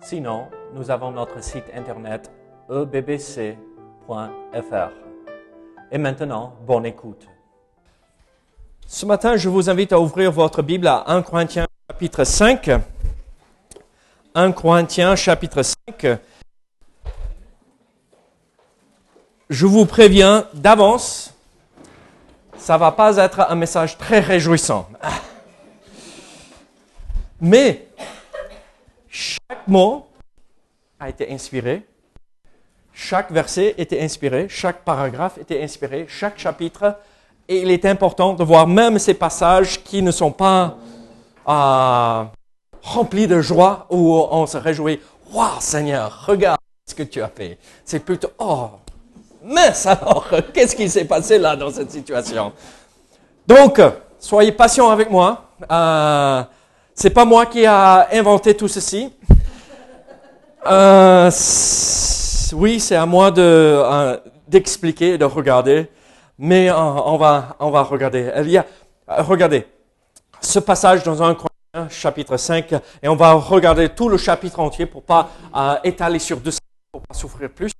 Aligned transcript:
Sinon, 0.00 0.46
nous 0.74 0.90
avons 0.90 1.10
notre 1.10 1.42
site 1.42 1.64
internet 1.74 2.30
ebbc.fr. 2.70 3.56
Et 5.90 5.98
maintenant, 5.98 6.54
bonne 6.66 6.86
écoute. 6.86 7.26
Ce 8.86 9.04
matin, 9.04 9.36
je 9.36 9.48
vous 9.48 9.68
invite 9.68 9.92
à 9.92 10.00
ouvrir 10.00 10.30
votre 10.30 10.62
Bible 10.62 10.86
à 10.86 11.04
1 11.10 11.22
Corinthiens 11.22 11.66
chapitre 11.90 12.24
5. 12.24 12.70
1 14.34 14.52
Corinthiens 14.52 15.16
chapitre 15.16 15.62
5. 15.62 16.18
Je 19.50 19.66
vous 19.66 19.84
préviens 19.84 20.46
d'avance, 20.54 21.34
ça 22.56 22.78
va 22.78 22.92
pas 22.92 23.16
être 23.16 23.50
un 23.50 23.54
message 23.56 23.98
très 23.98 24.20
réjouissant. 24.20 24.88
Mais 27.40 27.87
chaque 29.18 29.66
mot 29.66 30.06
a 31.00 31.08
été 31.08 31.32
inspiré, 31.32 31.82
chaque 32.92 33.32
verset 33.32 33.74
était 33.76 34.00
inspiré, 34.00 34.46
chaque 34.48 34.84
paragraphe 34.84 35.38
était 35.38 35.60
inspiré, 35.60 36.06
chaque 36.08 36.38
chapitre. 36.38 36.96
Et 37.48 37.62
il 37.62 37.70
est 37.70 37.84
important 37.84 38.34
de 38.34 38.44
voir 38.44 38.66
même 38.68 38.98
ces 38.98 39.14
passages 39.14 39.82
qui 39.82 40.02
ne 40.02 40.12
sont 40.12 40.30
pas 40.30 40.76
euh, 41.48 42.24
remplis 42.82 43.26
de 43.26 43.40
joie 43.40 43.86
où 43.90 44.14
on 44.14 44.46
se 44.46 44.56
réjouit. 44.56 45.00
Waouh, 45.32 45.60
Seigneur, 45.60 46.26
regarde 46.26 46.60
ce 46.86 46.94
que 46.94 47.02
tu 47.02 47.20
as 47.20 47.28
fait. 47.28 47.58
C'est 47.84 48.00
plutôt, 48.00 48.30
oh, 48.38 48.70
mince 49.42 49.86
alors, 49.86 50.28
qu'est-ce 50.54 50.76
qui 50.76 50.88
s'est 50.88 51.06
passé 51.06 51.38
là 51.38 51.56
dans 51.56 51.70
cette 51.70 51.90
situation? 51.90 52.52
Donc, 53.46 53.80
soyez 54.20 54.52
patient 54.52 54.90
avec 54.90 55.10
moi. 55.10 55.44
Euh, 55.70 56.42
c'est 56.98 57.10
pas 57.10 57.24
moi 57.24 57.46
qui 57.46 57.64
a 57.64 58.08
inventé 58.12 58.56
tout 58.56 58.66
ceci. 58.66 59.12
Euh, 60.66 61.30
oui, 62.54 62.80
c'est 62.80 62.96
à 62.96 63.06
moi 63.06 63.30
de 63.30 63.40
euh, 63.40 64.18
d'expliquer 64.48 65.14
et 65.14 65.18
de 65.18 65.24
regarder, 65.24 65.88
mais 66.38 66.68
euh, 66.68 66.74
on 66.76 67.16
va 67.16 67.56
on 67.60 67.70
va 67.70 67.84
regarder. 67.84 68.32
Il 68.38 68.50
y 68.50 68.58
a, 68.58 68.66
regardez 69.06 69.64
ce 70.40 70.58
passage 70.58 71.04
dans 71.04 71.22
un 71.22 71.36
chapitre 71.88 72.36
5 72.36 72.72
et 73.00 73.08
on 73.08 73.14
va 73.14 73.32
regarder 73.34 73.90
tout 73.90 74.08
le 74.08 74.16
chapitre 74.16 74.58
entier 74.58 74.86
pour 74.86 75.04
pas 75.04 75.30
étaler 75.84 76.18
sur 76.18 76.38
deux 76.38 76.50
pour 76.90 77.02
pas 77.02 77.14
souffrir 77.14 77.48
plus. 77.50 77.70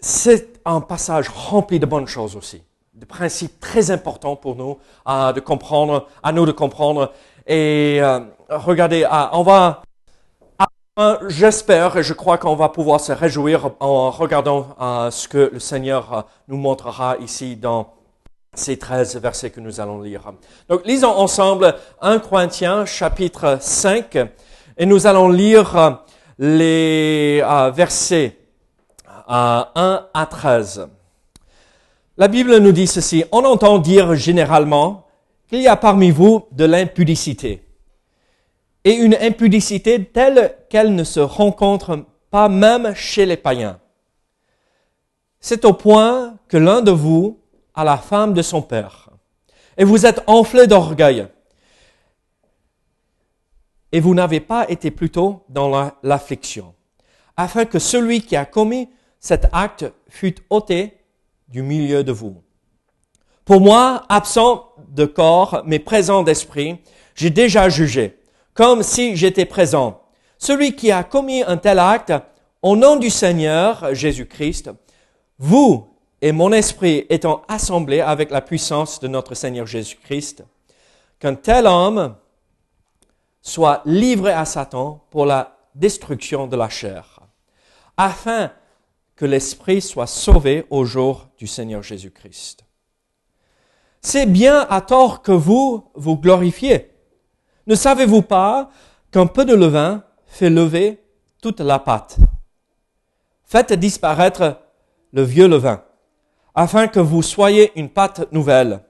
c'est 0.00 0.60
un 0.64 0.80
passage 0.80 1.28
rempli 1.28 1.78
de 1.78 1.86
bonnes 1.86 2.06
choses 2.08 2.34
aussi 2.34 2.62
de 2.98 3.04
principes 3.04 3.60
très 3.60 3.90
importants 3.92 4.34
pour 4.34 4.56
nous 4.56 4.78
euh, 5.08 5.32
de 5.32 5.40
comprendre, 5.40 6.08
à 6.22 6.32
nous 6.32 6.46
de 6.46 6.52
comprendre. 6.52 7.12
Et 7.46 7.98
euh, 8.00 8.20
regardez, 8.50 9.04
euh, 9.04 9.26
on 9.32 9.42
va, 9.42 9.82
j'espère 11.28 11.96
et 11.96 12.02
je 12.02 12.12
crois 12.12 12.38
qu'on 12.38 12.56
va 12.56 12.68
pouvoir 12.70 13.00
se 13.00 13.12
réjouir 13.12 13.70
en 13.78 14.10
regardant 14.10 14.76
ce 15.10 15.28
que 15.28 15.50
le 15.52 15.60
Seigneur 15.60 16.26
nous 16.48 16.56
montrera 16.56 17.16
ici 17.18 17.54
dans 17.54 17.94
ces 18.54 18.76
13 18.76 19.16
versets 19.18 19.50
que 19.50 19.60
nous 19.60 19.80
allons 19.80 20.02
lire. 20.02 20.32
Donc, 20.68 20.84
lisons 20.84 21.16
ensemble 21.16 21.76
1 22.00 22.18
Corinthiens 22.18 22.84
chapitre 22.84 23.58
5 23.60 24.16
et 24.76 24.86
nous 24.86 25.06
allons 25.06 25.28
lire 25.28 26.00
les 26.40 27.44
versets 27.72 28.36
1 29.28 30.08
à 30.12 30.26
13. 30.26 30.88
La 32.20 32.26
Bible 32.26 32.58
nous 32.58 32.72
dit 32.72 32.88
ceci, 32.88 33.24
on 33.30 33.44
entend 33.44 33.78
dire 33.78 34.16
généralement 34.16 35.06
qu'il 35.46 35.60
y 35.60 35.68
a 35.68 35.76
parmi 35.76 36.10
vous 36.10 36.46
de 36.50 36.64
l'impudicité. 36.64 37.62
Et 38.82 38.94
une 38.94 39.14
impudicité 39.14 40.04
telle 40.04 40.56
qu'elle 40.68 40.96
ne 40.96 41.04
se 41.04 41.20
rencontre 41.20 42.06
pas 42.32 42.48
même 42.48 42.92
chez 42.96 43.24
les 43.24 43.36
païens. 43.36 43.78
C'est 45.38 45.64
au 45.64 45.72
point 45.72 46.36
que 46.48 46.56
l'un 46.56 46.82
de 46.82 46.90
vous 46.90 47.38
a 47.72 47.84
la 47.84 47.96
femme 47.96 48.34
de 48.34 48.42
son 48.42 48.62
père. 48.62 49.10
Et 49.76 49.84
vous 49.84 50.04
êtes 50.04 50.24
enflé 50.26 50.66
d'orgueil. 50.66 51.28
Et 53.92 54.00
vous 54.00 54.16
n'avez 54.16 54.40
pas 54.40 54.68
été 54.68 54.90
plutôt 54.90 55.44
dans 55.48 55.92
l'affliction, 56.02 56.74
afin 57.36 57.64
que 57.64 57.78
celui 57.78 58.22
qui 58.22 58.34
a 58.34 58.44
commis 58.44 58.88
cet 59.20 59.46
acte 59.52 59.84
fût 60.08 60.34
ôté 60.50 60.97
du 61.48 61.62
milieu 61.62 62.04
de 62.04 62.12
vous. 62.12 62.42
Pour 63.44 63.60
moi, 63.60 64.04
absent 64.08 64.72
de 64.88 65.06
corps, 65.06 65.62
mais 65.64 65.78
présent 65.78 66.22
d'esprit, 66.22 66.78
j'ai 67.14 67.30
déjà 67.30 67.68
jugé, 67.68 68.18
comme 68.54 68.82
si 68.82 69.16
j'étais 69.16 69.46
présent. 69.46 70.02
Celui 70.38 70.76
qui 70.76 70.92
a 70.92 71.02
commis 71.02 71.42
un 71.42 71.56
tel 71.56 71.78
acte, 71.78 72.12
au 72.62 72.76
nom 72.76 72.96
du 72.96 73.10
Seigneur 73.10 73.94
Jésus-Christ, 73.94 74.70
vous 75.38 75.88
et 76.20 76.32
mon 76.32 76.52
esprit 76.52 77.06
étant 77.08 77.42
assemblés 77.48 78.00
avec 78.00 78.30
la 78.30 78.40
puissance 78.40 79.00
de 79.00 79.08
notre 79.08 79.34
Seigneur 79.34 79.66
Jésus-Christ, 79.66 80.44
qu'un 81.18 81.34
tel 81.34 81.66
homme 81.66 82.16
soit 83.40 83.82
livré 83.84 84.32
à 84.32 84.44
Satan 84.44 85.04
pour 85.10 85.26
la 85.26 85.56
destruction 85.74 86.46
de 86.46 86.56
la 86.56 86.68
chair, 86.68 87.20
afin 87.96 88.50
que 89.18 89.26
l'Esprit 89.26 89.80
soit 89.80 90.06
sauvé 90.06 90.64
au 90.70 90.84
jour 90.84 91.26
du 91.38 91.48
Seigneur 91.48 91.82
Jésus-Christ. 91.82 92.64
C'est 94.00 94.26
bien 94.26 94.64
à 94.70 94.80
tort 94.80 95.22
que 95.22 95.32
vous 95.32 95.90
vous 95.94 96.16
glorifiez. 96.16 96.92
Ne 97.66 97.74
savez-vous 97.74 98.22
pas 98.22 98.70
qu'un 99.10 99.26
peu 99.26 99.44
de 99.44 99.54
levain 99.54 100.04
fait 100.28 100.50
lever 100.50 101.02
toute 101.42 101.58
la 101.58 101.80
pâte? 101.80 102.16
Faites 103.42 103.72
disparaître 103.72 104.60
le 105.12 105.22
vieux 105.22 105.48
levain, 105.48 105.82
afin 106.54 106.86
que 106.86 107.00
vous 107.00 107.22
soyez 107.22 107.72
une 107.74 107.88
pâte 107.88 108.32
nouvelle. 108.32 108.84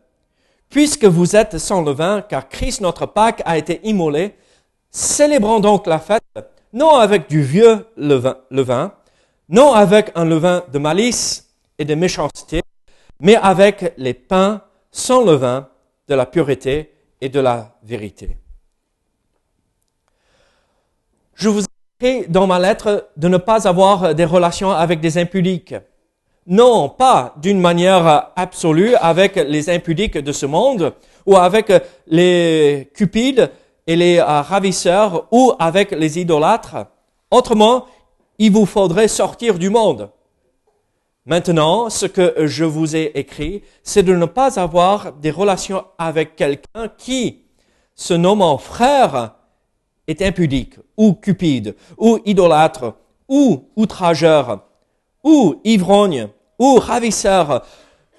Puisque 0.69 1.07
vous 1.07 1.37
êtes 1.37 1.57
sans 1.57 1.81
levain, 1.81 2.21
car 2.21 2.51
Christ 2.51 2.83
notre 2.83 3.07
Pâque 3.07 3.41
a 3.47 3.57
été 3.57 3.81
immolé, 3.83 4.37
célébrons 4.91 5.61
donc 5.61 5.87
la 5.87 5.99
fête, 5.99 6.23
non 6.75 6.97
avec 6.97 7.31
du 7.31 7.43
vieux 7.43 7.87
levain, 7.97 8.37
levain 8.51 8.93
non 9.49 9.73
avec 9.73 10.13
un 10.15 10.25
levain 10.25 10.63
de 10.73 10.79
malice 10.79 11.49
et 11.79 11.85
de 11.85 11.95
méchanceté, 11.95 12.63
mais 13.21 13.37
avec 13.37 13.95
les 13.97 14.15
pains 14.15 14.63
sans 14.91 15.25
levain 15.25 15.69
de 16.09 16.15
la 16.15 16.27
pureté 16.27 16.93
et 17.21 17.29
de 17.29 17.41
la 17.41 17.77
vérité. 17.83 18.37
Je 21.35 21.49
vous 21.49 21.63
ai 22.01 22.27
dans 22.29 22.47
ma 22.47 22.59
lettre 22.59 23.09
de 23.17 23.29
ne 23.29 23.37
pas 23.37 23.67
avoir 23.69 24.15
des 24.15 24.25
relations 24.25 24.71
avec 24.71 25.01
des 25.01 25.19
impudiques. 25.19 25.75
Non, 26.47 26.89
pas 26.89 27.35
d'une 27.37 27.61
manière 27.61 28.33
absolue 28.35 28.95
avec 28.97 29.37
les 29.37 29.69
impudiques 29.69 30.19
de 30.19 30.33
ce 30.33 30.47
monde 30.47 30.95
ou 31.27 31.37
avec 31.37 31.73
les 32.07 32.91
cupides 32.95 33.51
et 33.87 33.97
les 33.97 34.21
ravisseurs 34.21 35.27
ou 35.31 35.53
avec 35.59 35.91
les 35.91 36.19
idolâtres. 36.19 36.87
Autrement, 37.31 37.87
il 38.39 38.53
vous 38.53 38.67
faudrait 38.67 39.09
sortir 39.09 39.59
du 39.59 39.71
monde. 39.71 40.11
Maintenant, 41.27 41.91
ce 41.91 42.07
que 42.07 42.47
je 42.47 42.65
vous 42.65 42.97
ai 42.97 43.13
écrit, 43.15 43.63
c'est 43.83 44.03
de 44.03 44.15
ne 44.15 44.25
pas 44.25 44.59
avoir 44.59 45.13
des 45.13 45.31
relations 45.31 45.85
avec 45.99 46.37
quelqu'un 46.37 46.89
qui, 46.97 47.43
se 47.95 48.15
nommant 48.15 48.57
frère, 48.57 49.35
est 50.07 50.23
impudique, 50.23 50.77
ou 50.97 51.13
cupide, 51.13 51.77
ou 51.99 52.19
idolâtre, 52.25 52.95
ou 53.29 53.69
outrageur, 53.77 54.65
ou 55.23 55.61
ivrogne, 55.65 56.29
ou 56.59 56.77
ravisseur, 56.77 57.63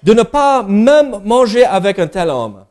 de 0.02 0.14
ne 0.14 0.22
pas 0.22 0.62
même 0.62 1.20
manger 1.24 1.64
avec 1.64 1.98
un 1.98 2.06
tel 2.06 2.30
homme. 2.30 2.64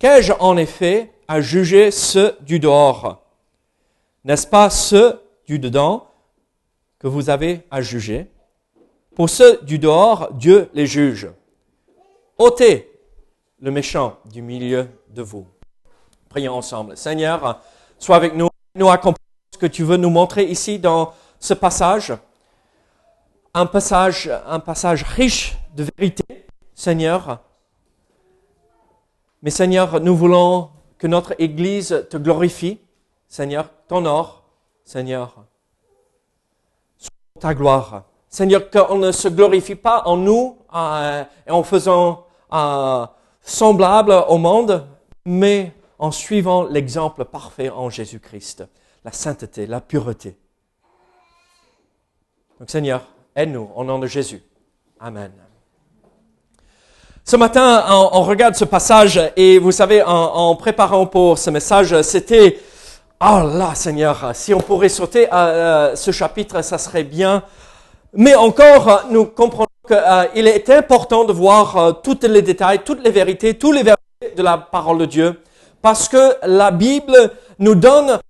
Qu'ai-je 0.00 0.32
en 0.40 0.56
effet 0.56 1.12
à 1.28 1.40
juger 1.40 1.92
ceux 1.92 2.36
du 2.40 2.58
dehors? 2.58 3.22
N'est-ce 4.24 4.48
pas 4.48 4.68
ceux 4.68 5.20
du 5.46 5.60
dedans 5.60 6.08
que 7.02 7.08
vous 7.08 7.30
avez 7.30 7.66
à 7.70 7.82
juger. 7.82 8.30
Pour 9.16 9.28
ceux 9.28 9.60
du 9.62 9.80
dehors, 9.80 10.32
Dieu 10.34 10.70
les 10.72 10.86
juge. 10.86 11.28
ôtez 12.38 12.88
le 13.60 13.72
méchant 13.72 14.18
du 14.26 14.40
milieu 14.40 14.88
de 15.10 15.22
vous. 15.22 15.46
Prions 16.28 16.54
ensemble. 16.54 16.96
Seigneur, 16.96 17.60
sois 17.98 18.16
avec 18.16 18.34
nous 18.34 18.48
nous 18.76 18.88
accompagner 18.88 19.18
ce 19.52 19.58
que 19.58 19.66
tu 19.66 19.82
veux 19.82 19.96
nous 19.96 20.10
montrer 20.10 20.44
ici 20.44 20.78
dans 20.78 21.12
ce 21.40 21.54
passage. 21.54 22.12
Un 23.52 23.66
passage, 23.66 24.30
un 24.46 24.60
passage 24.60 25.02
riche 25.02 25.56
de 25.74 25.84
vérité, 25.96 26.46
Seigneur. 26.74 27.40
Mais 29.42 29.50
Seigneur, 29.50 30.00
nous 30.00 30.16
voulons 30.16 30.70
que 30.98 31.08
notre 31.08 31.34
Église 31.40 32.06
te 32.10 32.16
glorifie, 32.16 32.78
Seigneur, 33.28 33.68
t'honore, 33.88 34.44
Seigneur, 34.84 35.44
ta 37.42 37.54
gloire. 37.54 38.04
Seigneur, 38.28 38.70
qu'on 38.70 38.98
ne 38.98 39.10
se 39.10 39.26
glorifie 39.26 39.74
pas 39.74 40.02
en 40.06 40.16
nous 40.16 40.58
euh, 40.74 41.24
et 41.46 41.50
en 41.50 41.64
faisant 41.64 42.24
euh, 42.52 43.04
semblable 43.42 44.12
au 44.28 44.38
monde, 44.38 44.86
mais 45.24 45.72
en 45.98 46.12
suivant 46.12 46.62
l'exemple 46.62 47.24
parfait 47.24 47.68
en 47.68 47.90
Jésus-Christ, 47.90 48.64
la 49.04 49.10
sainteté, 49.10 49.66
la 49.66 49.80
pureté. 49.80 50.38
Donc 52.60 52.70
Seigneur, 52.70 53.08
aide-nous 53.34 53.70
au 53.74 53.82
nom 53.82 53.98
de 53.98 54.06
Jésus. 54.06 54.40
Amen. 55.00 55.32
Ce 57.24 57.34
matin, 57.34 57.84
on, 57.90 58.22
regarde 58.22 58.54
ce 58.54 58.64
passage 58.64 59.20
et 59.36 59.58
vous 59.58 59.72
savez, 59.72 60.00
en, 60.04 60.54
préparant 60.54 61.06
pour 61.06 61.38
ce 61.38 61.50
message, 61.50 62.02
c'était, 62.02 62.60
oh 63.22 63.56
là 63.56 63.74
Seigneur, 63.74 64.32
si 64.34 64.52
on 64.52 64.60
pourrait 64.60 64.88
sauter 64.88 65.30
à 65.30 65.46
euh, 65.48 65.96
ce 65.96 66.10
chapitre, 66.10 66.62
ça 66.62 66.78
serait 66.78 67.04
bien. 67.04 67.42
Mais 68.14 68.34
encore, 68.34 69.04
nous 69.10 69.26
comprenons 69.26 69.66
qu'il 69.86 69.96
euh, 69.96 70.24
est 70.34 70.68
important 70.70 71.24
de 71.24 71.32
voir 71.32 71.76
euh, 71.76 71.92
tous 71.92 72.18
les 72.22 72.42
détails, 72.42 72.80
toutes 72.84 73.02
les 73.02 73.10
vérités, 73.10 73.54
tous 73.54 73.72
les 73.72 73.82
vérités 73.82 74.36
de 74.36 74.42
la 74.42 74.58
parole 74.58 74.98
de 74.98 75.06
Dieu 75.06 75.40
parce 75.80 76.08
que 76.08 76.36
la 76.44 76.70
Bible 76.70 77.32
nous 77.58 77.74
donne 77.74 78.20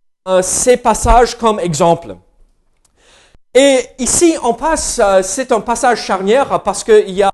ces 0.40 0.78
passages 0.78 1.36
comme 1.36 1.60
exemple. 1.60 2.16
Et 3.54 3.80
ici, 3.98 4.36
on 4.42 4.54
passe, 4.54 5.02
c'est 5.22 5.52
un 5.52 5.60
passage 5.60 6.02
charnière 6.02 6.62
parce 6.62 6.82
qu'il 6.82 7.10
y 7.10 7.22
a 7.22 7.32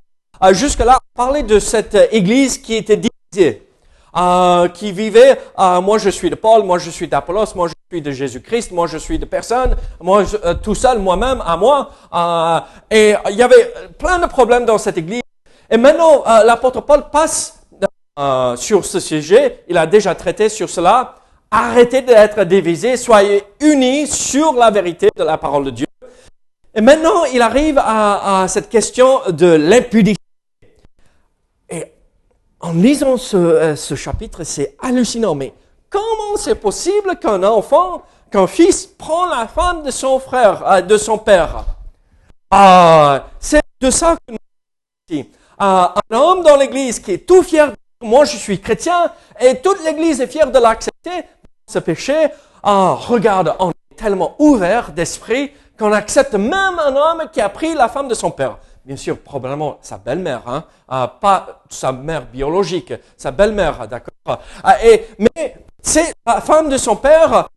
jusque-là 0.52 0.98
parlé 1.14 1.44
de 1.44 1.60
cette 1.60 1.96
église 2.10 2.58
qui 2.58 2.74
était 2.74 2.96
divisée, 2.96 3.67
qui 4.74 4.92
vivait, 4.92 5.38
moi 5.56 5.98
je 5.98 6.10
suis 6.10 6.30
de 6.30 6.34
Paul, 6.34 6.64
moi 6.64 6.78
je 6.78 6.90
suis 6.90 7.08
d'Apollos, 7.08 7.54
moi 7.54 7.68
je 7.68 7.74
suis 7.90 8.02
de 8.02 8.10
Jésus-Christ, 8.10 8.72
moi 8.72 8.86
je 8.86 8.98
suis 8.98 9.18
de 9.18 9.24
personne, 9.24 9.76
moi 10.00 10.24
tout 10.62 10.74
seul, 10.74 10.98
moi-même, 10.98 11.42
à 11.44 11.56
moi. 11.56 11.90
et 12.90 13.14
il 13.30 13.36
y 13.36 13.42
avait 13.42 13.72
plein 13.98 14.18
de 14.18 14.26
problèmes 14.26 14.64
dans 14.64 14.78
cette 14.78 14.98
église. 14.98 15.22
Et 15.70 15.76
maintenant, 15.76 16.24
l'apôtre 16.44 16.80
Paul 16.80 17.04
passe 17.12 17.58
euh, 18.18 18.56
sur 18.56 18.84
ce 18.84 18.98
sujet, 18.98 19.62
il 19.68 19.78
a 19.78 19.86
déjà 19.86 20.12
traité 20.14 20.48
sur 20.48 20.68
cela. 20.68 21.14
Arrêtez 21.52 22.02
d'être 22.02 22.42
divisés, 22.44 22.96
soyez 22.96 23.44
unis 23.60 24.08
sur 24.08 24.54
la 24.54 24.72
vérité 24.72 25.08
de 25.16 25.22
la 25.22 25.38
parole 25.38 25.66
de 25.66 25.70
Dieu. 25.70 25.86
Et 26.74 26.80
maintenant, 26.80 27.24
il 27.32 27.40
arrive 27.40 27.78
à, 27.78 28.46
cette 28.48 28.68
question 28.68 29.20
de 29.28 29.46
l'impudicité. 29.46 30.17
En 32.60 32.72
lisant 32.72 33.16
ce, 33.16 33.36
euh, 33.36 33.76
ce 33.76 33.94
chapitre, 33.94 34.44
c'est 34.44 34.76
hallucinant. 34.82 35.34
Mais 35.34 35.52
comment 35.90 36.36
c'est 36.36 36.56
possible 36.56 37.16
qu'un 37.18 37.42
enfant, 37.42 38.02
qu'un 38.30 38.46
fils 38.46 38.86
prend 38.86 39.26
la 39.26 39.46
femme 39.46 39.82
de 39.82 39.90
son 39.90 40.18
frère, 40.18 40.66
euh, 40.68 40.80
de 40.80 40.96
son 40.96 41.18
père? 41.18 41.64
Ah, 42.50 43.26
C'est 43.38 43.60
de 43.80 43.90
ça 43.90 44.16
que 44.26 44.32
nous 44.32 44.38
ici. 45.08 45.30
un 45.58 45.92
homme 46.10 46.42
dans 46.42 46.56
l'Église 46.56 46.98
qui 46.98 47.12
est 47.12 47.26
tout 47.26 47.42
fier 47.42 47.72
moi 48.02 48.24
je 48.24 48.36
suis 48.36 48.60
chrétien 48.60 49.12
et 49.40 49.60
toute 49.60 49.84
l'Église 49.84 50.20
est 50.20 50.28
fière 50.28 50.50
de 50.50 50.58
l'accepter, 50.58 51.24
ce 51.66 51.78
péché. 51.78 52.28
Ah, 52.62 52.96
regarde, 52.98 53.54
on 53.58 53.70
est 53.70 53.96
tellement 53.96 54.34
ouvert 54.38 54.92
d'esprit 54.92 55.52
qu'on 55.78 55.92
accepte 55.92 56.34
même 56.34 56.78
un 56.78 56.94
homme 56.94 57.22
qui 57.32 57.40
a 57.40 57.48
pris 57.48 57.74
la 57.74 57.88
femme 57.88 58.08
de 58.08 58.14
son 58.14 58.30
père. 58.30 58.58
Bien 58.88 58.96
sûr, 58.96 59.18
probablement 59.18 59.76
sa 59.82 59.98
belle-mère, 59.98 60.48
hein, 60.48 60.64
ah, 60.88 61.18
pas 61.20 61.62
sa 61.68 61.92
mère 61.92 62.24
biologique, 62.24 62.94
sa 63.18 63.30
belle-mère, 63.30 63.86
d'accord. 63.86 64.40
Ah, 64.64 64.78
mais 65.18 65.56
c'est 65.82 66.14
la 66.24 66.40
femme 66.40 66.70
de 66.70 66.78
son 66.78 66.96
père. 66.96 67.50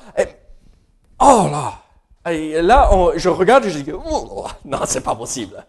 Oh 1.22 1.48
là, 1.50 2.34
et 2.34 2.62
là, 2.62 2.90
je 3.16 3.30
regarde 3.30 3.64
et 3.64 3.70
je 3.70 3.80
dis, 3.80 3.94
oh, 3.94 4.46
non, 4.66 4.80
c'est 4.86 5.00
pas 5.00 5.16
possible. 5.16 5.66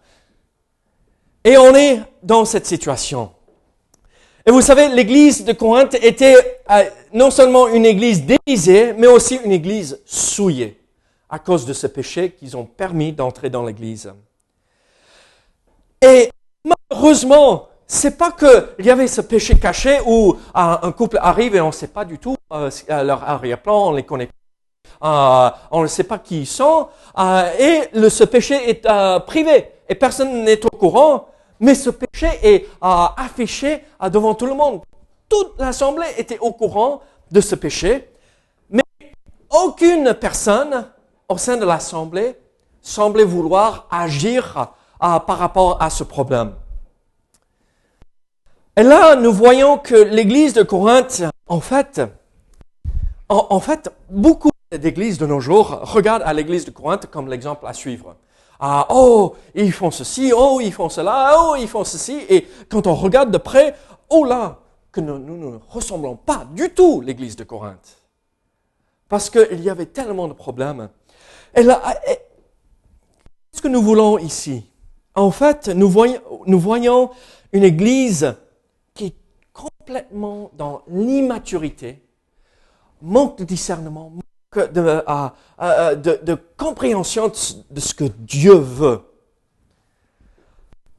Et 1.45 1.57
on 1.57 1.73
est 1.77 2.01
dans 2.25 2.45
cette 2.45 2.67
situation. 2.67 3.31
Et 4.45 4.51
vous 4.51 4.63
savez, 4.63 4.89
l'église 4.89 5.45
de 5.45 5.53
Corinthe 5.53 5.95
était 5.95 6.59
euh, 6.73 6.83
non 7.13 7.31
seulement 7.31 7.69
une 7.69 7.87
église 7.87 8.27
déguisée, 8.27 8.95
mais 8.95 9.07
aussi 9.07 9.39
une 9.45 9.53
église 9.53 10.01
souillée 10.07 10.81
à 11.31 11.39
cause 11.39 11.67
de 11.67 11.73
ce 11.73 11.87
péché 11.87 12.33
qu'ils 12.33 12.57
ont 12.57 12.65
permis 12.65 13.13
d'entrer 13.13 13.49
dans 13.49 13.65
l'église. 13.65 14.13
Et 16.03 16.31
malheureusement, 16.65 17.69
c'est 17.87 18.19
pas 18.19 18.33
qu'il 18.33 18.85
y 18.85 18.91
avait 18.91 19.07
ce 19.07 19.21
péché 19.21 19.59
caché 19.59 19.99
où 20.05 20.33
euh, 20.33 20.37
un 20.55 20.93
couple 20.93 21.19
arrive 21.21 21.55
et 21.55 21.61
on 21.61 21.69
ne 21.69 21.73
sait 21.73 21.89
pas 21.89 22.05
du 22.05 22.19
tout 22.19 22.37
euh, 22.53 22.71
leur 22.89 23.23
arrière-plan, 23.23 23.89
on 23.89 23.93
les 23.93 24.03
connaît 24.03 24.29
pas, 25.01 25.69
on 25.71 25.83
ne 25.83 25.87
sait 25.87 26.05
pas 26.05 26.19
qui 26.19 26.41
ils 26.41 26.47
sont, 26.47 26.89
et 27.59 27.83
le, 27.93 28.09
ce 28.09 28.25
péché 28.25 28.71
est 28.71 28.87
privé 29.27 29.69
et 29.89 29.95
personne 29.95 30.45
n'est 30.45 30.65
au 30.65 30.71
courant. 30.71 31.29
Mais 31.63 31.77
ce 31.77 31.91
péché 31.91 32.29
est 32.43 32.65
euh, 32.83 33.07
affiché 33.17 33.85
euh, 34.03 34.09
devant 34.09 34.35
tout 34.35 34.47
le 34.47 34.55
monde. 34.55 34.81
Toute 35.29 35.61
l'assemblée 35.61 36.09
était 36.19 36.39
au 36.41 36.51
courant 36.51 37.03
de 37.31 37.41
ce 37.41 37.55
péché, 37.55 38.11
mais 38.69 38.83
aucune 39.49 40.13
personne 40.15 40.89
au 41.29 41.39
sein 41.39 41.57
de 41.57 41.65
l'assemblée 41.65 42.35
semblait 42.81 43.25
vouloir 43.25 43.87
agir 43.93 44.73
par 45.03 45.39
rapport 45.39 45.83
à 45.83 45.91
ce 45.91 46.05
problème. 46.05 46.55
Et 48.77 48.83
là, 48.83 49.17
nous 49.17 49.33
voyons 49.33 49.77
que 49.77 49.95
l'église 49.95 50.55
de 50.55 50.63
Corinthe, 50.63 51.25
en 51.47 51.61
fait, 51.61 52.01
beaucoup 54.09 54.51
d'églises 54.71 55.19
de 55.19 55.27
nos 55.27 55.41
jours 55.41 55.81
regardent 55.83 56.23
à 56.23 56.33
l'église 56.33 56.65
de 56.65 56.71
Corinthe 56.71 57.07
comme 57.07 57.29
l'exemple 57.29 57.67
à 57.67 57.75
suivre. 57.75 58.17
Ah, 58.61 58.87
oh, 58.91 59.35
ils 59.55 59.73
font 59.73 59.91
ceci, 59.91 60.33
oh, 60.35 60.61
ils 60.63 60.73
font 60.73 60.89
cela, 60.89 61.35
oh, 61.37 61.57
ils 61.59 61.67
font 61.69 61.85
ceci. 61.85 62.21
Et 62.29 62.47
quand 62.71 62.87
on 62.87 62.95
regarde 62.95 63.33
de 63.33 63.39
près, 63.39 63.75
oh 64.09 64.25
là, 64.25 64.61
que 64.93 65.01
nous, 65.01 65.19
ne 65.19 65.59
ressemblons 65.69 66.17
pas 66.17 66.47
du 66.53 66.71
tout 66.71 67.01
l'église 67.01 67.35
de 67.35 67.45
Corinthe. 67.45 67.99
Parce 69.09 69.29
qu'il 69.29 69.61
y 69.61 69.69
avait 69.69 69.87
tellement 69.87 70.29
de 70.29 70.33
problèmes. 70.33 70.89
Et 71.55 71.63
là, 71.63 71.83
qu'est-ce 72.07 73.61
que 73.61 73.69
nous 73.69 73.83
voulons 73.83 74.17
ici? 74.19 74.65
En 75.15 75.31
fait, 75.31 75.69
nous 75.69 75.89
voyons, 75.89 77.11
une 77.53 77.65
église 77.65 78.35
qui 78.95 79.07
est 79.07 79.17
complètement 79.53 80.51
dans 80.55 80.83
l'immaturité, 80.89 82.03
manque 83.03 83.39
de 83.39 83.45
discernement, 83.45 84.13
de, 84.55 85.95
de, 85.95 86.21
de 86.23 86.35
compréhension 86.57 87.29
de 87.29 87.81
ce 87.81 87.95
que 87.95 88.05
Dieu 88.05 88.55
veut. 88.55 89.03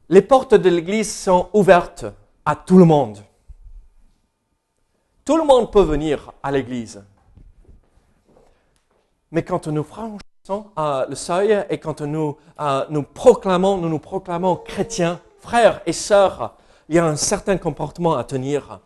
Les 0.08 0.22
portes 0.22 0.54
de 0.54 0.68
l'Église 0.68 1.12
sont 1.12 1.48
ouvertes 1.52 2.04
à 2.44 2.54
tout 2.54 2.78
le 2.78 2.84
monde. 2.84 3.18
Tout 5.24 5.38
le 5.38 5.44
monde 5.44 5.72
peut 5.72 5.82
venir 5.82 6.32
à 6.42 6.52
l'Église. 6.52 7.02
Mais 9.30 9.42
quand 9.42 9.66
nous 9.66 9.82
franchissons 9.82 10.18
euh, 10.50 11.06
le 11.08 11.14
seuil 11.14 11.64
et 11.70 11.78
quand 11.78 12.02
nous, 12.02 12.36
euh, 12.60 12.84
nous 12.90 13.02
proclamons, 13.02 13.78
nous 13.78 13.88
nous 13.88 13.98
proclamons 13.98 14.56
chrétiens, 14.56 15.18
frères 15.38 15.80
et 15.86 15.92
sœurs, 15.94 16.54
il 16.86 16.96
y 16.96 16.98
a 16.98 17.06
un 17.06 17.16
certain 17.16 17.56
comportement 17.56 18.14
à 18.14 18.24
tenir. 18.24 18.80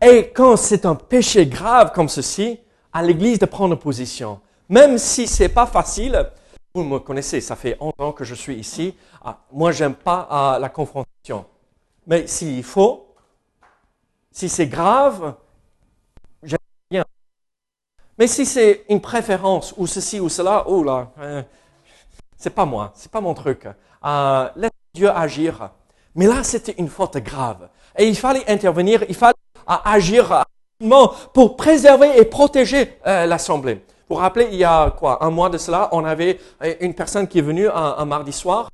Et 0.00 0.30
quand 0.30 0.56
c'est 0.56 0.86
un 0.86 0.94
péché 0.94 1.46
grave 1.46 1.90
comme 1.92 2.08
ceci, 2.08 2.60
à 2.92 3.02
l'Église 3.02 3.40
de 3.40 3.46
prendre 3.46 3.74
position. 3.74 4.40
Même 4.68 4.98
si 4.98 5.26
c'est 5.26 5.48
pas 5.48 5.66
facile, 5.66 6.30
vous 6.72 6.84
me 6.84 7.00
connaissez, 7.00 7.40
ça 7.40 7.56
fait 7.56 7.76
11 7.80 7.92
ans 7.98 8.12
que 8.12 8.22
je 8.22 8.36
suis 8.36 8.54
ici. 8.54 8.94
Ah, 9.24 9.38
moi, 9.52 9.72
j'aime 9.72 9.94
pas 9.94 10.28
ah, 10.30 10.58
la 10.60 10.68
confrontation. 10.68 11.44
Mais 12.06 12.28
s'il 12.28 12.62
faut, 12.62 13.16
si 14.30 14.48
c'est 14.48 14.68
grave. 14.68 15.34
Mais 18.18 18.26
si 18.26 18.46
c'est 18.46 18.84
une 18.88 19.00
préférence 19.00 19.74
ou 19.76 19.86
ceci 19.86 20.20
ou 20.20 20.28
cela, 20.28 20.64
oh 20.68 20.82
là, 20.84 21.10
euh, 21.18 21.42
c'est 22.36 22.54
pas 22.54 22.64
moi, 22.64 22.92
c'est 22.94 23.10
pas 23.10 23.20
mon 23.20 23.34
truc. 23.34 23.66
Euh, 24.04 24.48
laisse 24.56 24.70
Dieu 24.94 25.10
agir. 25.10 25.70
Mais 26.14 26.26
là, 26.26 26.44
c'était 26.44 26.74
une 26.78 26.88
faute 26.88 27.16
grave. 27.16 27.68
Et 27.98 28.06
il 28.06 28.16
fallait 28.16 28.48
intervenir, 28.50 29.04
il 29.08 29.14
fallait 29.14 29.34
agir 29.66 30.44
pour 31.32 31.56
préserver 31.56 32.18
et 32.18 32.24
protéger 32.24 32.98
euh, 33.06 33.26
l'Assemblée. 33.26 33.84
Vous 34.08 34.16
vous 34.16 34.20
rappelez, 34.20 34.48
il 34.52 34.58
y 34.58 34.64
a 34.64 34.90
quoi, 34.90 35.24
un 35.24 35.30
mois 35.30 35.48
de 35.48 35.58
cela, 35.58 35.88
on 35.92 36.04
avait 36.04 36.38
euh, 36.62 36.74
une 36.80 36.94
personne 36.94 37.26
qui 37.26 37.38
est 37.38 37.42
venue 37.42 37.68
un, 37.68 38.04
mardi 38.04 38.32
soir. 38.32 38.70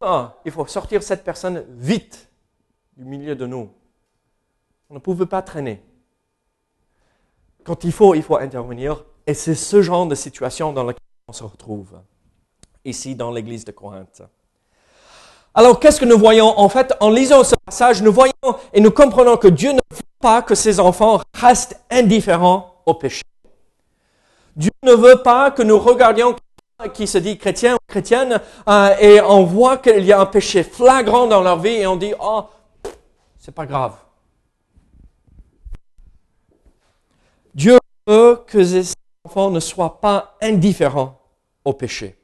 Ah, 0.00 0.34
il 0.44 0.50
faut 0.50 0.66
sortir 0.66 1.02
cette 1.02 1.22
personne 1.22 1.64
vite 1.68 2.28
du 2.96 3.04
milieu 3.04 3.36
de 3.36 3.46
nous. 3.46 3.70
On 4.90 4.94
ne 4.94 4.98
pouvait 4.98 5.26
pas 5.26 5.42
traîner. 5.42 5.82
Quand 7.64 7.84
il 7.84 7.92
faut, 7.92 8.14
il 8.14 8.22
faut 8.22 8.36
intervenir 8.36 9.04
Et 9.26 9.34
c'est 9.34 9.54
ce 9.54 9.82
genre 9.82 10.06
de 10.06 10.14
situation 10.14 10.72
dans 10.72 10.84
laquelle 10.84 11.02
on 11.28 11.32
se 11.32 11.44
retrouve 11.44 12.00
ici 12.84 13.14
dans 13.14 13.30
l'église 13.30 13.64
de 13.64 13.72
Corinthe. 13.72 14.22
Alors, 15.54 15.78
qu'est-ce 15.78 16.00
que 16.00 16.04
nous 16.04 16.18
voyons? 16.18 16.58
En 16.58 16.68
fait, 16.68 16.94
en 17.00 17.10
lisant 17.10 17.44
ce 17.44 17.54
passage, 17.64 18.02
nous 18.02 18.12
voyons 18.12 18.32
et 18.72 18.80
nous 18.80 18.90
comprenons 18.90 19.36
que 19.36 19.48
Dieu 19.48 19.72
ne 19.72 19.80
veut 19.90 20.02
pas 20.18 20.42
que 20.42 20.54
ses 20.54 20.80
enfants 20.80 21.20
restent 21.34 21.78
indifférents 21.90 22.76
au 22.86 22.94
péché. 22.94 23.22
Dieu 24.56 24.70
ne 24.82 24.92
veut 24.92 25.22
pas 25.22 25.50
que 25.50 25.62
nous 25.62 25.78
regardions 25.78 26.34
quelqu'un 26.34 26.92
qui 26.92 27.06
se 27.06 27.18
dit 27.18 27.38
chrétien 27.38 27.74
ou 27.74 27.78
chrétienne 27.86 28.40
euh, 28.68 28.96
et 28.98 29.20
on 29.20 29.44
voit 29.44 29.76
qu'il 29.76 30.04
y 30.04 30.12
a 30.12 30.20
un 30.20 30.26
péché 30.26 30.62
flagrant 30.62 31.26
dans 31.26 31.42
leur 31.42 31.58
vie 31.58 31.76
et 31.76 31.86
on 31.86 31.96
dit, 31.96 32.14
oh, 32.18 32.44
c'est 33.38 33.54
pas 33.54 33.66
grave. 33.66 33.94
Dieu 37.54 37.78
veut 38.06 38.42
que 38.46 38.64
ses 38.64 38.92
enfants 39.24 39.50
ne 39.50 39.60
soient 39.60 40.00
pas 40.00 40.36
indifférents 40.40 41.18
au 41.64 41.72
péché. 41.72 42.16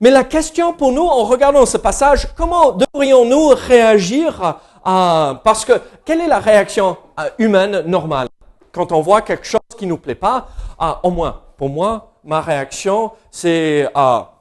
Mais 0.00 0.10
la 0.10 0.24
question 0.24 0.74
pour 0.74 0.92
nous, 0.92 1.06
en 1.06 1.24
regardant 1.24 1.64
ce 1.64 1.78
passage, 1.78 2.28
comment 2.36 2.72
devrions-nous 2.72 3.48
réagir 3.48 4.58
à, 4.84 5.40
parce 5.42 5.64
que 5.64 5.72
quelle 6.04 6.20
est 6.20 6.28
la 6.28 6.38
réaction 6.38 6.96
euh, 7.18 7.30
humaine 7.38 7.80
normale? 7.86 8.28
Quand 8.72 8.92
on 8.92 9.00
voit 9.00 9.22
quelque 9.22 9.46
chose 9.46 9.60
qui 9.78 9.86
nous 9.86 9.96
plaît 9.96 10.14
pas 10.14 10.48
ah, 10.78 11.00
Au 11.02 11.10
moins, 11.10 11.40
pour 11.56 11.70
moi, 11.70 12.12
ma 12.24 12.42
réaction, 12.42 13.12
c'est 13.30 13.88
ah, 13.94 14.32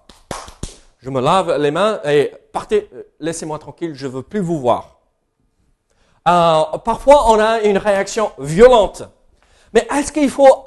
je 0.99 1.09
me 1.09 1.21
lave 1.21 1.57
les 1.57 1.71
mains 1.71 1.99
et 2.03 2.33
partez, 2.51 2.89
laissez-moi 3.19 3.57
tranquille, 3.57 3.93
je 3.93 4.07
veux 4.07 4.23
plus 4.23 4.41
vous 4.41 4.59
voir. 4.59 4.97
Euh, 6.27 6.63
parfois, 6.83 7.31
on 7.31 7.39
a 7.39 7.61
une 7.61 7.77
réaction 7.77 8.31
violente. 8.39 9.03
Mais 9.75 9.85
est-ce 9.93 10.13
qu'il 10.13 10.29
faut 10.29 10.65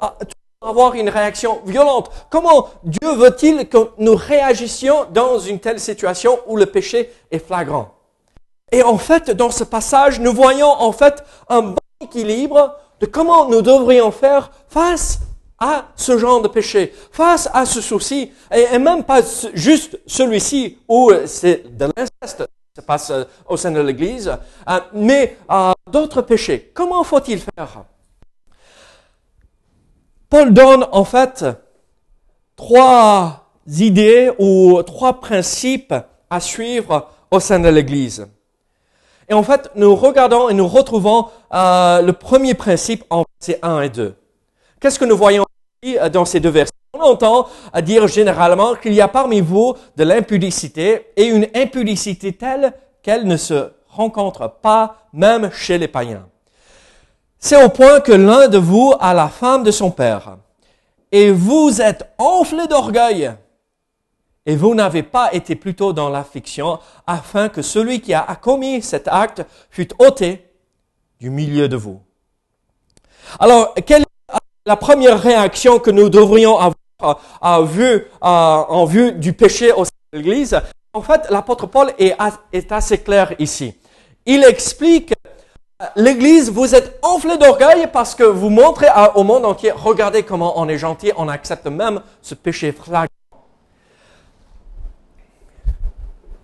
avoir 0.61 0.93
une 0.93 1.09
réaction 1.09 1.61
violente? 1.65 2.11
Comment 2.29 2.69
Dieu 2.83 3.11
veut-il 3.15 3.67
que 3.67 3.89
nous 3.97 4.15
réagissions 4.15 5.07
dans 5.11 5.39
une 5.39 5.59
telle 5.59 5.79
situation 5.79 6.37
où 6.45 6.55
le 6.55 6.67
péché 6.67 7.11
est 7.31 7.39
flagrant? 7.39 7.95
Et 8.71 8.83
en 8.83 8.99
fait, 8.99 9.31
dans 9.31 9.49
ce 9.49 9.63
passage, 9.63 10.19
nous 10.19 10.31
voyons 10.31 10.69
en 10.69 10.91
fait 10.91 11.23
un 11.49 11.61
bon 11.63 11.75
équilibre 11.99 12.77
de 12.99 13.07
comment 13.07 13.49
nous 13.49 13.63
devrions 13.63 14.11
faire 14.11 14.51
face 14.67 15.19
à 15.57 15.87
ce 15.95 16.19
genre 16.19 16.41
de 16.43 16.47
péché, 16.47 16.93
face 17.11 17.49
à 17.51 17.65
ce 17.65 17.81
souci, 17.81 18.31
et, 18.53 18.77
même 18.77 19.03
pas 19.03 19.21
juste 19.55 19.99
celui-ci 20.05 20.77
où 20.87 21.11
c'est 21.25 21.75
de 21.75 21.85
l'inceste, 21.97 22.47
se 22.77 22.81
passe 22.81 23.11
au 23.47 23.57
sein 23.57 23.71
de 23.71 23.81
l'Église, 23.81 24.31
euh, 24.69 24.79
mais 24.93 25.37
euh, 25.51 25.71
d'autres 25.91 26.21
péchés. 26.21 26.71
Comment 26.73 27.03
faut-il 27.03 27.39
faire? 27.39 27.83
Paul 30.29 30.53
donne 30.53 30.85
en 30.91 31.05
fait 31.05 31.43
trois 32.55 33.49
idées 33.67 34.31
ou 34.37 34.81
trois 34.83 35.19
principes 35.19 35.93
à 36.29 36.39
suivre 36.39 37.09
au 37.31 37.39
sein 37.39 37.59
de 37.59 37.67
l'Église. 37.67 38.27
Et 39.27 39.33
en 39.33 39.41
fait, 39.41 39.71
nous 39.75 39.95
regardons 39.95 40.49
et 40.49 40.53
nous 40.53 40.67
retrouvons 40.67 41.25
euh, 41.53 42.01
le 42.01 42.13
premier 42.13 42.53
principe 42.53 43.03
en 43.09 43.23
versets 43.39 43.59
1 43.63 43.81
et 43.81 43.89
2. 43.89 44.15
Qu'est-ce 44.79 44.99
que 44.99 45.05
nous 45.05 45.17
voyons 45.17 45.45
ici 45.81 45.97
euh, 45.97 46.09
dans 46.09 46.25
ces 46.25 46.39
deux 46.39 46.49
versets? 46.49 46.73
On 46.93 47.01
entend 47.01 47.47
à 47.73 47.81
dire 47.81 48.07
généralement 48.07 48.75
qu'il 48.75 48.93
y 48.93 49.01
a 49.01 49.07
parmi 49.07 49.41
vous 49.41 49.75
de 49.97 50.03
l'impudicité 50.03 51.07
et 51.15 51.25
une 51.25 51.47
impudicité 51.55 52.33
telle 52.33 52.73
qu'elle 53.01 53.25
ne 53.25 53.37
se 53.37 53.71
rencontre 53.87 54.51
pas 54.61 54.95
même 55.13 55.51
chez 55.51 55.77
les 55.77 55.87
païens. 55.87 56.27
C'est 57.39 57.63
au 57.63 57.69
point 57.69 58.01
que 58.01 58.11
l'un 58.11 58.49
de 58.49 58.57
vous 58.57 58.93
a 58.99 59.13
la 59.13 59.29
femme 59.29 59.63
de 59.63 59.71
son 59.71 59.91
père, 59.91 60.37
et 61.11 61.31
vous 61.31 61.81
êtes 61.81 62.13
enflé 62.17 62.67
d'orgueil, 62.67 63.31
et 64.45 64.55
vous 64.57 64.75
n'avez 64.75 65.03
pas 65.03 65.33
été 65.33 65.55
plutôt 65.55 65.93
dans 65.93 66.09
l'affliction, 66.09 66.79
afin 67.07 67.47
que 67.47 67.61
celui 67.61 68.01
qui 68.01 68.13
a 68.13 68.23
commis 68.41 68.81
cet 68.81 69.07
acte 69.07 69.45
fût 69.69 69.87
ôté 69.99 70.49
du 71.19 71.29
milieu 71.29 71.69
de 71.69 71.77
vous. 71.77 72.01
Alors, 73.39 73.73
quelle 73.85 74.01
est 74.01 74.37
la 74.65 74.75
première 74.75 75.21
réaction 75.21 75.79
que 75.79 75.91
nous 75.91 76.09
devrions 76.09 76.57
avoir 76.57 77.21
à 77.41 77.61
vue, 77.61 78.05
en 78.19 78.85
vue 78.85 79.13
du 79.13 79.31
péché 79.31 79.71
au 79.71 79.85
sein 79.85 79.91
de 80.11 80.17
l'Église? 80.17 80.59
En 80.93 81.01
fait, 81.01 81.29
l'apôtre 81.29 81.67
Paul 81.67 81.93
est 81.97 82.15
assez 82.71 82.97
clair 82.97 83.33
ici. 83.39 83.75
Il 84.25 84.43
explique 84.43 85.13
L'Église, 85.95 86.51
vous 86.51 86.75
êtes 86.75 86.99
enflé 87.01 87.37
d'orgueil 87.37 87.87
parce 87.93 88.13
que 88.13 88.23
vous 88.23 88.49
montrez 88.49 88.87
au 89.15 89.23
monde 89.23 89.45
entier, 89.45 89.71
regardez 89.71 90.23
comment 90.23 90.59
on 90.59 90.67
est 90.67 90.77
gentil, 90.77 91.13
on 91.15 91.29
accepte 91.29 91.67
même 91.67 92.01
ce 92.21 92.35
péché 92.35 92.73
flagrant. 92.73 93.07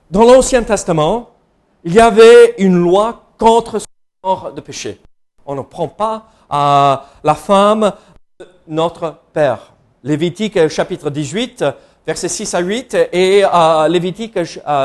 Dans 0.10 0.24
l'Ancien 0.24 0.64
Testament, 0.64 1.32
il 1.84 1.94
y 1.94 2.00
avait 2.00 2.56
une 2.60 2.78
loi 2.78 3.24
contre 3.38 3.80
ce 3.80 3.86
genre 4.24 4.54
de 4.54 4.62
péché. 4.62 5.02
On 5.46 5.56
ne 5.56 5.64
prend 5.64 5.90
pas 5.90 6.28
euh, 6.54 6.96
la 7.22 7.36
femme 7.36 7.92
de 8.40 8.48
notre 8.70 9.16
Père. 9.34 9.74
Lévitique 10.06 10.70
chapitre 10.70 11.10
18, 11.10 11.66
versets 12.06 12.30
6 12.30 12.54
à 12.54 12.60
8, 12.60 12.98
et 13.12 13.44
euh, 13.44 13.88
Lévitique 13.88 14.38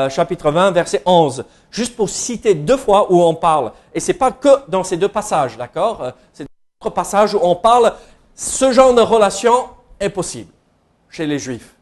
chapitre 0.09 0.51
20, 0.51 0.71
verset 0.71 1.01
11. 1.05 1.45
Juste 1.69 1.95
pour 1.95 2.09
citer 2.09 2.53
deux 2.53 2.77
fois 2.77 3.11
où 3.11 3.21
on 3.21 3.35
parle. 3.35 3.71
Et 3.93 3.99
c'est 3.99 4.13
pas 4.13 4.31
que 4.31 4.49
dans 4.67 4.83
ces 4.83 4.97
deux 4.97 5.07
passages, 5.07 5.57
d'accord? 5.57 6.13
C'est 6.33 6.45
d'autres 6.81 6.93
passages 6.93 7.35
où 7.35 7.39
on 7.41 7.55
parle, 7.55 7.93
ce 8.35 8.71
genre 8.71 8.93
de 8.93 9.01
relation 9.01 9.69
est 9.99 10.09
possible 10.09 10.51
chez 11.09 11.27
les 11.27 11.39
Juifs. 11.39 11.75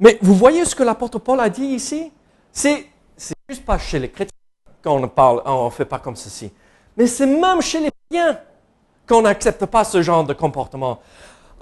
Mais 0.00 0.18
vous 0.20 0.34
voyez 0.34 0.64
ce 0.64 0.74
que 0.74 0.82
l'apôtre 0.82 1.18
Paul 1.20 1.38
a 1.38 1.48
dit 1.48 1.64
ici? 1.64 2.10
C'est 2.50 2.86
juste 3.48 3.64
pas 3.64 3.78
chez 3.78 3.98
les 3.98 4.10
chrétiens 4.10 4.36
qu'on 4.82 5.06
parle, 5.08 5.42
on 5.44 5.66
ne 5.66 5.70
fait 5.70 5.84
pas 5.84 5.98
comme 5.98 6.16
ceci. 6.16 6.50
Mais 6.96 7.06
c'est 7.06 7.26
même 7.26 7.60
chez 7.62 7.80
les 7.80 7.90
païens 8.08 8.38
qu'on 9.08 9.22
n'accepte 9.22 9.64
pas 9.66 9.84
ce 9.84 10.02
genre 10.02 10.24
de 10.24 10.32
comportement. 10.32 10.98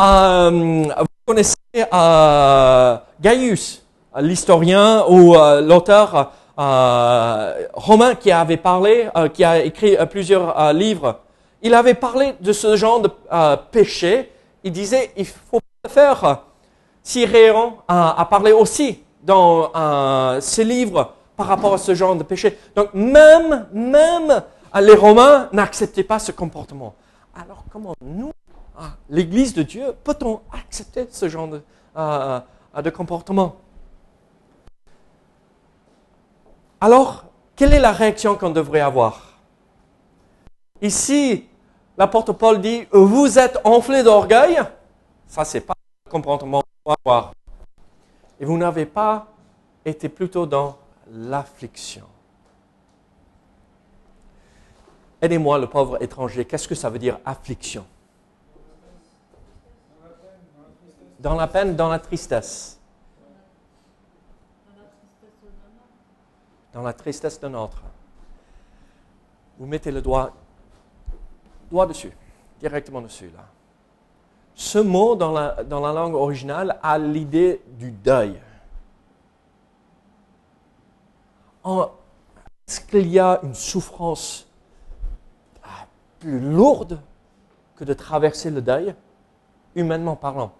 Euh, 0.00 0.84
connaissez 1.26 1.54
euh, 1.76 2.96
Gaius, 3.20 3.82
l'historien 4.18 5.04
ou 5.08 5.34
euh, 5.34 5.60
l'auteur 5.60 6.32
euh, 6.58 7.66
romain 7.74 8.14
qui 8.14 8.32
avait 8.32 8.56
parlé, 8.56 9.08
euh, 9.16 9.28
qui 9.28 9.44
a 9.44 9.60
écrit 9.60 9.96
plusieurs 10.10 10.72
livres. 10.72 11.20
Il 11.62 11.74
avait 11.74 11.94
parlé 11.94 12.34
de 12.40 12.52
ce 12.52 12.76
genre 12.76 13.00
de 13.00 13.10
péché. 13.70 14.32
Il 14.64 14.72
disait, 14.72 15.12
il 15.16 15.26
faut 15.26 15.60
pas 15.60 15.84
le 15.84 15.90
faire. 15.90 16.42
Cyréon 17.02 17.74
a 17.86 18.26
parlé 18.30 18.52
aussi 18.52 19.02
dans 19.22 19.70
ses 20.40 20.64
livres 20.64 21.12
par 21.36 21.46
rapport 21.46 21.74
à 21.74 21.78
ce 21.78 21.94
genre 21.94 22.16
de 22.16 22.22
péché. 22.22 22.58
Donc 22.74 22.94
même, 22.94 23.66
même 23.74 24.42
les 24.80 24.94
Romains 24.94 25.48
n'acceptaient 25.52 26.02
pas 26.04 26.18
ce 26.18 26.32
comportement. 26.32 26.94
Alors 27.34 27.62
comment 27.70 27.94
nous 28.02 28.32
ah, 28.82 28.92
l'Église 29.10 29.52
de 29.52 29.62
Dieu, 29.62 29.94
peut-on 30.04 30.40
accepter 30.50 31.06
ce 31.10 31.28
genre 31.28 31.48
de, 31.48 31.62
euh, 31.98 32.40
euh, 32.74 32.82
de 32.82 32.88
comportement? 32.88 33.56
Alors, 36.80 37.26
quelle 37.54 37.74
est 37.74 37.80
la 37.80 37.92
réaction 37.92 38.36
qu'on 38.36 38.48
devrait 38.48 38.80
avoir? 38.80 39.38
Ici, 40.80 41.46
l'apôtre 41.98 42.32
Paul 42.32 42.62
dit, 42.62 42.86
vous 42.90 43.38
êtes 43.38 43.58
enflé 43.64 44.02
d'orgueil. 44.02 44.62
Ça, 45.26 45.44
c'est 45.44 45.60
pas 45.60 45.74
le 46.06 46.10
comportement 46.10 46.62
avoir. 46.86 47.34
Et 48.40 48.46
vous 48.46 48.56
n'avez 48.56 48.86
pas 48.86 49.26
été 49.84 50.08
plutôt 50.08 50.46
dans 50.46 50.78
l'affliction. 51.12 52.06
Aidez-moi, 55.20 55.58
le 55.58 55.66
pauvre 55.66 56.02
étranger, 56.02 56.46
qu'est-ce 56.46 56.66
que 56.66 56.74
ça 56.74 56.88
veut 56.88 56.98
dire 56.98 57.18
affliction? 57.26 57.84
Dans 61.20 61.34
la 61.34 61.46
peine, 61.46 61.76
dans 61.76 61.90
la 61.90 61.98
tristesse. 61.98 62.80
Dans 66.72 66.82
la 66.82 66.94
tristesse 66.94 67.38
de 67.38 67.48
notre. 67.48 67.82
Vous 69.58 69.66
mettez 69.66 69.90
le 69.90 70.00
doigt, 70.00 70.32
doigt 71.70 71.86
dessus, 71.86 72.12
directement 72.58 73.02
dessus, 73.02 73.30
là. 73.36 73.44
Ce 74.54 74.78
mot 74.78 75.14
dans 75.14 75.32
la, 75.32 75.62
dans 75.62 75.80
la 75.80 75.92
langue 75.92 76.14
originale 76.14 76.78
a 76.82 76.98
l'idée 76.98 77.62
du 77.66 77.90
deuil. 77.90 78.40
Est-ce 82.66 82.80
qu'il 82.80 83.08
y 83.08 83.18
a 83.18 83.40
une 83.42 83.54
souffrance 83.54 84.48
plus 86.18 86.40
lourde 86.40 86.98
que 87.76 87.84
de 87.84 87.92
traverser 87.92 88.50
le 88.50 88.62
deuil, 88.62 88.94
humainement 89.74 90.16
parlant? 90.16 90.52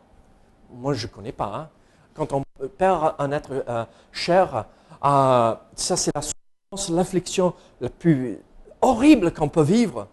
Moi 0.73 0.95
je 0.95 1.07
ne 1.07 1.13
connais 1.13 1.33
pas. 1.33 1.53
Hein. 1.55 1.69
Quand 2.15 2.33
on 2.33 2.43
perd 2.79 3.15
un 3.19 3.33
être 3.33 3.51
euh, 3.69 3.85
cher, 4.13 4.67
euh, 5.05 5.55
ça 5.75 5.97
c'est 5.97 6.11
la 6.15 6.23
souffrance, 6.23 6.91
l'affliction 6.91 7.55
la 7.81 7.89
plus 7.89 8.39
horrible 8.81 9.33
qu'on 9.33 9.49
peut 9.49 9.63
vivre. 9.63 10.09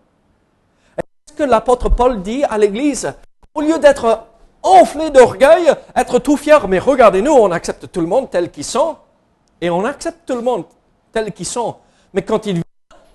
Est-ce 0.97 1.35
que 1.35 1.43
l'apôtre 1.43 1.89
Paul 1.89 2.21
dit 2.21 2.43
à 2.43 2.57
l'Église, 2.57 3.13
Au 3.53 3.61
lieu 3.61 3.79
d'être 3.79 4.25
enflé 4.63 5.09
d'orgueil, 5.09 5.71
être 5.95 6.19
tout 6.19 6.37
fier, 6.37 6.67
mais 6.67 6.79
regardez-nous, 6.79 7.31
on 7.31 7.51
accepte 7.51 7.91
tout 7.91 8.01
le 8.01 8.07
monde 8.07 8.29
tel 8.29 8.51
qu'ils 8.51 8.65
sont, 8.65 8.97
et 9.61 9.69
on 9.69 9.85
accepte 9.85 10.25
tout 10.25 10.35
le 10.35 10.41
monde 10.41 10.65
tel 11.11 11.31
qu'ils 11.31 11.45
sont. 11.45 11.75
Mais 12.13 12.21
quand 12.21 12.45
il 12.45 12.55
vient, 12.55 12.63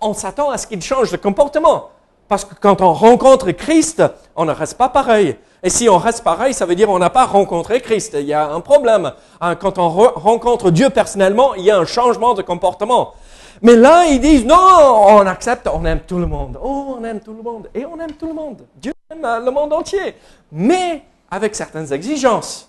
on 0.00 0.14
s'attend 0.14 0.50
à 0.50 0.58
ce 0.58 0.66
qu'il 0.66 0.82
change 0.82 1.12
de 1.12 1.16
comportement. 1.16 1.90
Parce 2.32 2.46
que 2.46 2.54
quand 2.54 2.80
on 2.80 2.94
rencontre 2.94 3.50
Christ, 3.50 4.02
on 4.36 4.46
ne 4.46 4.52
reste 4.52 4.78
pas 4.78 4.88
pareil. 4.88 5.36
Et 5.62 5.68
si 5.68 5.90
on 5.90 5.98
reste 5.98 6.24
pareil, 6.24 6.54
ça 6.54 6.64
veut 6.64 6.74
dire 6.74 6.86
qu'on 6.86 6.98
n'a 6.98 7.10
pas 7.10 7.26
rencontré 7.26 7.82
Christ. 7.82 8.16
Il 8.18 8.24
y 8.24 8.32
a 8.32 8.48
un 8.48 8.60
problème. 8.60 9.12
Hein, 9.42 9.54
quand 9.54 9.76
on 9.76 9.90
rencontre 9.90 10.70
Dieu 10.70 10.88
personnellement, 10.88 11.54
il 11.56 11.64
y 11.64 11.70
a 11.70 11.76
un 11.76 11.84
changement 11.84 12.32
de 12.32 12.40
comportement. 12.40 13.12
Mais 13.60 13.76
là, 13.76 14.06
ils 14.06 14.18
disent, 14.18 14.46
non, 14.46 14.56
on 14.56 15.26
accepte, 15.26 15.68
on 15.70 15.84
aime 15.84 16.00
tout 16.08 16.16
le 16.16 16.24
monde. 16.24 16.58
Oh, 16.62 16.96
on 16.98 17.04
aime 17.04 17.20
tout 17.20 17.34
le 17.34 17.42
monde. 17.42 17.68
Et 17.74 17.84
on 17.84 18.00
aime 18.00 18.12
tout 18.12 18.28
le 18.28 18.32
monde. 18.32 18.62
Dieu 18.76 18.94
aime 19.10 19.44
le 19.44 19.50
monde 19.50 19.74
entier. 19.74 20.14
Mais 20.50 21.02
avec 21.30 21.54
certaines 21.54 21.92
exigences. 21.92 22.66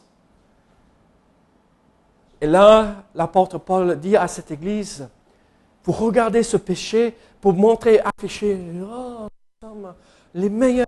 Et 2.42 2.48
là, 2.48 2.96
l'apôtre 3.16 3.60
Paul 3.60 3.98
dit 3.98 4.18
à 4.18 4.28
cette 4.28 4.52
église, 4.52 5.08
pour 5.84 6.00
regarder 6.00 6.44
ce 6.44 6.58
péché, 6.58 7.16
pour 7.40 7.54
montrer, 7.54 8.02
afficher, 8.02 8.60
oh, 8.92 9.28
les 10.34 10.50
meilleurs. 10.50 10.88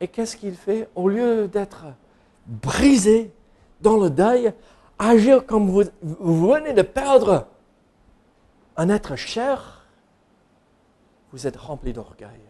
Et 0.00 0.08
qu'est-ce 0.08 0.36
qu'il 0.36 0.54
fait 0.54 0.88
Au 0.94 1.08
lieu 1.08 1.48
d'être 1.48 1.84
brisé 2.46 3.32
dans 3.80 3.96
le 3.96 4.10
deuil, 4.10 4.52
agir 4.98 5.46
comme 5.46 5.68
vous, 5.68 5.84
venez 6.02 6.72
de 6.72 6.82
perdre 6.82 7.46
un 8.76 8.88
être 8.88 9.16
cher, 9.16 9.86
vous 11.32 11.46
êtes 11.46 11.56
rempli 11.56 11.92
d'orgueil. 11.92 12.40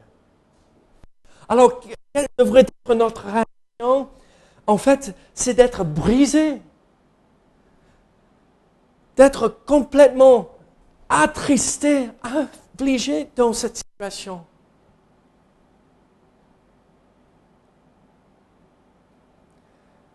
Alors, 1.49 1.81
quelle 1.81 2.27
devrait 2.39 2.63
être 2.63 2.95
notre 2.95 3.25
réaction 3.27 4.09
En 4.67 4.79
fait, 4.79 5.15
c'est 5.35 5.55
d'être 5.55 5.85
brisé, 5.85 6.61
d'être 9.17 9.49
complètement 9.49 10.51
attristé, 11.09 12.09
dans 13.35 13.53
cette 13.53 13.77
situation. 13.77 14.45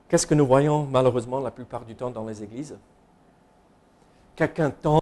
Qu'est-ce 0.07 0.27
que 0.27 0.35
nous 0.35 0.45
voyons 0.45 0.85
malheureusement 0.85 1.39
la 1.39 1.51
plupart 1.51 1.85
du 1.85 1.95
temps 1.95 2.11
dans 2.11 2.25
les 2.25 2.43
églises? 2.43 2.77
Quelqu'un 4.35 4.69
tombe 4.69 5.01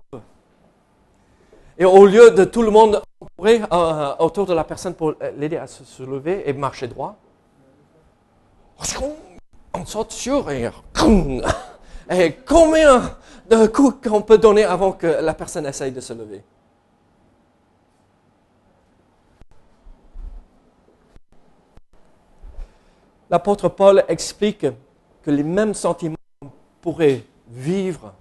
et 1.77 1.85
au 1.85 2.05
lieu 2.05 2.31
de 2.31 2.43
tout 2.43 2.61
le 2.61 2.71
monde 2.71 3.01
entourer 3.21 3.61
euh, 3.71 4.15
autour 4.19 4.45
de 4.45 4.53
la 4.53 4.65
personne 4.65 4.93
pour 4.93 5.13
l'aider 5.37 5.55
à 5.57 5.65
se, 5.65 6.03
lever 6.03 6.47
et 6.47 6.53
marcher 6.53 6.87
droit, 6.87 7.15
on 9.73 9.85
saute 9.85 10.11
sur 10.11 10.51
et, 10.51 10.69
et 12.11 12.33
combien 12.45 13.17
de 13.49 13.67
coups 13.67 14.09
qu'on 14.09 14.21
peut 14.21 14.37
donner 14.37 14.65
avant 14.65 14.91
que 14.91 15.07
la 15.07 15.33
personne 15.33 15.65
essaye 15.65 15.91
de 15.93 16.01
se 16.01 16.11
lever? 16.11 16.43
L'apôtre 23.29 23.69
Paul 23.69 24.03
explique 24.07 24.65
que 25.21 25.31
les 25.31 25.43
mêmes 25.43 25.73
sentiments 25.73 26.15
qu'on 26.41 26.51
pourrait 26.81 27.23
vivre 27.47 28.13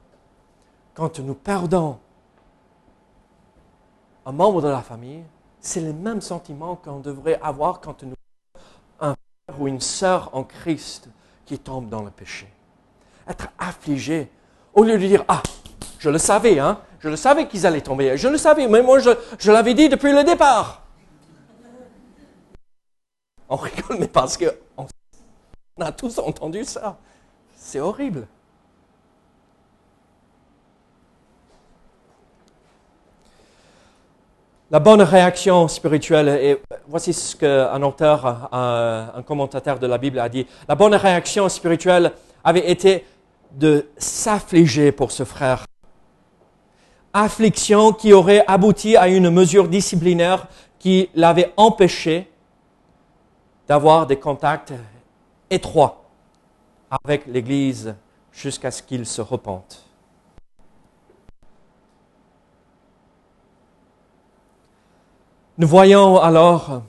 quand 0.94 1.18
nous 1.20 1.34
perdons 1.34 1.98
un 4.26 4.32
membre 4.32 4.60
de 4.60 4.68
la 4.68 4.82
famille, 4.82 5.22
c'est 5.60 5.80
les 5.80 5.92
mêmes 5.92 6.20
sentiments 6.20 6.76
qu'on 6.76 6.98
devrait 6.98 7.40
avoir 7.42 7.80
quand 7.80 8.02
nous 8.02 8.14
un 9.00 9.14
frère 9.48 9.60
ou 9.60 9.68
une 9.68 9.80
sœur 9.80 10.30
en 10.34 10.44
Christ 10.44 11.08
qui 11.46 11.58
tombe 11.58 11.88
dans 11.88 12.02
le 12.02 12.10
péché. 12.10 12.46
Être 13.26 13.48
affligé, 13.58 14.30
au 14.74 14.84
lieu 14.84 14.98
de 14.98 15.06
dire, 15.06 15.24
ah, 15.28 15.42
je 15.98 16.10
le 16.10 16.18
savais, 16.18 16.58
hein, 16.58 16.80
je 17.00 17.08
le 17.08 17.16
savais 17.16 17.48
qu'ils 17.48 17.66
allaient 17.66 17.80
tomber, 17.80 18.16
je 18.18 18.28
le 18.28 18.36
savais, 18.36 18.68
mais 18.68 18.82
moi 18.82 18.98
je, 18.98 19.10
je 19.38 19.50
l'avais 19.50 19.72
dit 19.72 19.88
depuis 19.88 20.12
le 20.12 20.24
départ. 20.24 20.82
On 23.48 23.56
rigole, 23.56 23.96
mais 23.98 24.08
parce 24.08 24.36
qu'on 24.36 24.86
a 25.80 25.92
tous 25.92 26.18
entendu 26.18 26.64
ça. 26.64 26.96
C'est 27.56 27.80
horrible. 27.80 28.26
La 34.70 34.80
bonne 34.80 35.00
réaction 35.00 35.66
spirituelle, 35.66 36.28
et 36.28 36.62
voici 36.86 37.14
ce 37.14 37.34
qu'un 37.34 37.82
auteur, 37.82 38.50
un, 38.52 39.22
commentateur 39.26 39.78
de 39.78 39.86
la 39.86 39.96
Bible 39.96 40.18
a 40.18 40.28
dit, 40.28 40.46
la 40.68 40.74
bonne 40.74 40.94
réaction 40.94 41.48
spirituelle 41.48 42.12
avait 42.44 42.70
été 42.70 43.06
de 43.52 43.88
s'affliger 43.96 44.92
pour 44.92 45.10
ce 45.10 45.24
frère. 45.24 45.64
Affliction 47.14 47.94
qui 47.94 48.12
aurait 48.12 48.44
abouti 48.46 48.94
à 48.94 49.08
une 49.08 49.30
mesure 49.30 49.68
disciplinaire 49.68 50.46
qui 50.78 51.08
l'avait 51.14 51.50
empêché 51.56 52.30
d'avoir 53.66 54.06
des 54.06 54.16
contacts 54.16 54.74
étroits 55.50 56.04
avec 56.90 57.26
l'Église 57.26 57.94
jusqu'à 58.32 58.70
ce 58.70 58.82
qu'il 58.82 59.06
se 59.06 59.20
repente. 59.20 59.84
Nous 65.56 65.66
voyons 65.66 66.18
alors 66.18 66.82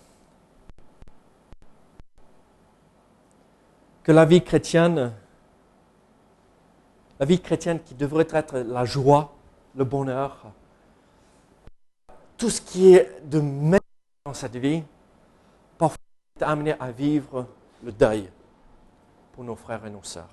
que 4.03 4.11
la 4.11 4.25
vie 4.25 4.43
chrétienne, 4.43 5.11
la 7.19 7.25
vie 7.25 7.41
chrétienne 7.41 7.79
qui 7.83 7.95
devrait 7.95 8.27
être 8.31 8.59
la 8.59 8.85
joie, 8.85 9.33
le 9.75 9.83
bonheur, 9.83 10.45
tout 12.37 12.49
ce 12.49 12.61
qui 12.61 12.93
est 12.93 13.21
de 13.27 13.39
meilleur 13.39 13.81
dans 14.25 14.33
cette 14.33 14.55
vie, 14.55 14.83
parfois 15.77 15.97
est 16.39 16.43
amené 16.43 16.75
à 16.79 16.91
vivre 16.91 17.47
le 17.83 17.91
deuil 17.91 18.29
pour 19.39 19.45
nos 19.45 19.55
frères 19.55 19.85
et 19.85 19.89
nos 19.89 20.03
sœurs. 20.03 20.27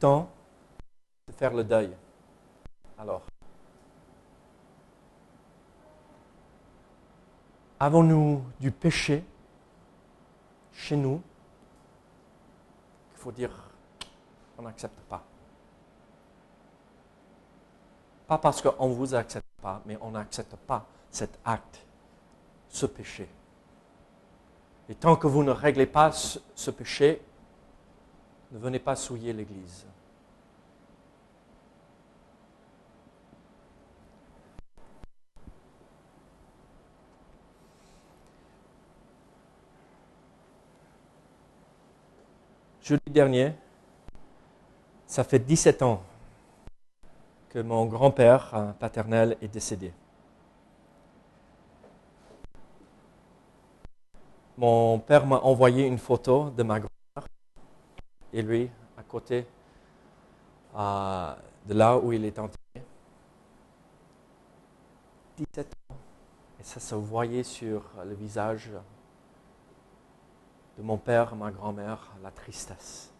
temps 0.00 0.28
de 1.28 1.32
faire 1.32 1.54
le 1.54 1.62
deuil. 1.62 1.96
Alors, 2.98 3.22
avons-nous 7.78 8.42
du 8.58 8.72
péché 8.72 9.24
chez 10.72 10.96
nous 10.96 11.22
Il 13.14 13.18
faut 13.20 13.30
dire, 13.30 13.52
on 14.58 14.62
n'accepte 14.62 14.98
pas? 15.02 15.22
Pas 18.26 18.38
parce 18.38 18.60
qu'on 18.60 18.88
vous 18.88 19.14
accepte 19.14 19.46
mais 19.86 19.98
on 20.00 20.12
n'accepte 20.12 20.56
pas 20.56 20.86
cet 21.10 21.38
acte, 21.44 21.84
ce 22.68 22.86
péché. 22.86 23.28
Et 24.88 24.94
tant 24.94 25.16
que 25.16 25.26
vous 25.26 25.42
ne 25.42 25.50
réglez 25.50 25.86
pas 25.86 26.12
ce 26.12 26.70
péché, 26.70 27.20
ne 28.52 28.58
venez 28.58 28.78
pas 28.78 28.94
souiller 28.94 29.32
l'Église. 29.32 29.86
Jeudi 42.82 43.10
dernier, 43.10 43.52
ça 45.08 45.24
fait 45.24 45.40
17 45.40 45.82
ans 45.82 46.04
que 47.56 47.62
mon 47.62 47.86
grand-père 47.86 48.74
paternel 48.78 49.38
est 49.40 49.48
décédé. 49.48 49.90
Mon 54.58 54.98
père 54.98 55.24
m'a 55.24 55.38
envoyé 55.38 55.86
une 55.86 55.96
photo 55.96 56.50
de 56.50 56.62
ma 56.62 56.80
grand 56.80 56.90
et 58.34 58.42
lui 58.42 58.70
à 58.98 59.02
côté 59.02 59.46
euh, 60.76 61.34
de 61.64 61.72
là 61.72 61.96
où 61.96 62.12
il 62.12 62.26
est 62.26 62.38
enterré. 62.38 62.84
17 65.38 65.72
ans. 65.88 65.94
Et 66.60 66.62
ça 66.62 66.78
se 66.78 66.94
voyait 66.94 67.42
sur 67.42 67.84
le 68.04 68.12
visage 68.12 68.70
de 70.76 70.82
mon 70.82 70.98
père, 70.98 71.34
ma 71.34 71.50
grand-mère, 71.50 72.12
la 72.22 72.30
tristesse, 72.30 73.10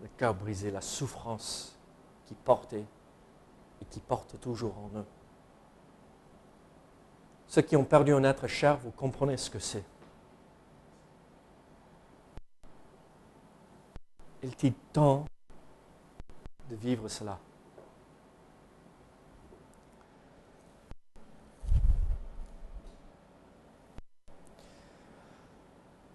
le 0.00 0.08
cœur 0.16 0.32
brisé, 0.32 0.70
la 0.70 0.80
souffrance 0.80 1.78
qui 2.24 2.32
portait 2.32 2.86
et 3.80 3.84
qui 3.86 4.00
portent 4.00 4.40
toujours 4.40 4.76
en 4.78 4.98
eux. 4.98 5.06
Ceux 7.46 7.62
qui 7.62 7.76
ont 7.76 7.84
perdu 7.84 8.12
un 8.12 8.24
être 8.24 8.46
cher, 8.46 8.76
vous 8.78 8.90
comprenez 8.90 9.36
ce 9.36 9.50
que 9.50 9.58
c'est. 9.58 9.84
Il 14.42 14.50
dit 14.50 14.74
tant 14.92 15.24
de 16.68 16.76
vivre 16.76 17.08
cela. 17.08 17.38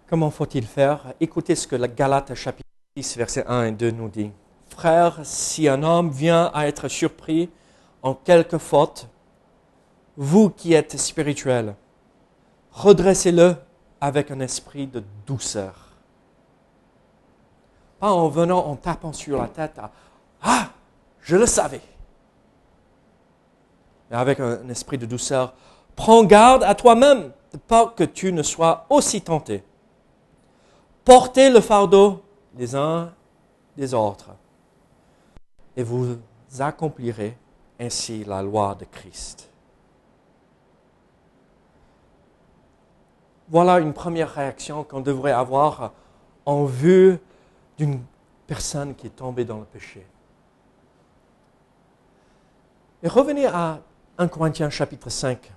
Comment 0.08 0.30
faut-il 0.30 0.66
faire? 0.66 1.14
Écoutez 1.20 1.54
ce 1.54 1.66
que 1.66 1.74
la 1.74 1.88
Galate 1.88 2.34
chapitre 2.34 2.68
10, 2.96 3.16
verset 3.16 3.46
1 3.46 3.64
et 3.64 3.72
2 3.72 3.90
nous 3.92 4.10
dit. 4.10 4.30
Frères, 4.72 5.20
si 5.22 5.68
un 5.68 5.82
homme 5.82 6.10
vient 6.10 6.50
à 6.54 6.66
être 6.66 6.88
surpris 6.88 7.50
en 8.02 8.14
quelque 8.14 8.56
faute, 8.56 9.06
vous 10.16 10.48
qui 10.48 10.72
êtes 10.72 10.98
spirituels, 10.98 11.76
redressez-le 12.72 13.54
avec 14.00 14.30
un 14.30 14.40
esprit 14.40 14.86
de 14.86 15.04
douceur. 15.26 15.90
Pas 18.00 18.10
en 18.12 18.28
venant 18.28 18.66
en 18.66 18.74
tapant 18.76 19.12
sur 19.12 19.42
la 19.42 19.48
tête 19.48 19.78
à 19.78 19.90
Ah, 20.42 20.70
je 21.20 21.36
le 21.36 21.46
savais. 21.46 21.82
Mais 24.10 24.16
avec 24.16 24.40
un 24.40 24.66
esprit 24.70 24.96
de 24.96 25.06
douceur, 25.06 25.52
prends 25.94 26.24
garde 26.24 26.62
à 26.64 26.74
toi-même 26.74 27.30
de 27.52 27.94
que 27.94 28.04
tu 28.04 28.32
ne 28.32 28.42
sois 28.42 28.86
aussi 28.88 29.20
tenté. 29.20 29.62
Portez 31.04 31.50
le 31.50 31.60
fardeau 31.60 32.24
des 32.54 32.74
uns 32.74 33.12
des 33.76 33.92
autres 33.92 34.30
et 35.76 35.82
vous 35.82 36.18
accomplirez 36.58 37.36
ainsi 37.78 38.24
la 38.24 38.42
loi 38.42 38.74
de 38.74 38.84
Christ. 38.84 39.50
Voilà 43.48 43.80
une 43.80 43.92
première 43.92 44.32
réaction 44.32 44.84
qu'on 44.84 45.00
devrait 45.00 45.32
avoir 45.32 45.92
en 46.46 46.64
vue 46.64 47.18
d'une 47.76 48.00
personne 48.46 48.94
qui 48.94 49.08
est 49.08 49.16
tombée 49.16 49.44
dans 49.44 49.58
le 49.58 49.64
péché. 49.64 50.06
Et 53.02 53.08
revenez 53.08 53.46
à 53.46 53.80
1 54.18 54.28
Corinthiens 54.28 54.70
chapitre 54.70 55.10
5. 55.10 55.52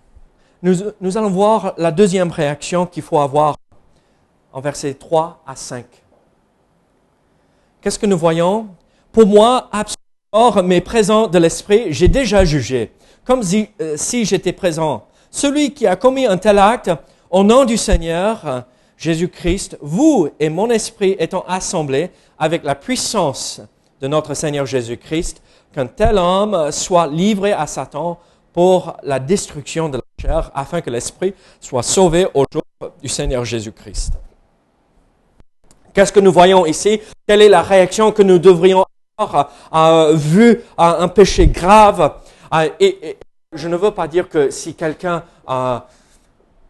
Nous, 0.64 1.18
allons 1.18 1.30
voir 1.30 1.74
la 1.78 1.92
deuxième 1.92 2.32
réaction 2.32 2.88
qu'il 2.88 3.04
faut 3.04 3.20
avoir 3.20 3.56
en 4.52 4.62
versets 4.62 4.96
3 4.96 5.44
à 5.46 5.56
5. 5.56 5.86
Qu'est-ce 7.82 8.00
que 8.00 8.08
nous 8.08 8.18
voyons? 8.18 8.70
Pour 9.12 9.28
moi, 9.28 9.70
absolument, 9.72 10.05
mais 10.64 10.82
présent 10.82 11.28
de 11.28 11.38
l'esprit, 11.38 11.86
j'ai 11.90 12.08
déjà 12.08 12.44
jugé, 12.44 12.92
comme 13.24 13.42
si, 13.42 13.70
euh, 13.82 13.96
si 13.96 14.26
j'étais 14.26 14.52
présent. 14.52 15.06
Celui 15.32 15.74
qui 15.74 15.88
a 15.88 15.96
commis 15.96 16.26
un 16.26 16.38
tel 16.38 16.60
acte, 16.60 16.92
au 17.30 17.44
nom 17.44 17.66
du 17.66 17.78
Seigneur 17.78 18.66
Jésus-Christ, 18.98 19.78
vous 19.82 20.30
et 20.40 20.50
mon 20.50 20.70
esprit 20.70 21.16
étant 21.20 21.44
assemblés 21.48 22.12
avec 22.38 22.64
la 22.64 22.76
puissance 22.76 23.62
de 24.02 24.08
notre 24.08 24.34
Seigneur 24.34 24.66
Jésus-Christ, 24.66 25.42
qu'un 25.74 25.88
tel 25.88 26.18
homme 26.18 26.72
soit 26.72 27.08
livré 27.08 27.54
à 27.54 27.66
Satan 27.66 28.20
pour 28.54 28.96
la 29.04 29.20
destruction 29.20 29.90
de 29.90 29.98
la 29.98 30.04
chair, 30.22 30.52
afin 30.54 30.82
que 30.82 30.90
l'esprit 30.90 31.34
soit 31.60 31.84
sauvé 31.84 32.28
au 32.34 32.46
jour 32.52 32.64
du 33.02 33.10
Seigneur 33.10 33.44
Jésus-Christ. 33.46 34.14
Qu'est-ce 35.94 36.12
que 36.12 36.20
nous 36.20 36.32
voyons 36.32 36.66
ici? 36.66 37.00
Quelle 37.26 37.42
est 37.42 37.50
la 37.50 37.62
réaction 37.62 38.12
que 38.12 38.22
nous 38.22 38.38
devrions 38.38 38.86
avoir 39.18 39.52
euh, 39.74 40.14
vu 40.14 40.62
un 40.78 41.08
péché 41.08 41.48
grave 41.48 42.16
euh, 42.54 42.70
et, 42.82 43.18
je 43.54 43.70
ne 43.70 43.78
veux 43.78 43.92
pas 43.92 44.10
dire 44.10 44.28
que 44.28 44.50
si 44.50 44.76
quelqu'un 44.76 45.24
euh, 45.50 45.80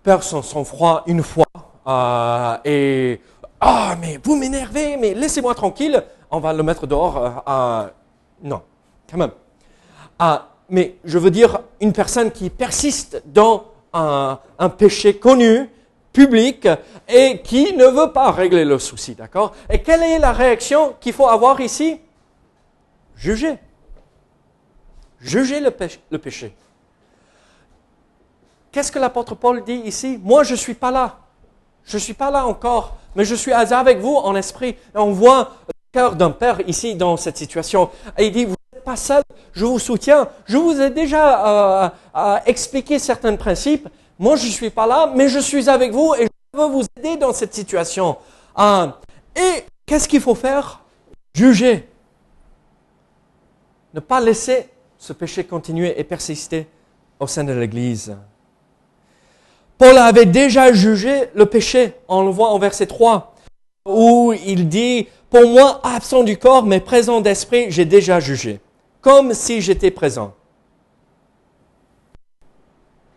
perd 0.04 0.22
son 0.22 0.44
sang-froid 0.44 1.02
une 1.08 1.24
fois 1.24 1.46
euh, 1.88 2.58
et 2.64 3.22
ah 3.60 3.96
mais 4.00 4.20
vous 4.24 4.36
m'énervez, 4.36 4.96
mais 4.98 5.16
laissez-moi 5.16 5.56
tranquille, 5.56 6.04
on 6.30 6.40
va 6.40 6.54
le 6.54 6.62
mettre 6.62 6.86
dehors. 6.86 7.44
non, 8.44 8.62
quand 9.10 9.18
même. 9.18 9.32
mais 10.70 10.98
je 11.04 11.18
veux 11.18 11.32
dire 11.32 11.62
une 11.82 11.94
personne 11.94 12.30
qui 12.30 12.52
persiste 12.52 13.24
dans 13.26 13.66
un 13.94 14.70
péché 14.78 15.18
connu 15.18 15.68
public 16.14 16.68
et 17.08 17.42
qui 17.42 17.74
ne 17.74 17.86
veut 17.86 18.12
pas 18.12 18.30
régler 18.30 18.66
le 18.66 18.78
souci, 18.78 19.16
d'accord? 19.16 19.54
Et 19.70 19.82
quelle 19.82 20.04
est 20.04 20.20
la 20.20 20.32
réaction 20.32 20.94
qu'il 21.00 21.14
faut 21.14 21.28
avoir 21.28 21.60
ici? 21.60 22.00
Juger. 23.16 23.58
Juger 25.20 25.60
le 25.60 26.18
péché. 26.20 26.56
Qu'est-ce 28.72 28.92
que 28.92 29.00
l'apôtre 29.00 29.36
Paul 29.36 29.64
dit 29.64 29.82
ici? 29.86 30.20
Moi, 30.22 30.44
je 30.44 30.52
ne 30.52 30.58
suis 30.58 30.74
pas 30.74 30.92
là. 30.92 31.20
Je 31.86 31.98
ne 31.98 32.02
suis 32.02 32.14
pas 32.14 32.32
là 32.32 32.46
encore, 32.46 32.98
mais 33.16 33.26
je 33.26 33.36
suis 33.36 33.54
avec 33.54 34.00
vous 34.00 34.16
en 34.16 34.36
esprit. 34.36 34.76
On 34.94 35.12
voit 35.12 35.54
le 35.68 35.74
cœur 35.92 36.16
d'un 36.16 36.32
père 36.32 36.60
ici 36.68 36.96
dans 36.96 37.16
cette 37.16 37.38
situation. 37.38 37.90
Et 38.18 38.28
il 38.28 38.32
dit, 38.32 38.46
vous 38.46 38.56
n'êtes 38.74 38.84
pas 38.84 38.96
seul, 38.96 39.24
je 39.54 39.66
vous 39.66 39.80
soutiens. 39.80 40.28
Je 40.46 40.58
vous 40.58 40.82
ai 40.82 40.90
déjà 40.90 41.92
euh, 42.16 42.38
expliqué 42.46 43.00
certains 43.00 43.36
principes 43.36 43.88
moi, 44.18 44.38
je 44.38 44.46
ne 44.46 44.52
suis 44.52 44.70
pas 44.70 44.88
là, 44.88 45.12
mais 45.14 45.28
je 45.28 45.40
suis 45.40 45.70
avec 45.70 45.92
vous 45.92 46.14
et 46.18 46.28
je 46.54 46.60
veux 46.60 46.68
vous 46.68 46.84
aider 46.98 47.18
dans 47.18 47.34
cette 47.34 47.54
situation. 47.54 48.18
Et 49.36 49.66
qu'est-ce 49.86 50.08
qu'il 50.08 50.22
faut 50.22 50.36
faire? 50.36 50.82
Juger. 51.34 51.90
Ne 53.96 54.02
pas 54.02 54.20
laisser 54.20 54.68
ce 54.98 55.14
péché 55.14 55.46
continuer 55.46 55.98
et 55.98 56.04
persister 56.04 56.68
au 57.18 57.28
sein 57.28 57.46
de 57.46 57.54
l'Église. 57.54 58.18
Paul 59.78 59.98
avait 59.98 60.26
déjà 60.26 60.74
jugé 60.74 61.30
le 61.34 61.46
péché, 61.46 61.94
on 62.10 62.26
le 62.26 62.30
voit 62.30 62.50
en 62.50 62.60
verset 62.60 62.88
3, 62.88 63.34
où 63.86 64.34
il 64.46 64.68
dit, 64.68 65.08
pour 65.30 65.48
moi, 65.48 65.80
absent 65.82 66.24
du 66.24 66.38
corps, 66.38 66.66
mais 66.66 66.82
présent 66.82 67.22
d'esprit, 67.22 67.72
j'ai 67.72 67.86
déjà 67.86 68.20
jugé, 68.20 68.60
comme 69.00 69.34
si 69.34 69.62
j'étais 69.62 69.92
présent. 69.92 70.34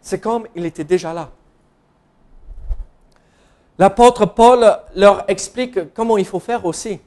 C'est 0.00 0.20
comme 0.20 0.46
il 0.54 0.64
était 0.64 0.84
déjà 0.84 1.12
là. 1.12 1.32
L'apôtre 3.80 4.26
Paul 4.26 4.78
leur 4.94 5.28
explique 5.28 5.92
comment 5.92 6.18
il 6.18 6.24
faut 6.24 6.38
faire 6.38 6.64
aussi. 6.64 7.00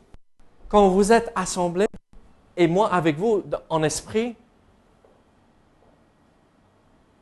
Quand 0.67 0.89
vous 0.89 1.13
êtes 1.13 1.31
assemblés, 1.35 1.87
et 2.57 2.67
moi 2.67 2.93
avec 2.93 3.17
vous 3.17 3.43
en 3.69 3.83
esprit, 3.83 4.35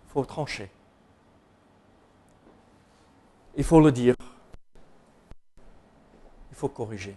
il 0.06 0.12
faut 0.12 0.26
trancher. 0.26 0.70
Il 3.56 3.64
faut 3.64 3.82
le 3.82 3.92
dire. 3.92 4.16
Il 6.52 6.56
faut 6.56 6.70
corriger. 6.70 7.16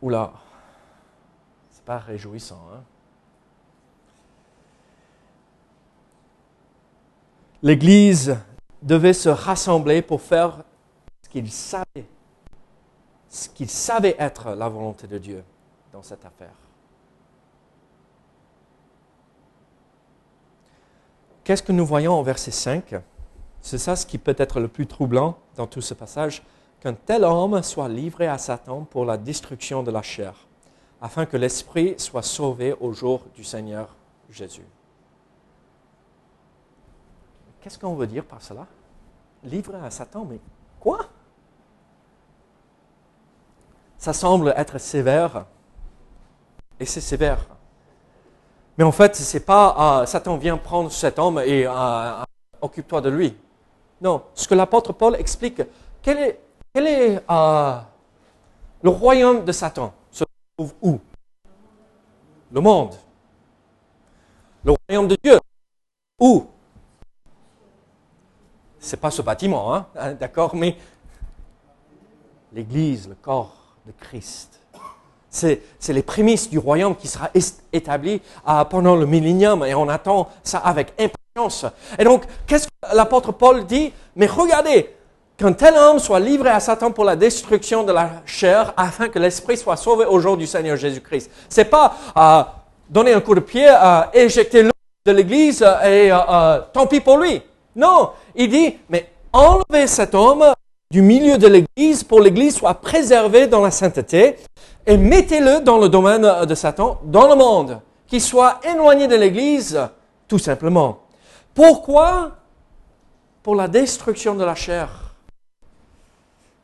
Oula, 0.00 0.32
c'est 1.70 1.84
pas 1.84 1.98
réjouissant, 1.98 2.60
hein? 2.74 2.82
l'Église 7.62 8.36
devait 8.82 9.12
se 9.12 9.28
rassembler 9.28 10.02
pour 10.02 10.20
faire 10.20 10.64
ce 11.22 11.28
qu'il 11.28 11.50
savait, 11.50 12.06
ce 13.32 13.48
qu'il 13.48 13.70
savait 13.70 14.14
être 14.18 14.50
la 14.50 14.68
volonté 14.68 15.06
de 15.06 15.16
Dieu 15.16 15.42
dans 15.90 16.02
cette 16.02 16.24
affaire. 16.26 16.52
Qu'est-ce 21.42 21.62
que 21.62 21.72
nous 21.72 21.86
voyons 21.86 22.20
au 22.20 22.22
verset 22.22 22.50
5 22.50 22.94
C'est 23.62 23.78
ça 23.78 23.96
ce 23.96 24.04
qui 24.04 24.18
peut 24.18 24.36
être 24.36 24.60
le 24.60 24.68
plus 24.68 24.86
troublant 24.86 25.38
dans 25.56 25.66
tout 25.66 25.80
ce 25.80 25.94
passage, 25.94 26.42
qu'un 26.80 26.92
tel 26.92 27.24
homme 27.24 27.62
soit 27.62 27.88
livré 27.88 28.26
à 28.26 28.36
Satan 28.36 28.84
pour 28.84 29.06
la 29.06 29.16
destruction 29.16 29.82
de 29.82 29.90
la 29.90 30.02
chair, 30.02 30.34
afin 31.00 31.24
que 31.24 31.38
l'esprit 31.38 31.94
soit 31.96 32.22
sauvé 32.22 32.74
au 32.80 32.92
jour 32.92 33.24
du 33.34 33.44
Seigneur 33.44 33.96
Jésus. 34.28 34.66
Qu'est-ce 37.62 37.78
qu'on 37.78 37.94
veut 37.94 38.06
dire 38.06 38.26
par 38.26 38.42
cela? 38.42 38.66
Livré 39.42 39.78
à 39.78 39.90
Satan, 39.90 40.26
mais 40.28 40.38
quoi? 40.78 41.08
Ça 44.02 44.12
semble 44.12 44.52
être 44.56 44.78
sévère, 44.78 45.44
et 46.80 46.86
c'est 46.86 47.00
sévère. 47.00 47.46
Mais 48.76 48.82
en 48.82 48.90
fait, 48.90 49.14
ce 49.14 49.36
n'est 49.36 49.44
pas 49.44 50.00
euh, 50.00 50.06
Satan 50.06 50.36
vient 50.38 50.56
prendre 50.56 50.90
cet 50.90 51.20
homme 51.20 51.38
et 51.38 51.64
euh, 51.64 51.70
euh, 51.72 52.24
occupe-toi 52.60 53.00
de 53.00 53.10
lui. 53.10 53.36
Non, 54.00 54.24
ce 54.34 54.48
que 54.48 54.56
l'apôtre 54.56 54.92
Paul 54.92 55.14
explique, 55.14 55.62
quel 56.02 56.34
est, 56.74 57.22
le 57.28 58.90
royaume 58.90 59.44
de 59.44 59.52
Satan? 59.52 59.94
Se 60.10 60.24
trouve 60.56 60.74
où? 60.82 60.98
Le 62.50 62.60
monde. 62.60 62.96
Le 64.64 64.74
royaume 64.88 65.06
de 65.06 65.16
Dieu. 65.22 65.38
Où? 66.18 66.48
C'est 68.80 69.00
pas 69.00 69.12
ce 69.12 69.22
bâtiment, 69.22 69.72
hein, 69.76 69.86
d'accord, 70.18 70.56
mais 70.56 70.76
l'Église, 72.52 73.08
le 73.08 73.14
corps 73.14 73.61
de 73.86 73.92
Christ. 74.00 74.60
C'est, 75.30 75.62
les 75.88 76.02
prémices 76.02 76.50
du 76.50 76.58
royaume 76.58 76.94
qui 76.94 77.08
sera 77.08 77.30
établi 77.72 78.20
euh, 78.46 78.64
pendant 78.64 78.96
le 78.96 79.06
millénium 79.06 79.64
et 79.64 79.74
on 79.74 79.88
attend 79.88 80.28
ça 80.42 80.58
avec 80.58 80.92
impatience. 80.98 81.64
Et 81.98 82.04
donc, 82.04 82.24
qu'est-ce 82.46 82.66
que 82.66 82.94
l'apôtre 82.94 83.32
Paul 83.32 83.64
dit? 83.64 83.92
Mais 84.14 84.26
regardez, 84.26 84.94
qu'un 85.38 85.54
tel 85.54 85.74
homme 85.74 85.98
soit 85.98 86.20
livré 86.20 86.50
à 86.50 86.60
Satan 86.60 86.90
pour 86.92 87.04
la 87.04 87.16
destruction 87.16 87.82
de 87.82 87.92
la 87.92 88.10
chair 88.26 88.74
afin 88.76 89.08
que 89.08 89.18
l'esprit 89.18 89.56
soit 89.56 89.78
sauvé 89.78 90.04
au 90.04 90.20
jour 90.20 90.36
du 90.36 90.46
Seigneur 90.46 90.76
Jésus-Christ. 90.76 91.30
C'est 91.48 91.64
pas 91.64 91.96
euh, 92.14 92.42
donner 92.90 93.14
un 93.14 93.20
coup 93.22 93.34
de 93.34 93.40
pied, 93.40 93.66
euh, 93.66 94.02
éjecter 94.12 94.64
l'homme 94.64 94.72
de 95.06 95.12
l'Église 95.12 95.64
et 95.84 96.10
tant 96.74 96.86
pis 96.86 97.00
pour 97.00 97.16
lui. 97.16 97.40
Non, 97.74 98.10
il 98.34 98.50
dit, 98.50 98.76
mais 98.90 99.10
enlevez 99.32 99.86
cet 99.86 100.14
homme 100.14 100.44
du 100.92 101.00
milieu 101.00 101.38
de 101.38 101.46
l'Église 101.46 102.04
pour 102.04 102.20
l'Église 102.20 102.56
soit 102.56 102.74
préservée 102.74 103.46
dans 103.46 103.62
la 103.62 103.70
sainteté 103.70 104.36
et 104.86 104.98
mettez-le 104.98 105.60
dans 105.60 105.78
le 105.78 105.88
domaine 105.88 106.44
de 106.44 106.54
Satan, 106.54 107.00
dans 107.04 107.28
le 107.28 107.34
monde, 107.34 107.80
qu'il 108.06 108.20
soit 108.20 108.60
éloigné 108.62 109.08
de 109.08 109.16
l'Église, 109.16 109.80
tout 110.28 110.38
simplement. 110.38 111.00
Pourquoi? 111.54 112.36
Pour 113.42 113.56
la 113.56 113.68
destruction 113.68 114.34
de 114.34 114.44
la 114.44 114.54
chair. 114.54 115.14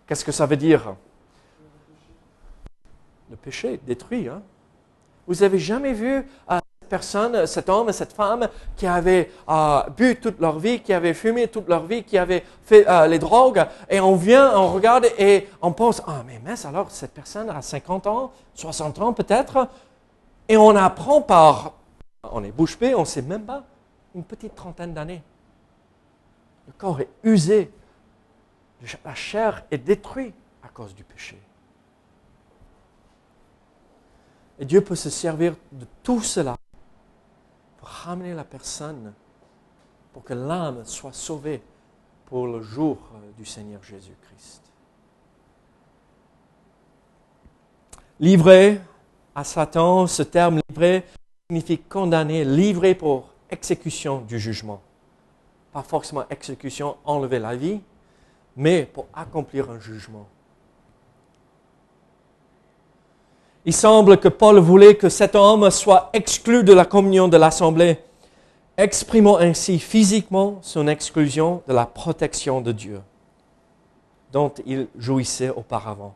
Qu'est-ce 0.06 0.26
que 0.26 0.32
ça 0.32 0.44
veut 0.44 0.58
dire? 0.58 0.94
Le 3.30 3.36
péché 3.36 3.80
détruit. 3.86 4.28
Hein? 4.28 4.42
Vous 5.26 5.42
avez 5.42 5.58
jamais 5.58 5.94
vu 5.94 6.26
euh, 6.50 6.58
personne, 6.88 7.46
cet 7.46 7.68
homme, 7.68 7.92
cette 7.92 8.12
femme 8.12 8.48
qui 8.76 8.86
avait 8.86 9.30
euh, 9.48 9.82
bu 9.96 10.16
toute 10.16 10.40
leur 10.40 10.58
vie, 10.58 10.80
qui 10.80 10.92
avait 10.92 11.14
fumé 11.14 11.48
toute 11.48 11.68
leur 11.68 11.84
vie, 11.84 12.02
qui 12.02 12.18
avait 12.18 12.44
fait 12.64 12.88
euh, 12.88 13.06
les 13.06 13.18
drogues, 13.18 13.64
et 13.88 14.00
on 14.00 14.16
vient, 14.16 14.58
on 14.58 14.68
regarde 14.68 15.06
et 15.18 15.48
on 15.62 15.72
pense, 15.72 16.02
ah 16.06 16.22
mais 16.26 16.40
mince, 16.44 16.64
alors 16.64 16.90
cette 16.90 17.12
personne 17.12 17.50
a 17.50 17.62
50 17.62 18.06
ans, 18.06 18.32
60 18.54 18.98
ans 19.00 19.12
peut-être, 19.12 19.68
et 20.48 20.56
on 20.56 20.74
apprend 20.74 21.20
par, 21.20 21.74
on 22.24 22.42
est 22.42 22.52
bouche 22.52 22.78
bée, 22.78 22.94
on 22.94 23.00
ne 23.00 23.04
sait 23.04 23.22
même 23.22 23.44
pas, 23.44 23.64
une 24.14 24.24
petite 24.24 24.54
trentaine 24.54 24.94
d'années. 24.94 25.22
Le 26.66 26.72
corps 26.76 27.00
est 27.00 27.08
usé, 27.22 27.70
la 29.04 29.14
chair 29.14 29.64
est 29.70 29.78
détruite 29.78 30.34
à 30.62 30.68
cause 30.68 30.94
du 30.94 31.04
péché. 31.04 31.38
Et 34.58 34.64
Dieu 34.64 34.80
peut 34.80 34.96
se 34.96 35.10
servir 35.10 35.54
de 35.70 35.86
tout 36.02 36.20
cela 36.20 36.56
ramener 37.88 38.34
la 38.34 38.44
personne, 38.44 39.12
pour 40.12 40.24
que 40.24 40.34
l'âme 40.34 40.84
soit 40.84 41.12
sauvée 41.12 41.62
pour 42.26 42.46
le 42.46 42.60
jour 42.60 42.98
du 43.36 43.44
Seigneur 43.44 43.82
Jésus-Christ. 43.82 44.62
Livré 48.20 48.80
à 49.34 49.44
Satan, 49.44 50.06
ce 50.06 50.22
terme 50.22 50.60
livré 50.68 51.04
signifie 51.48 51.78
condamner, 51.78 52.44
livré 52.44 52.94
pour 52.94 53.30
exécution 53.48 54.20
du 54.20 54.38
jugement. 54.38 54.82
Pas 55.72 55.82
forcément 55.82 56.24
exécution, 56.28 56.96
enlever 57.04 57.38
la 57.38 57.54
vie, 57.54 57.80
mais 58.56 58.84
pour 58.84 59.06
accomplir 59.14 59.70
un 59.70 59.78
jugement. 59.78 60.26
Il 63.68 63.74
semble 63.74 64.16
que 64.16 64.28
Paul 64.28 64.58
voulait 64.60 64.96
que 64.96 65.10
cet 65.10 65.34
homme 65.34 65.70
soit 65.70 66.08
exclu 66.14 66.64
de 66.64 66.72
la 66.72 66.86
communion 66.86 67.28
de 67.28 67.36
l'Assemblée, 67.36 67.98
exprimant 68.78 69.36
ainsi 69.36 69.78
physiquement 69.78 70.58
son 70.62 70.88
exclusion 70.88 71.62
de 71.68 71.74
la 71.74 71.84
protection 71.84 72.62
de 72.62 72.72
Dieu 72.72 73.02
dont 74.32 74.50
il 74.64 74.88
jouissait 74.96 75.50
auparavant. 75.50 76.14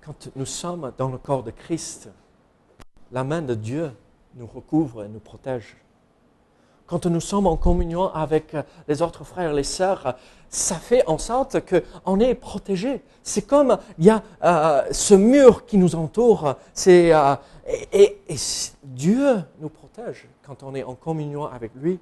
Quand 0.00 0.30
nous 0.34 0.46
sommes 0.46 0.92
dans 0.98 1.10
le 1.10 1.18
corps 1.18 1.44
de 1.44 1.52
Christ, 1.52 2.08
la 3.12 3.22
main 3.22 3.42
de 3.42 3.54
Dieu 3.54 3.92
nous 4.34 4.48
recouvre 4.48 5.04
et 5.04 5.08
nous 5.08 5.20
protège. 5.20 5.76
Quand 6.88 7.04
nous 7.04 7.20
sommes 7.20 7.46
en 7.46 7.56
communion 7.56 8.12
avec 8.14 8.56
les 8.88 9.02
autres 9.02 9.22
frères 9.22 9.52
et 9.52 9.54
les 9.54 9.62
sœurs, 9.62 10.16
ça 10.48 10.76
fait 10.76 11.06
en 11.06 11.18
sorte 11.18 11.58
qu'on 11.60 12.18
est 12.18 12.34
protégé. 12.34 13.02
C'est 13.22 13.46
comme 13.46 13.76
il 13.98 14.06
y 14.06 14.10
a 14.10 14.22
euh, 14.42 14.82
ce 14.90 15.12
mur 15.12 15.66
qui 15.66 15.76
nous 15.76 15.94
entoure. 15.94 16.56
Euh, 16.86 17.36
et, 17.92 18.18
Dieu 18.82 19.36
nous 19.60 19.68
protège 19.68 20.26
quand 20.42 20.62
on 20.62 20.74
est 20.74 20.82
en 20.82 20.94
communion 20.94 21.44
avec 21.44 21.72
lui 21.74 22.00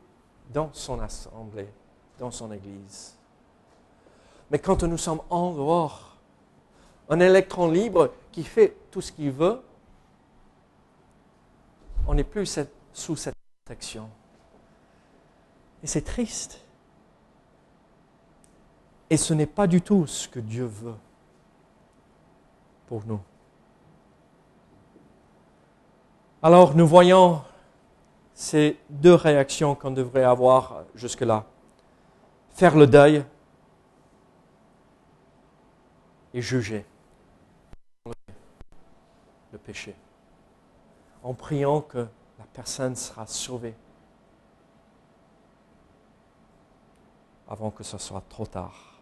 dans 0.54 0.70
son 0.72 1.00
assemblée, 1.00 1.68
dans 2.20 2.30
son 2.30 2.52
Église. 2.52 3.16
Mais 4.52 4.60
quand 4.60 4.84
nous 4.84 4.98
sommes 4.98 5.20
en 5.30 5.52
dehors, 5.52 6.16
un 7.08 7.18
électron 7.18 7.68
libre 7.68 8.12
qui 8.30 8.44
fait 8.44 8.76
tout 8.92 9.00
ce 9.00 9.10
qu'il 9.10 9.32
veut, 9.32 9.60
on 12.06 12.14
n'est 12.14 12.22
plus 12.22 12.60
sous 12.92 13.16
cette 13.16 13.34
protection. 13.64 14.08
Et 15.82 15.86
c'est 15.86 16.02
triste. 16.02 16.60
Et 19.10 19.16
ce 19.16 19.34
n'est 19.34 19.46
pas 19.46 19.66
du 19.66 19.80
tout 19.82 20.06
ce 20.06 20.28
que 20.28 20.40
Dieu 20.40 20.64
veut 20.64 20.96
pour 22.86 23.04
nous. 23.06 23.20
Alors 26.42 26.74
nous 26.74 26.86
voyons 26.86 27.42
ces 28.34 28.78
deux 28.90 29.14
réactions 29.14 29.74
qu'on 29.74 29.90
devrait 29.90 30.24
avoir 30.24 30.84
jusque-là. 30.94 31.44
Faire 32.50 32.76
le 32.76 32.86
deuil 32.86 33.24
et 36.34 36.42
juger 36.42 36.84
le 39.52 39.58
péché 39.58 39.94
en 41.22 41.34
priant 41.34 41.80
que 41.80 41.98
la 41.98 42.44
personne 42.52 42.94
sera 42.94 43.26
sauvée 43.26 43.74
avant 47.48 47.70
que 47.70 47.84
ce 47.84 47.98
soit 47.98 48.22
trop 48.28 48.46
tard. 48.46 49.00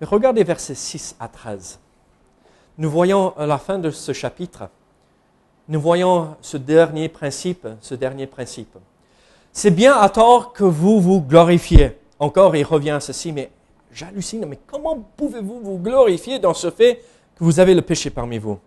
Mais 0.00 0.06
regardez 0.06 0.44
versets 0.44 0.74
6 0.74 1.16
à 1.20 1.28
13. 1.28 1.78
Nous 2.78 2.90
voyons 2.90 3.36
à 3.36 3.46
la 3.46 3.58
fin 3.58 3.78
de 3.78 3.90
ce 3.90 4.12
chapitre, 4.12 4.68
nous 5.68 5.80
voyons 5.80 6.36
ce 6.40 6.56
dernier 6.56 7.08
principe, 7.08 7.68
ce 7.80 7.94
dernier 7.94 8.26
principe. 8.26 8.76
C'est 9.52 9.70
bien 9.70 9.96
à 9.96 10.08
tort 10.08 10.52
que 10.52 10.64
vous 10.64 11.00
vous 11.00 11.20
glorifiez. 11.20 11.98
Encore, 12.18 12.56
il 12.56 12.64
revient 12.64 12.90
à 12.90 13.00
ceci, 13.00 13.32
mais 13.32 13.50
j'hallucine, 13.92 14.46
mais 14.46 14.58
comment 14.66 14.98
pouvez-vous 15.16 15.60
vous 15.60 15.78
glorifier 15.78 16.38
dans 16.38 16.54
ce 16.54 16.70
fait 16.70 17.02
que 17.36 17.44
vous 17.44 17.60
avez 17.60 17.74
le 17.74 17.82
péché 17.82 18.10
parmi 18.10 18.38
vous? 18.38 18.58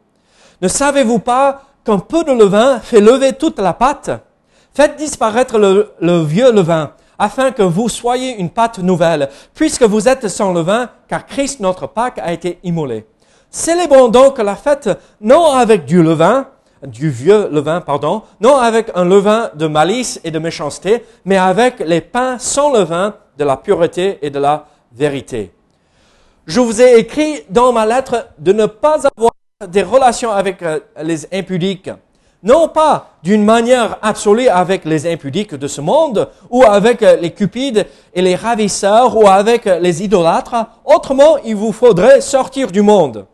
Ne 0.61 0.67
savez-vous 0.67 1.19
pas 1.19 1.63
qu'un 1.83 1.99
peu 1.99 2.23
de 2.23 2.31
levain 2.31 2.79
fait 2.79 3.01
lever 3.01 3.33
toute 3.33 3.59
la 3.59 3.73
pâte? 3.73 4.11
Faites 4.73 4.95
disparaître 4.95 5.57
le, 5.59 6.21
vieux 6.23 6.51
levain, 6.51 6.93
afin 7.17 7.51
que 7.51 7.63
vous 7.63 7.89
soyez 7.89 8.37
une 8.37 8.49
pâte 8.49 8.79
nouvelle, 8.79 9.29
puisque 9.53 9.83
vous 9.83 10.07
êtes 10.07 10.27
sans 10.27 10.53
levain, 10.53 10.89
car 11.07 11.25
Christ 11.25 11.59
notre 11.59 11.87
Pâque 11.87 12.19
a 12.19 12.33
été 12.33 12.59
immolé. 12.63 13.05
Célébrons 13.49 14.07
donc 14.09 14.39
la 14.39 14.55
fête 14.55 14.89
non 15.21 15.51
avec 15.51 15.85
du 15.85 16.01
levain, 16.01 16.47
du 16.85 17.09
vieux 17.09 17.49
levain, 17.51 17.81
pardon, 17.81 18.23
non 18.41 18.57
avec 18.57 18.91
un 18.95 19.05
levain 19.05 19.51
de 19.55 19.67
malice 19.67 20.19
et 20.23 20.31
de 20.31 20.39
méchanceté, 20.39 21.05
mais 21.25 21.37
avec 21.37 21.79
les 21.79 22.01
pains 22.01 22.37
sans 22.39 22.73
levain 22.73 23.15
de 23.37 23.43
la 23.43 23.57
pureté 23.57 24.19
et 24.21 24.29
de 24.29 24.39
la 24.39 24.65
vérité. 24.91 25.51
Je 26.45 26.59
vous 26.59 26.81
ai 26.81 26.97
écrit 26.97 27.43
dans 27.49 27.71
ma 27.71 27.85
lettre 27.85 28.27
de 28.37 28.51
ne 28.51 28.65
pas 28.65 28.99
avoir 29.15 29.31
des 29.67 29.83
relations 29.83 30.31
avec 30.31 30.61
euh, 30.61 30.79
les 31.01 31.25
impudiques, 31.33 31.89
non 32.43 32.67
pas 32.67 33.11
d'une 33.23 33.43
manière 33.43 33.97
absolue 34.01 34.49
avec 34.49 34.85
les 34.85 35.11
impudiques 35.11 35.55
de 35.55 35.67
ce 35.67 35.81
monde, 35.81 36.29
ou 36.49 36.63
avec 36.63 37.01
euh, 37.01 37.15
les 37.15 37.31
cupides 37.31 37.87
et 38.13 38.21
les 38.21 38.35
ravisseurs, 38.35 39.15
ou 39.15 39.27
avec 39.27 39.65
euh, 39.65 39.79
les 39.79 40.03
idolâtres. 40.03 40.55
Autrement, 40.85 41.37
il 41.45 41.55
vous 41.55 41.71
faudrait 41.71 42.21
sortir 42.21 42.69
du 42.69 42.81
monde. 42.81 43.25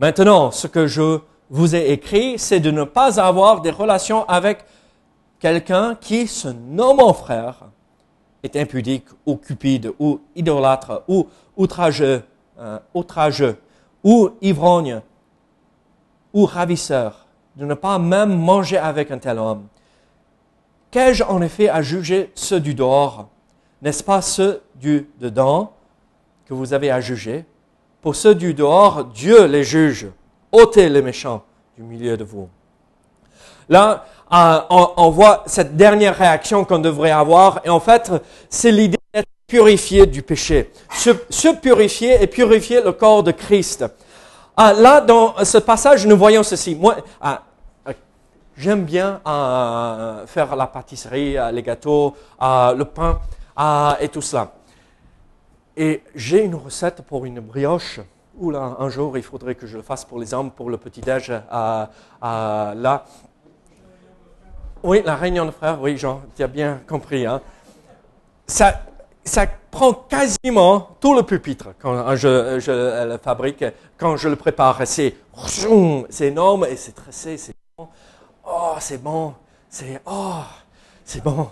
Maintenant, 0.00 0.50
ce 0.50 0.66
que 0.66 0.86
je 0.86 1.20
vous 1.48 1.76
ai 1.76 1.92
écrit, 1.92 2.38
c'est 2.38 2.60
de 2.60 2.70
ne 2.70 2.84
pas 2.84 3.20
avoir 3.20 3.60
des 3.60 3.70
relations 3.70 4.28
avec 4.28 4.64
quelqu'un 5.38 5.94
qui, 5.94 6.26
se 6.26 6.48
nomme 6.48 7.14
frère, 7.14 7.60
est 8.42 8.56
impudique, 8.56 9.06
ou 9.24 9.36
cupide, 9.36 9.92
ou 9.98 10.20
idolâtre, 10.34 11.04
ou 11.08 11.28
outrageux, 11.56 12.22
outrageux 12.94 13.56
ou 14.06 14.30
ivrogne, 14.40 15.02
ou 16.32 16.44
ravisseur, 16.46 17.25
de 17.56 17.64
ne 17.64 17.74
pas 17.74 17.98
même 17.98 18.36
manger 18.36 18.78
avec 18.78 19.10
un 19.10 19.18
tel 19.18 19.38
homme. 19.38 19.66
Qu'ai-je 20.90 21.24
en 21.24 21.42
effet 21.42 21.68
à 21.68 21.82
juger 21.82 22.30
ceux 22.34 22.60
du 22.60 22.74
dehors? 22.74 23.28
N'est-ce 23.82 24.04
pas 24.04 24.22
ceux 24.22 24.62
du 24.74 25.08
dedans 25.20 25.72
que 26.46 26.54
vous 26.54 26.72
avez 26.72 26.90
à 26.90 27.00
juger? 27.00 27.44
Pour 28.02 28.14
ceux 28.14 28.34
du 28.34 28.54
dehors, 28.54 29.04
Dieu 29.04 29.46
les 29.46 29.64
juge. 29.64 30.06
ôtez 30.52 30.88
les 30.88 31.02
méchants 31.02 31.42
du 31.76 31.82
milieu 31.82 32.16
de 32.16 32.24
vous. 32.24 32.48
Là, 33.68 34.06
euh, 34.32 34.60
on, 34.70 35.10
voit 35.10 35.42
cette 35.46 35.76
dernière 35.76 36.16
réaction 36.16 36.64
qu'on 36.64 36.78
devrait 36.78 37.10
avoir, 37.10 37.60
et 37.64 37.68
en 37.68 37.80
fait, 37.80 38.12
c'est 38.48 38.70
l'idée 38.70 38.96
purifié 39.46 40.06
du 40.06 40.22
péché. 40.22 40.70
Se, 40.90 41.54
purifier 41.54 42.22
et 42.22 42.26
purifier 42.26 42.82
le 42.82 42.92
corps 42.92 43.22
de 43.22 43.30
Christ. 43.30 43.84
Ah, 44.56 44.72
là, 44.72 45.02
dans 45.02 45.44
ce 45.44 45.58
passage, 45.58 46.06
nous 46.06 46.16
voyons 46.16 46.42
ceci. 46.42 46.74
Moi, 46.74 46.96
ah, 47.20 47.42
ah, 47.84 47.90
j'aime 48.56 48.84
bien 48.84 49.20
faire 50.26 50.56
la 50.56 50.66
pâtisserie, 50.66 51.36
les 51.52 51.62
gâteaux, 51.62 52.16
le 52.40 52.84
pain 52.84 53.20
et 54.00 54.08
tout 54.08 54.22
cela. 54.22 54.52
Et 55.76 56.02
j'ai 56.14 56.42
une 56.42 56.54
recette 56.54 57.02
pour 57.02 57.26
une 57.26 57.40
brioche. 57.40 58.00
Oula, 58.38 58.76
un 58.78 58.88
jour, 58.88 59.18
il 59.18 59.22
faudrait 59.22 59.54
que 59.54 59.66
je 59.66 59.76
le 59.76 59.82
fasse 59.82 60.04
pour 60.06 60.18
les 60.18 60.32
hommes, 60.32 60.50
pour 60.50 60.70
le 60.70 60.78
petit-déj 60.78 61.32
là. 61.50 63.04
Oui, 64.82 65.02
la 65.04 65.16
réunion 65.16 65.44
de 65.44 65.50
frères, 65.50 65.80
oui, 65.80 65.98
Jean, 65.98 66.22
tu 66.34 66.42
as 66.42 66.46
bien 66.46 66.80
compris. 66.88 67.26
Hein. 67.26 67.40
Ça, 68.46 68.80
ça 69.24 69.46
prend 69.76 69.92
quasiment 69.92 70.96
tout 71.00 71.14
le 71.14 71.22
pupitre 71.22 71.68
quand 71.78 72.16
je, 72.16 72.58
je 72.58 73.08
le 73.10 73.18
fabrique, 73.18 73.62
quand 73.98 74.16
je 74.16 74.30
le 74.30 74.36
prépare. 74.36 74.80
C'est, 74.86 75.14
énorme 76.20 76.66
et 76.70 76.76
c'est 76.76 76.92
tressé, 76.92 77.36
c'est 77.36 77.52
bon. 77.76 77.86
Oh, 78.48 78.76
c'est 78.78 79.02
bon. 79.02 79.34
C'est, 79.68 80.00
oh, 80.06 80.40
c'est 81.04 81.22
bon. 81.22 81.48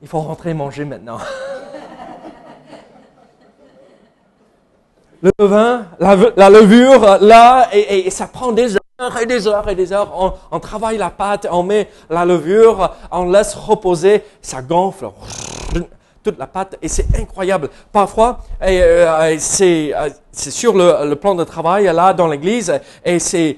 Il 0.00 0.08
faut 0.08 0.20
rentrer 0.20 0.54
manger 0.54 0.86
maintenant. 0.86 1.18
le 5.22 5.30
levain, 5.38 5.88
la, 6.00 6.16
levure, 6.48 7.18
là, 7.20 7.68
et, 7.74 8.08
ça 8.08 8.26
prend 8.26 8.52
des 8.52 8.76
heures 8.76 9.18
et 9.20 9.26
des 9.26 9.46
heures 9.46 9.68
et 9.68 9.74
des 9.74 9.92
heures. 9.92 10.38
On, 10.50 10.58
travaille 10.58 10.96
la 10.96 11.10
pâte, 11.10 11.46
on 11.50 11.64
met 11.64 11.90
la 12.08 12.24
levure, 12.24 12.94
on 13.10 13.30
laisse 13.30 13.54
reposer, 13.54 14.24
ça 14.40 14.62
gonfle 14.62 15.10
toute 16.22 16.38
la 16.38 16.46
pâte 16.46 16.76
et 16.80 16.88
c'est 16.88 17.06
incroyable. 17.18 17.68
Parfois, 17.90 18.40
euh, 18.62 19.36
c'est 19.38 19.92
sur 20.32 20.74
le, 20.74 21.14
plan 21.14 21.34
de 21.34 21.44
travail 21.44 21.84
là 21.84 22.12
dans 22.12 22.28
l'église 22.28 22.72
et 23.04 23.18
c'est 23.18 23.56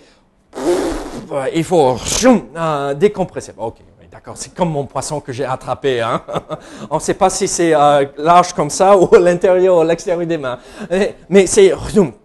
il 1.55 1.65
faut 1.65 1.97
euh, 2.57 2.95
décompresser. 2.95 3.53
Ok, 3.57 3.77
D'accord, 4.15 4.37
c'est 4.37 4.55
comme 4.55 4.71
mon 4.71 4.87
poisson 4.87 5.19
que 5.19 5.33
j'ai 5.33 5.45
attrapé. 5.45 6.01
Hein? 6.01 6.23
On 6.91 6.95
ne 6.95 7.01
sait 7.01 7.15
pas 7.15 7.29
si 7.29 7.49
c'est 7.49 7.75
euh, 7.75 8.05
large 8.17 8.53
comme 8.53 8.71
ça 8.71 8.97
ou 8.99 9.13
l'intérieur 9.17 9.79
ou 9.79 9.83
l'extérieur 9.83 10.25
des 10.25 10.39
mains. 10.39 10.57
Mais 11.29 11.49
c'est 11.49 11.75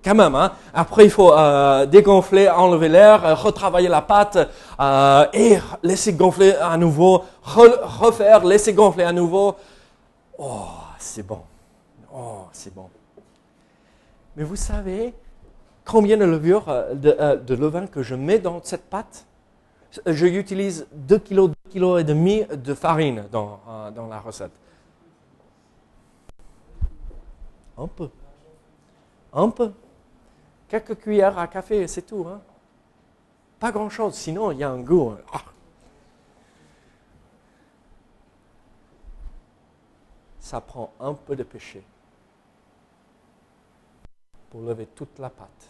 quand 0.06 0.14
même. 0.14 0.36
Hein? 0.36 0.52
Après, 0.72 1.06
il 1.06 1.10
faut 1.10 1.34
euh, 1.34 1.88
dégonfler, 1.88 2.48
enlever 2.48 2.90
l'air, 2.90 3.26
euh, 3.26 3.34
retravailler 3.34 3.88
la 3.88 4.02
pâte 4.02 4.38
et 5.34 5.58
laisser 5.82 6.14
gonfler 6.14 6.54
à 6.62 6.78
nouveau, 6.78 7.24
refaire, 7.44 8.46
laisser 8.46 8.72
gonfler 8.72 9.06
à 9.06 9.12
nouveau. 9.12 9.56
Oh, 10.42 10.70
c'est 10.98 11.28
bon. 11.28 11.42
Oh, 12.14 12.46
c'est 12.54 12.74
bon. 12.74 12.90
Mais 14.38 14.44
vous 14.44 14.56
savez 14.56 15.14
combien 15.84 16.16
de 16.16 16.24
levure, 16.24 16.66
de, 16.94 17.36
de 17.36 17.56
levain 17.56 17.88
que 17.88 18.02
je 18.02 18.16
mets 18.16 18.40
dans 18.40 18.64
cette 18.64 18.90
pâte? 18.90 19.26
Je 20.06 20.26
utilise 20.28 20.88
2 20.94 21.20
kg, 21.20 21.36
2 21.36 21.54
kg 21.74 22.00
et 22.00 22.04
demi 22.06 22.46
de 22.46 22.74
farine 22.74 23.26
dans, 23.32 23.60
euh, 23.68 23.92
dans 23.92 24.08
la 24.08 24.20
recette. 24.20 24.52
Un 27.78 27.88
peu. 27.88 28.10
Un 29.34 29.50
peu. 29.50 29.74
Quelques 30.70 31.00
cuillères 31.00 31.38
à 31.38 31.48
café, 31.48 31.86
c'est 31.88 32.04
tout. 32.04 32.26
Hein? 32.30 32.40
Pas 33.60 33.74
grand-chose, 33.74 34.14
sinon 34.14 34.52
il 34.52 34.60
y 34.60 34.64
a 34.64 34.70
un 34.70 34.80
goût. 34.80 35.10
Hein. 35.10 35.18
Ah. 35.34 35.42
Ça 40.50 40.62
prend 40.62 40.92
un 41.00 41.14
peu 41.14 41.36
de 41.36 41.44
péché 41.44 41.84
pour 44.50 44.62
lever 44.62 44.88
toute 44.88 45.20
la 45.20 45.30
pâte, 45.30 45.68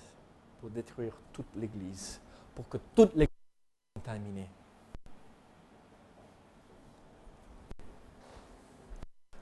pour 0.61 0.69
détruire 0.69 1.11
toute 1.33 1.53
l'Église, 1.57 2.21
pour 2.55 2.69
que 2.69 2.77
toute 2.95 3.13
l'Église 3.13 3.35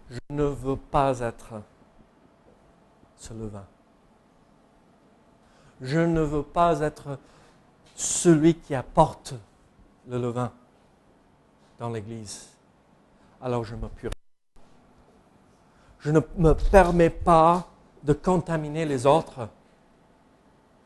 je 0.10 0.20
ne 0.32 0.44
veux 0.44 0.76
pas 0.76 1.20
être 1.20 1.62
ce 3.16 3.36
levain. 3.36 3.68
Je 5.82 6.00
ne 6.00 6.22
veux 6.22 6.42
pas 6.42 6.80
être 6.80 7.20
celui 7.94 8.56
qui 8.56 8.74
apporte 8.74 9.36
le 10.08 10.18
levain 10.18 10.52
dans 11.78 11.92
l'Église. 11.92 12.50
Alors 13.40 13.64
je 13.64 13.76
me 13.76 13.88
purifie. 13.88 14.17
Je 16.08 16.14
ne 16.14 16.22
me 16.38 16.54
permets 16.54 17.10
pas 17.10 17.68
de 18.02 18.14
contaminer 18.14 18.86
les 18.86 19.06
autres 19.06 19.50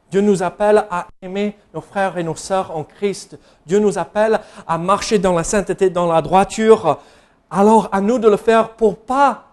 Dieu 0.10 0.20
nous 0.20 0.42
appelle 0.42 0.86
à 0.90 1.08
aimer 1.22 1.56
nos 1.76 1.82
frères 1.82 2.18
et 2.18 2.24
nos 2.24 2.36
sœurs 2.36 2.76
en 2.76 2.84
Christ. 2.84 3.38
Dieu 3.68 3.78
nous 3.78 4.00
appelle 4.00 4.42
à 4.68 4.80
marcher 4.80 5.20
dans 5.20 5.34
la 5.34 5.44
sainteté, 5.44 5.92
dans 5.92 6.12
la 6.12 6.24
droiture. 6.24 7.00
Alors 7.52 7.88
à 7.92 8.02
nous 8.02 8.18
de 8.18 8.28
le 8.28 8.36
faire 8.36 8.76
pour 8.76 8.98
pas 8.98 9.46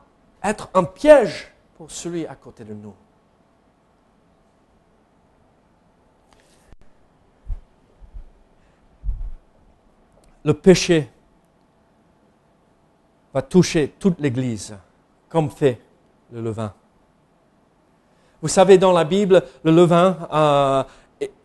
être 0.42 0.70
un 0.72 0.84
piège 0.84 1.52
pour 1.76 1.90
celui 1.90 2.26
à 2.26 2.34
côté 2.34 2.64
de 2.64 2.72
nous. 2.72 2.94
Le 10.44 10.54
péché 10.54 11.10
va 13.34 13.42
toucher 13.42 13.94
toute 13.98 14.18
l'Église, 14.18 14.74
comme 15.28 15.50
fait 15.50 15.80
le 16.32 16.40
levain. 16.40 16.72
Vous 18.40 18.48
savez, 18.48 18.78
dans 18.78 18.92
la 18.92 19.04
Bible, 19.04 19.42
le 19.64 19.72
levain 19.72 20.16
euh, 20.32 20.84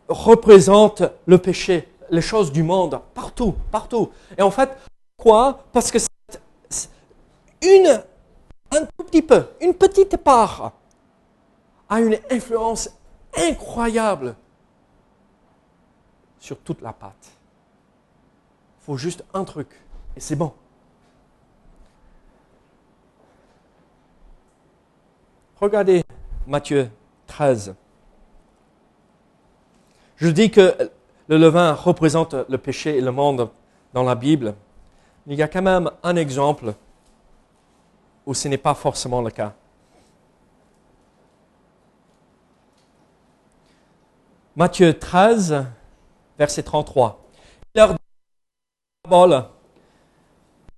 représente 0.07 1.03
le 1.25 1.37
péché, 1.37 1.89
les 2.09 2.21
choses 2.21 2.51
du 2.51 2.63
monde, 2.63 2.99
partout, 3.13 3.55
partout. 3.71 4.11
Et 4.37 4.41
en 4.41 4.51
fait, 4.51 4.69
quoi 5.17 5.63
Parce 5.71 5.91
que 5.91 5.99
c'est 5.99 6.89
une, 7.61 8.03
un 8.71 8.85
tout 8.85 9.03
petit 9.05 9.21
peu, 9.21 9.47
une 9.61 9.73
petite 9.73 10.17
part, 10.17 10.73
a 11.89 11.99
une 11.99 12.17
influence 12.29 12.89
incroyable 13.35 14.35
sur 16.39 16.59
toute 16.59 16.81
la 16.81 16.93
pâte. 16.93 17.31
Il 18.81 18.85
faut 18.85 18.97
juste 18.97 19.23
un 19.33 19.43
truc, 19.43 19.69
et 20.15 20.19
c'est 20.19 20.35
bon. 20.35 20.53
Regardez 25.63 26.03
Matthieu 26.45 26.89
13. 27.25 27.73
Je 30.17 30.27
dis 30.27 30.51
que 30.51 30.75
le 31.29 31.37
levain 31.37 31.71
représente 31.71 32.35
le 32.49 32.57
péché 32.57 32.97
et 32.97 32.99
le 32.99 33.13
monde 33.13 33.49
dans 33.93 34.03
la 34.03 34.13
Bible. 34.13 34.55
Il 35.25 35.35
y 35.35 35.41
a 35.41 35.47
quand 35.47 35.61
même 35.61 35.89
un 36.03 36.17
exemple 36.17 36.73
où 38.25 38.33
ce 38.33 38.49
n'est 38.49 38.57
pas 38.57 38.73
forcément 38.73 39.21
le 39.21 39.29
cas. 39.29 39.53
Matthieu 44.57 44.99
13, 44.99 45.63
verset 46.37 46.63
33. 46.63 47.21
Leur 47.73 47.95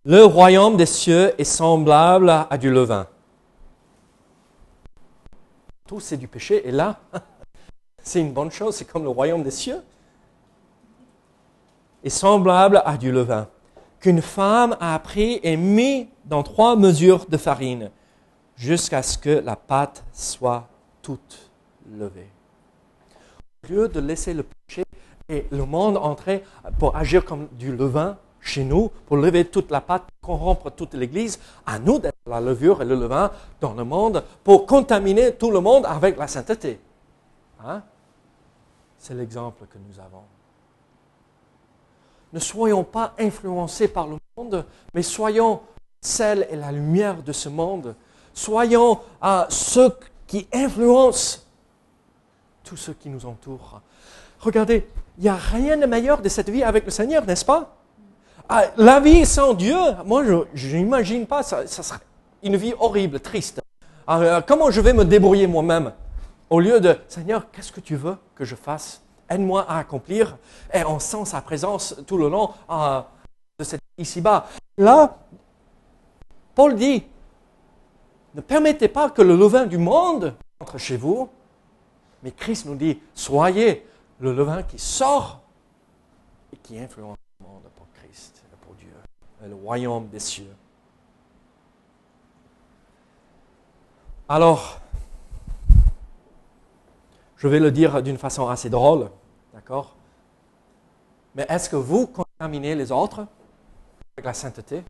le 0.04 0.24
royaume 0.24 0.78
des 0.78 0.86
cieux 0.86 1.34
est 1.40 1.44
semblable 1.44 2.30
à 2.30 2.56
du 2.60 2.70
levain 2.70 3.08
tout 5.88 6.00
c'est 6.00 6.18
du 6.18 6.28
péché, 6.28 6.68
et 6.68 6.72
là, 6.72 7.00
c'est 8.04 8.20
une 8.20 8.34
bonne 8.34 8.52
chose, 8.52 8.76
c'est 8.76 8.86
comme 8.86 9.04
le 9.04 9.10
royaume 9.10 9.44
des 9.44 9.52
cieux. 9.52 9.82
Et 12.04 12.10
semblable 12.10 12.82
à 12.86 12.98
du 12.98 13.12
levain, 13.12 13.48
qu'une 14.00 14.22
femme 14.22 14.78
a 14.80 14.98
pris 15.00 15.40
et 15.42 15.58
mis 15.58 16.08
dans 16.26 16.44
trois 16.44 16.76
mesures 16.76 17.26
de 17.28 17.38
farine, 17.38 17.92
jusqu'à 18.56 19.02
ce 19.02 19.18
que 19.18 19.30
la 19.30 19.56
pâte 19.56 20.04
soit 20.14 20.68
toute 21.02 21.50
levée. 21.92 22.30
Au 23.64 23.74
lieu 23.74 23.88
de 23.88 24.00
laisser 24.00 24.34
le 24.34 24.44
péché 24.44 24.84
et 25.30 25.48
le 25.52 25.66
monde 25.66 25.98
entrer 25.98 26.44
pour 26.78 26.96
agir 26.96 27.26
comme 27.26 27.48
du 27.54 27.76
levain, 27.76 28.18
chez 28.46 28.64
nous 28.64 28.92
pour 29.08 29.18
lever 29.18 29.46
toute 29.46 29.72
la 29.72 29.82
pâte, 29.82 30.04
corrompre 30.22 30.70
toute 30.70 30.94
l'Église, 30.94 31.40
à 31.66 31.80
nous 31.80 32.00
d'être 32.00 32.16
la 32.28 32.40
levure 32.40 32.82
et 32.82 32.86
le 32.86 32.96
levain 32.96 33.32
dans 33.60 33.74
le 33.74 33.84
monde 33.84 34.24
pour 34.44 34.66
contaminer 34.66 35.34
tout 35.34 35.52
le 35.52 35.60
monde 35.60 35.86
avec 35.86 36.18
la 36.18 36.28
sainteté. 36.28 36.80
Hein? 37.66 37.82
C'est 38.98 39.16
l'exemple 39.16 39.66
que 39.66 39.78
nous 39.78 40.00
avons. 40.00 40.24
Ne 42.34 42.40
soyons 42.40 42.84
pas 42.84 43.14
influencés 43.18 43.88
par 43.88 44.08
le 44.08 44.18
monde, 44.38 44.66
mais 44.94 45.02
soyons 45.02 45.62
celle 46.00 46.48
et 46.50 46.56
la 46.56 46.72
lumière 46.72 47.24
de 47.24 47.32
ce 47.32 47.50
monde. 47.50 47.96
Soyons 48.34 49.00
à 49.22 49.48
ceux 49.50 49.92
qui 50.28 50.48
influencent 50.54 51.40
tous 52.64 52.78
ceux 52.78 52.94
qui 52.94 53.10
nous 53.10 53.26
entourent. 53.26 53.82
Regardez, 54.40 54.88
il 55.18 55.24
n'y 55.24 55.30
a 55.30 55.36
rien 55.36 55.78
de 55.78 55.86
meilleur 55.86 56.22
de 56.22 56.30
cette 56.30 56.50
vie 56.50 56.64
avec 56.64 56.86
le 56.86 56.92
Seigneur, 56.92 57.26
n'est-ce 57.26 57.46
pas? 57.46 57.76
Ah, 58.48 58.66
la 58.78 59.00
vie 59.00 59.26
sans 59.26 59.54
Dieu, 59.54 59.78
moi, 60.06 60.24
je 60.54 60.78
n'imagine 60.78 61.26
pas, 61.26 61.44
ça, 61.44 61.66
serait 61.68 62.00
une 62.44 62.56
vie 62.56 62.74
horrible, 62.80 63.20
triste. 63.20 63.62
Ah, 64.08 64.20
euh, 64.20 64.42
comment 64.42 64.70
je 64.72 64.82
vais 64.82 64.94
me 64.94 65.04
débrouiller 65.04 65.48
moi-même 65.48 65.94
Au 66.50 66.60
lieu 66.60 66.80
de, 66.80 66.98
Seigneur, 67.08 67.50
qu'est-ce 67.52 67.72
que 67.72 67.80
tu 67.80 67.96
veux 67.96 68.18
que 68.36 68.46
je 68.46 68.56
fasse? 68.56 69.02
Aide-moi 69.30 69.66
à 69.68 69.80
accomplir. 69.80 70.38
Et 70.74 70.84
on 70.84 71.00
sent 71.00 71.26
sa 71.26 71.42
présence 71.42 71.96
tout 72.06 72.18
le 72.18 72.30
long 72.30 72.52
euh, 72.70 73.02
de 73.58 73.64
cette 73.64 73.82
ici-bas. 73.98 74.48
Là, 74.78 75.18
Paul 76.54 76.76
dit, 76.76 77.04
ne 78.34 78.42
permettez 78.42 78.88
pas 78.88 79.10
que 79.10 79.22
le 79.22 79.36
levain 79.36 79.66
du 79.66 79.78
monde 79.78 80.36
entre 80.60 80.78
chez 80.78 80.98
vous, 80.98 81.30
mais 82.24 82.32
Christ 82.32 82.66
nous 82.66 82.76
dit, 82.76 83.00
soyez 83.14 83.86
le 84.20 84.34
levain 84.34 84.64
qui 84.64 84.80
sort 84.80 85.42
et 86.54 86.58
qui 86.58 86.80
influence 86.80 87.18
le 87.40 87.48
monde 87.48 87.64
pour 87.76 87.88
Christ. 87.94 88.06
Christ 88.06 88.44
et 88.54 88.66
pour 88.66 88.74
Dieu, 88.76 88.94
et 89.35 89.35
le 89.48 89.56
royaume 89.56 90.08
des 90.08 90.20
cieux. 90.20 90.54
Alors, 94.28 94.80
je 97.38 97.48
vais 97.48 97.60
le 97.60 97.72
dire 97.72 98.02
d'une 98.02 98.18
façon 98.18 98.50
assez 98.50 98.70
drôle, 98.70 99.10
d'accord? 99.54 99.96
Mais 101.36 101.46
est-ce 101.50 101.70
que 101.70 101.76
vous 101.76 102.08
contaminez 102.08 102.76
les 102.76 102.92
autres 102.92 103.28
avec 104.16 104.26
la 104.26 104.34
sainteté 104.34 104.84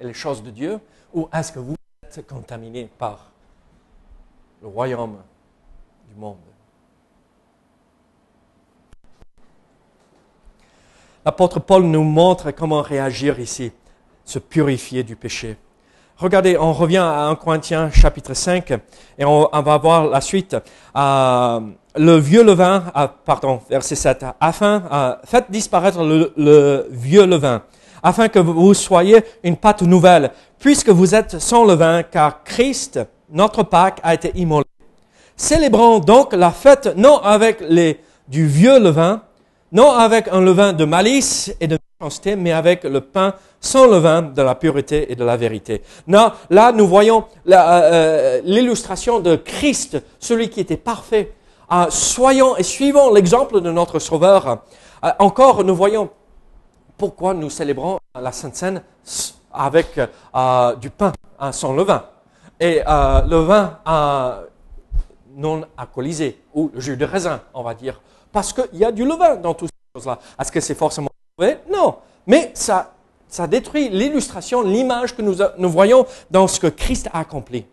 et 0.00 0.04
les 0.04 0.12
choses 0.12 0.42
de 0.42 0.50
Dieu, 0.50 0.80
ou 1.14 1.28
est-ce 1.32 1.52
que 1.52 1.60
vous 1.60 1.76
êtes 2.02 2.26
contaminé 2.26 2.90
par 2.98 3.30
le 4.60 4.68
royaume 4.68 5.18
du 6.08 6.14
monde? 6.14 6.36
L'apôtre 11.24 11.60
Paul 11.60 11.84
nous 11.84 12.04
montre 12.04 12.50
comment 12.52 12.82
réagir 12.82 13.38
ici, 13.38 13.70
se 14.28 14.38
purifier 14.38 15.02
du 15.02 15.16
péché. 15.16 15.56
Regardez, 16.18 16.58
on 16.58 16.72
revient 16.72 16.98
à 16.98 17.26
1 17.28 17.36
Corinthiens 17.36 17.90
chapitre 17.90 18.34
5 18.34 18.72
et 19.18 19.24
on, 19.24 19.48
va 19.52 19.78
voir 19.78 20.06
la 20.08 20.20
suite. 20.20 20.56
Euh, 20.96 21.60
le 21.96 22.16
vieux 22.16 22.42
levain, 22.44 22.84
euh, 22.96 23.06
pardon, 23.24 23.60
verset 23.70 23.94
7, 23.94 24.26
afin, 24.38 24.82
euh, 24.92 25.14
faites 25.24 25.50
disparaître 25.50 26.02
le, 26.02 26.86
vieux 26.90 27.24
levain, 27.24 27.62
afin 28.02 28.28
que 28.28 28.38
vous 28.38 28.74
soyez 28.74 29.22
une 29.44 29.56
pâte 29.56 29.82
nouvelle, 29.82 30.32
puisque 30.58 30.90
vous 30.90 31.14
êtes 31.14 31.38
sans 31.38 31.64
levain, 31.64 32.02
car 32.02 32.42
Christ, 32.44 33.00
notre 33.30 33.62
Pâque, 33.62 34.00
a 34.02 34.12
été 34.12 34.32
immolé. 34.34 34.66
Célébrons 35.36 36.00
donc 36.00 36.34
la 36.34 36.50
fête 36.50 36.94
non 36.96 37.18
avec 37.18 37.60
les, 37.60 38.00
du 38.26 38.46
vieux 38.46 38.78
levain, 38.78 39.22
non 39.72 39.90
avec 39.92 40.28
un 40.28 40.40
levain 40.40 40.72
de 40.72 40.84
malice 40.84 41.54
et 41.60 41.66
de 41.66 41.78
méchanceté, 42.00 42.36
mais 42.36 42.52
avec 42.52 42.84
le 42.84 43.00
pain 43.00 43.34
sans 43.60 43.86
levain 43.86 44.22
de 44.22 44.42
la 44.42 44.54
pureté 44.54 45.10
et 45.10 45.16
de 45.16 45.24
la 45.24 45.36
vérité. 45.36 45.82
Là, 46.06 46.72
nous 46.72 46.86
voyons 46.86 47.24
euh, 47.48 47.52
euh, 47.54 48.40
l'illustration 48.44 49.20
de 49.20 49.36
Christ, 49.36 50.02
celui 50.18 50.48
qui 50.48 50.60
était 50.60 50.76
parfait. 50.76 51.34
Euh, 51.72 51.86
soyons 51.90 52.56
et 52.56 52.62
suivons 52.62 53.12
l'exemple 53.12 53.60
de 53.60 53.70
notre 53.70 53.98
Sauveur. 53.98 54.62
encore, 55.18 55.64
nous 55.64 55.74
voyons 55.74 56.08
pourquoi 56.96 57.34
nous 57.34 57.50
célébrons 57.50 57.98
la 58.20 58.32
Sainte 58.32 58.56
Seine 58.56 58.82
avec 59.52 59.98
du 60.80 60.90
pain 60.90 61.12
sans 61.52 61.72
levain 61.72 62.04
et 62.58 62.82
le 62.86 63.36
vin 63.36 63.78
non 65.36 65.62
alcoolisé 65.76 66.42
ou 66.52 66.70
le 66.74 66.80
jus 66.80 66.96
de 66.96 67.04
raisin, 67.04 67.40
on 67.54 67.62
va 67.62 67.74
dire, 67.74 68.00
parce 68.32 68.52
qu'il 68.52 68.78
y 68.78 68.84
a 68.84 68.90
du 68.90 69.04
levain 69.04 69.36
dans 69.36 69.54
toutes 69.54 69.70
ces 69.70 70.00
choses-là. 70.00 70.18
Est-ce 70.38 70.50
que 70.50 70.60
c'est 70.60 70.74
forcément 70.74 71.10
vrai 71.38 71.62
Non, 71.70 71.96
mais 72.26 72.50
ça 72.54 72.94
ça 73.28 73.46
détruit 73.46 73.88
l'illustration, 73.88 74.62
l'image 74.62 75.14
que 75.14 75.22
nous, 75.22 75.36
nous 75.58 75.70
voyons 75.70 76.06
dans 76.30 76.46
ce 76.46 76.60
que 76.60 76.66
Christ 76.66 77.08
a 77.12 77.20
accompli. 77.20 77.64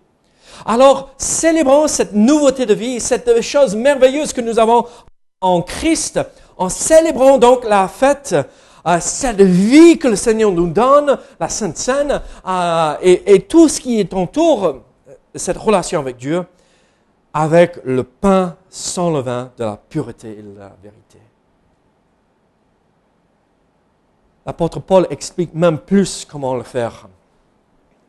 Alors, 0.66 1.10
célébrons 1.18 1.88
cette 1.88 2.14
nouveauté 2.14 2.66
de 2.66 2.74
vie, 2.74 3.00
cette 3.00 3.42
chose 3.42 3.76
merveilleuse 3.76 4.34
que 4.34 4.42
nous 4.42 4.60
avons 4.60 4.86
en 5.42 5.62
Christ, 5.62 6.20
en 6.58 6.70
célébrant 6.70 7.38
donc 7.38 7.66
la 7.66 7.88
fête, 7.88 8.36
euh, 8.88 8.98
cette 9.00 9.42
vie 9.42 9.98
que 9.98 10.08
le 10.08 10.16
Seigneur 10.16 10.52
nous 10.52 10.68
donne, 10.68 11.18
la 11.40 11.50
Sainte 11.50 11.78
Seine, 11.78 12.22
euh, 12.48 12.96
et, 13.02 13.42
tout 13.42 13.68
ce 13.68 13.82
qui 13.82 14.00
est 14.00 14.14
autour 14.14 14.82
de 15.34 15.40
cette 15.40 15.58
relation 15.58 16.00
avec 16.00 16.18
Dieu, 16.18 16.44
avec 17.34 17.80
le 17.84 18.04
pain 18.04 18.56
sans 18.70 19.12
levain 19.12 19.52
de 19.58 19.66
la 19.66 19.78
pureté 19.78 20.38
et 20.40 20.42
de 20.42 20.58
la 20.58 20.72
vérité. 20.82 21.05
L'apôtre 24.46 24.80
Paul 24.80 25.08
explique 25.10 25.54
même 25.54 25.80
plus 25.80 26.26
comment 26.26 26.56
le 26.56 26.64
faire. 26.64 27.08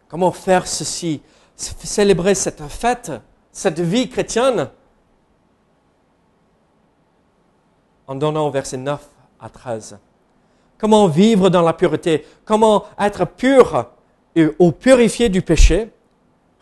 Comment 0.08 0.32
faire 0.32 0.66
ceci, 0.66 1.22
célébrer 1.56 2.34
cette 2.34 2.62
fête, 2.68 3.10
cette 3.50 3.80
vie 3.80 4.08
chrétienne, 4.08 4.68
en 8.06 8.14
donnant 8.14 8.50
versets 8.50 8.76
9 8.76 9.04
à 9.40 9.48
13. 9.48 9.98
Comment 10.78 11.08
vivre 11.08 11.48
dans 11.48 11.62
la 11.62 11.72
pureté, 11.72 12.26
comment 12.44 12.84
être 13.00 13.24
pur 13.24 13.86
ou 14.58 14.72
purifié 14.72 15.28
du 15.28 15.42
péché? 15.42 15.90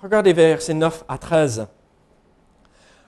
Regardez 0.01 0.33
versets 0.33 0.75
9 0.75 1.05
à 1.09 1.19
13. 1.19 1.67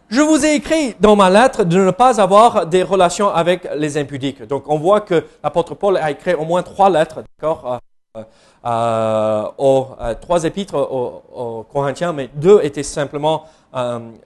Je 0.09 0.21
vous 0.21 0.47
ai 0.47 0.55
écrit 0.55 0.95
dans 1.01 1.17
ma 1.17 1.29
lettre 1.29 1.65
de 1.65 1.79
ne 1.79 1.91
pas 1.91 2.21
avoir 2.21 2.67
des 2.67 2.85
relations 2.85 3.29
avec 3.29 3.69
les 3.77 3.99
impudiques. 3.99 4.43
Donc, 4.47 4.65
on 4.69 4.79
voit 4.79 5.01
que 5.01 5.25
l'apôtre 5.43 5.75
Paul 5.75 5.97
a 5.97 6.13
écrit 6.13 6.35
au 6.35 6.45
moins 6.45 6.63
trois 6.63 6.89
lettres, 6.89 7.25
d'accord, 7.37 7.81
euh, 8.17 8.23
euh, 8.65 9.49
aux 9.59 9.89
euh, 10.01 10.15
trois 10.15 10.45
épîtres 10.45 10.77
aux, 10.77 11.67
Corinthiens, 11.73 12.13
mais 12.13 12.31
deux 12.35 12.61
étaient 12.63 12.83
simplement 12.83 13.45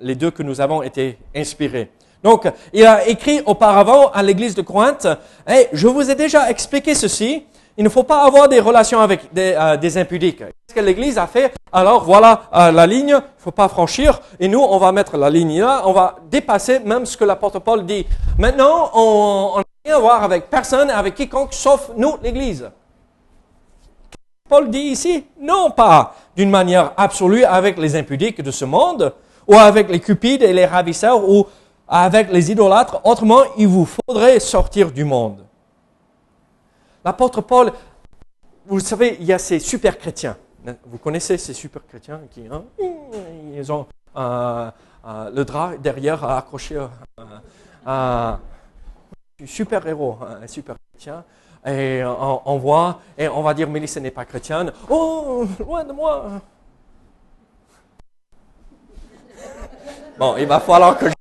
les 0.00 0.14
deux 0.14 0.30
que 0.30 0.44
nous 0.44 0.60
avons 0.60 0.82
été 0.82 1.18
inspirés. 1.34 1.90
Donc, 2.22 2.46
il 2.72 2.86
a 2.86 3.08
écrit 3.08 3.40
auparavant 3.46 4.10
à 4.10 4.22
l'église 4.22 4.54
de 4.54 4.62
Corinthe, 4.62 5.08
hey, 5.46 5.66
je 5.72 5.88
vous 5.88 6.08
ai 6.08 6.14
déjà 6.14 6.50
expliqué 6.50 6.94
ceci, 6.94 7.44
il 7.76 7.84
ne 7.84 7.88
faut 7.88 8.02
pas 8.02 8.24
avoir 8.24 8.48
des 8.48 8.60
relations 8.60 9.00
avec 9.00 9.32
des, 9.32 9.54
euh, 9.58 9.76
des 9.76 9.96
impudiques. 9.96 10.38
Qu'est-ce 10.38 10.74
que 10.74 10.80
l'Église 10.80 11.16
a 11.16 11.26
fait? 11.26 11.54
Alors 11.72 12.04
voilà 12.04 12.42
euh, 12.52 12.72
la 12.72 12.86
ligne, 12.86 13.08
il 13.08 13.14
ne 13.14 13.20
faut 13.38 13.52
pas 13.52 13.68
franchir, 13.68 14.20
et 14.40 14.48
nous, 14.48 14.60
on 14.60 14.78
va 14.78 14.90
mettre 14.90 15.16
la 15.16 15.30
ligne 15.30 15.60
là, 15.60 15.82
on 15.84 15.92
va 15.92 16.16
dépasser 16.28 16.80
même 16.80 17.06
ce 17.06 17.16
que 17.16 17.24
l'apôtre 17.24 17.60
Paul 17.60 17.86
dit. 17.86 18.06
Maintenant, 18.38 18.90
on 18.94 19.58
n'a 19.58 19.64
rien 19.84 19.96
à 19.96 20.00
voir 20.00 20.24
avec 20.24 20.50
personne, 20.50 20.90
avec 20.90 21.14
quiconque, 21.14 21.54
sauf 21.54 21.90
nous, 21.96 22.16
l'Église. 22.22 22.70
Paul 24.48 24.68
dit 24.68 24.78
ici 24.78 25.24
Non, 25.40 25.70
pas 25.70 26.14
d'une 26.36 26.50
manière 26.50 26.92
absolue 26.96 27.44
avec 27.44 27.78
les 27.78 27.94
impudiques 27.94 28.42
de 28.42 28.50
ce 28.50 28.64
monde, 28.64 29.14
ou 29.46 29.54
avec 29.54 29.88
les 29.90 30.00
cupides 30.00 30.42
et 30.42 30.52
les 30.52 30.66
ravisseurs, 30.66 31.28
ou 31.28 31.46
avec 31.86 32.32
les 32.32 32.50
idolâtres. 32.50 33.00
Autrement, 33.04 33.42
il 33.56 33.68
vous 33.68 33.86
faudrait 33.86 34.40
sortir 34.40 34.90
du 34.90 35.04
monde. 35.04 35.46
L'apôtre 37.04 37.40
Paul, 37.42 37.72
vous 38.66 38.80
savez, 38.80 39.16
il 39.20 39.26
y 39.26 39.32
a 39.32 39.38
ces 39.38 39.60
super 39.60 39.96
chrétiens. 39.96 40.36
Vous 40.84 40.98
connaissez 40.98 41.38
ces 41.38 41.54
super 41.54 41.86
chrétiens 41.86 42.20
qui 42.30 42.46
hein, 42.46 42.64
ils 43.54 43.72
ont 43.72 43.86
euh, 44.16 44.70
euh, 45.06 45.30
le 45.30 45.44
drap 45.44 45.76
derrière 45.78 46.22
accroché 46.24 46.78
à 47.86 48.38
un 49.40 49.46
super 49.46 49.86
héros, 49.86 50.18
un 50.42 50.46
super 50.46 50.76
chrétien. 50.92 51.24
Et 51.66 52.02
on, 52.04 52.56
voit, 52.58 53.00
et 53.18 53.28
on 53.28 53.42
va 53.42 53.52
dire, 53.52 53.68
Mélisse 53.68 53.96
n'est 53.98 54.10
pas 54.10 54.24
chrétienne. 54.24 54.72
Oh, 54.88 55.46
loin 55.58 55.84
de 55.84 55.92
moi. 55.92 56.40
Bon, 60.18 60.36
il 60.38 60.46
va 60.46 60.60
falloir 60.60 60.96
que 60.98 61.08
je... 61.08 61.14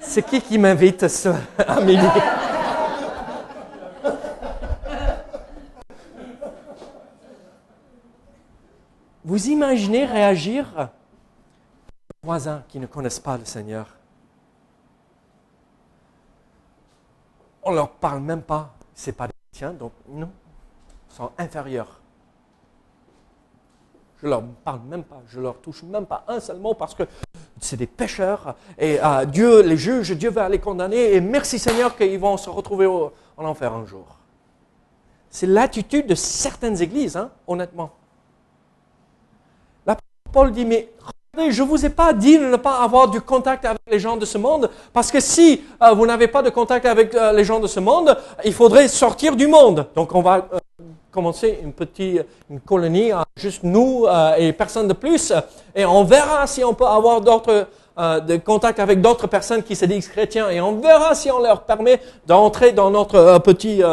C'est 0.00 0.22
qui 0.22 0.40
qui 0.40 0.58
m'invite, 0.58 1.06
Amélie 1.66 2.08
Vous 9.24 9.48
imaginez 9.48 10.04
réagir 10.04 10.90
aux 12.22 12.26
voisins 12.26 12.62
qui 12.68 12.78
ne 12.78 12.86
connaissent 12.86 13.20
pas 13.20 13.38
le 13.38 13.46
Seigneur 13.46 13.86
On 17.62 17.70
ne 17.70 17.76
leur 17.76 17.90
parle 17.90 18.20
même 18.20 18.42
pas. 18.42 18.74
Ce 18.94 19.10
pas 19.10 19.26
des 19.26 19.32
chrétiens, 19.50 19.72
donc 19.72 19.92
non, 20.08 20.30
ils 21.10 21.14
sont 21.14 21.30
inférieurs. 21.38 22.00
Je 24.18 24.26
ne 24.26 24.30
leur 24.30 24.42
parle 24.62 24.80
même 24.82 25.02
pas, 25.02 25.22
je 25.26 25.38
ne 25.38 25.44
leur 25.44 25.58
touche 25.60 25.82
même 25.82 26.06
pas 26.06 26.24
un 26.28 26.38
seul 26.38 26.58
mot 26.58 26.74
parce 26.74 26.94
que 26.94 27.04
c'est 27.60 27.76
des 27.76 27.86
pécheurs 27.86 28.54
et 28.78 29.02
euh, 29.02 29.24
Dieu 29.24 29.62
les 29.62 29.76
juge, 29.76 30.12
Dieu 30.12 30.30
va 30.30 30.48
les 30.48 30.60
condamner 30.60 31.14
et 31.14 31.20
merci 31.20 31.58
Seigneur 31.58 31.96
qu'ils 31.96 32.18
vont 32.18 32.36
se 32.36 32.50
retrouver 32.50 32.86
en 32.86 33.10
enfer 33.44 33.72
un 33.72 33.86
jour. 33.86 34.18
C'est 35.30 35.46
l'attitude 35.46 36.06
de 36.06 36.14
certaines 36.14 36.80
églises, 36.80 37.16
hein, 37.16 37.30
honnêtement. 37.46 37.90
Paul 40.34 40.50
dit, 40.50 40.64
mais 40.64 40.88
je 41.48 41.62
ne 41.62 41.68
vous 41.68 41.86
ai 41.86 41.90
pas 41.90 42.12
dit 42.12 42.36
de 42.36 42.46
ne 42.46 42.56
pas 42.56 42.78
avoir 42.78 43.06
du 43.06 43.20
contact 43.20 43.64
avec 43.64 43.78
les 43.88 44.00
gens 44.00 44.16
de 44.16 44.24
ce 44.24 44.36
monde, 44.36 44.68
parce 44.92 45.12
que 45.12 45.20
si 45.20 45.62
euh, 45.80 45.92
vous 45.92 46.06
n'avez 46.06 46.26
pas 46.26 46.42
de 46.42 46.50
contact 46.50 46.86
avec 46.86 47.14
euh, 47.14 47.32
les 47.32 47.44
gens 47.44 47.60
de 47.60 47.68
ce 47.68 47.78
monde, 47.78 48.16
il 48.44 48.52
faudrait 48.52 48.88
sortir 48.88 49.36
du 49.36 49.46
monde. 49.46 49.86
Donc 49.94 50.12
on 50.12 50.22
va 50.22 50.48
euh, 50.52 50.58
commencer 51.12 51.60
une 51.62 51.72
petite 51.72 52.26
une 52.50 52.58
colonie, 52.58 53.12
juste 53.36 53.62
nous 53.62 54.06
et 54.36 54.52
personne 54.52 54.88
de 54.88 54.92
plus, 54.92 55.32
et 55.76 55.84
on 55.86 56.02
verra 56.02 56.48
si 56.48 56.64
on 56.64 56.74
peut 56.74 56.84
avoir 56.84 57.20
d'autres 57.20 57.68
de 57.96 58.36
contact 58.38 58.80
avec 58.80 59.00
d'autres 59.00 59.28
personnes 59.28 59.62
qui 59.62 59.76
se 59.76 59.84
disent 59.84 60.08
chrétiens, 60.08 60.50
et 60.50 60.60
on 60.60 60.80
verra 60.80 61.14
si 61.14 61.30
on 61.30 61.38
leur 61.38 61.62
permet 61.62 62.00
d'entrer 62.26 62.72
dans 62.72 62.90
notre 62.90 63.38
petite 63.38 63.84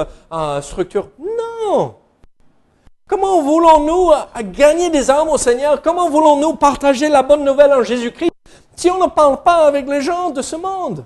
structure. 0.62 1.10
Non 1.20 2.01
Comment 3.12 3.42
voulons-nous 3.42 4.12
gagner 4.54 4.90
des 4.90 5.12
âmes 5.12 5.28
au 5.28 5.38
Seigneur? 5.38 5.82
Comment 5.82 6.10
voulons-nous 6.10 6.56
partager 6.56 7.10
la 7.10 7.22
bonne 7.22 7.44
nouvelle 7.44 7.74
en 7.74 7.84
Jésus-Christ 7.84 8.32
si 8.74 8.90
on 8.90 9.04
ne 9.04 9.10
parle 9.10 9.44
pas 9.44 9.68
avec 9.68 9.86
les 9.90 10.02
gens 10.02 10.30
de 10.30 10.42
ce 10.42 10.56
monde? 10.56 11.04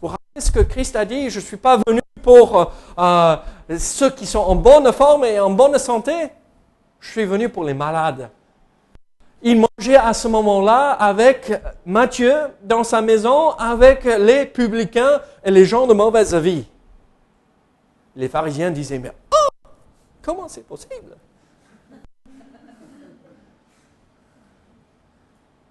Vous 0.00 0.08
rappelez 0.08 0.40
ce 0.40 0.50
que 0.50 0.58
Christ 0.58 0.96
a 0.96 1.04
dit 1.04 1.30
Je 1.30 1.38
ne 1.38 1.44
suis 1.44 1.56
pas 1.56 1.78
venu 1.86 2.00
pour 2.24 2.58
euh, 2.58 2.64
euh, 2.98 3.36
ceux 3.78 4.10
qui 4.10 4.26
sont 4.26 4.40
en 4.40 4.56
bonne 4.56 4.92
forme 4.92 5.24
et 5.24 5.38
en 5.38 5.50
bonne 5.50 5.78
santé. 5.78 6.12
Je 6.98 7.12
suis 7.12 7.24
venu 7.24 7.48
pour 7.48 7.62
les 7.62 7.74
malades. 7.74 8.28
Il 9.42 9.60
mangeait 9.60 9.96
à 9.98 10.14
ce 10.14 10.26
moment-là 10.26 10.90
avec 10.90 11.52
Matthieu 11.86 12.34
dans 12.64 12.82
sa 12.82 13.00
maison, 13.00 13.50
avec 13.50 14.02
les 14.02 14.44
publicains 14.44 15.20
et 15.44 15.52
les 15.52 15.66
gens 15.66 15.86
de 15.86 15.94
mauvaise 15.94 16.34
vie. 16.34 16.64
Les 18.16 18.28
pharisiens 18.28 18.72
disaient, 18.72 18.98
mais 18.98 19.12
comment 20.22 20.48
c'est 20.48 20.62
possible? 20.62 21.16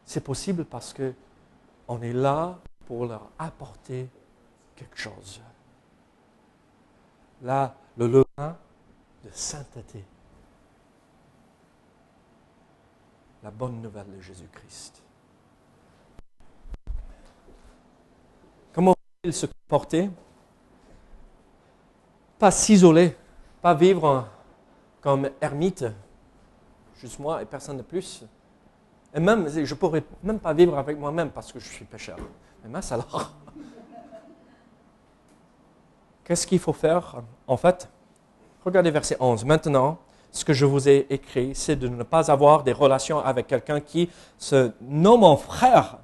C'est 0.06 0.22
possible 0.22 0.66
parce 0.66 0.94
que 0.94 1.14
on 1.88 2.02
est 2.02 2.14
là 2.14 2.60
pour 2.86 3.06
leur 3.06 3.30
apporter 3.40 4.10
quelque 4.76 4.98
chose. 4.98 5.42
Là, 7.42 7.76
le 7.98 8.08
levain 8.08 8.58
de 9.24 9.30
sainteté. 9.32 10.04
La 13.44 13.52
bonne 13.52 13.82
nouvelle 13.82 14.10
de 14.16 14.20
Jésus-Christ. 14.20 15.02
Comment 18.74 18.96
il 19.24 19.34
se 19.34 19.46
comporter? 19.46 20.10
Pas 22.38 22.52
s'isoler, 22.52 23.16
pas 23.62 23.74
vivre 23.74 24.28
comme 25.02 25.30
ermite, 25.42 25.86
juste 27.00 27.20
moi 27.20 27.42
et 27.42 27.46
personne 27.46 27.78
de 27.78 27.82
plus. 27.82 28.24
Et 29.14 29.20
même, 29.20 29.50
je 29.50 29.60
ne 29.60 29.80
pourrais 29.80 30.04
même 30.24 30.40
pas 30.40 30.54
vivre 30.54 30.78
avec 30.78 30.98
moi-même 30.98 31.32
parce 31.32 31.52
que 31.52 31.60
je 31.60 31.68
suis 31.68 31.86
pécheur. 31.86 32.18
Mais 32.64 32.70
mince 32.70 32.92
alors. 32.92 33.34
Qu'est-ce 36.24 36.48
qu'il 36.48 36.60
faut 36.60 36.72
faire? 36.72 37.22
En 37.48 37.58
fait, 37.58 37.90
regardez 38.64 38.92
verset 38.92 39.18
11. 39.20 39.44
Maintenant, 39.44 39.98
ce 40.32 40.46
que 40.46 40.54
je 40.54 40.66
vous 40.66 40.88
ai 40.88 41.08
écrit, 41.10 41.54
c'est 41.56 41.76
de 41.76 41.90
ne 41.90 42.04
pas 42.04 42.32
avoir 42.32 42.64
des 42.64 42.72
relations 42.72 43.20
avec 43.20 43.48
quelqu'un 43.48 43.82
qui 43.82 44.10
se 44.38 44.72
nomme 44.82 45.24
en 45.24 45.36
frère, 45.36 45.98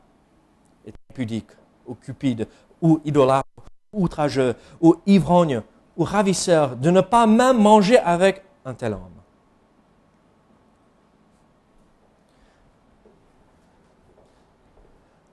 est 0.86 0.94
pudique, 1.14 1.52
ou 1.86 1.96
cupide, 1.96 2.48
ou 2.82 3.00
idolâtre, 3.06 3.48
ou 3.94 4.04
outrageux, 4.04 4.56
ou 4.82 4.96
ivrogne, 5.06 5.62
ou 5.96 6.04
ravisseur, 6.04 6.76
de 6.76 6.92
ne 6.92 7.00
pas 7.00 7.26
même 7.26 7.62
manger 7.62 8.00
avec 8.00 8.44
un 8.68 8.74
tel 8.74 8.94
homme. 8.94 9.18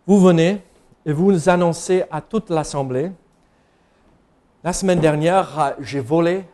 vous 0.06 0.20
venez 0.20 0.62
et 1.06 1.12
vous 1.12 1.48
annoncez 1.48 2.04
à 2.10 2.20
toute 2.20 2.50
l'assemblée, 2.50 3.10
la 4.62 4.72
semaine 4.72 5.00
dernière, 5.00 5.74
j'ai 5.80 6.00
volé, 6.00 6.44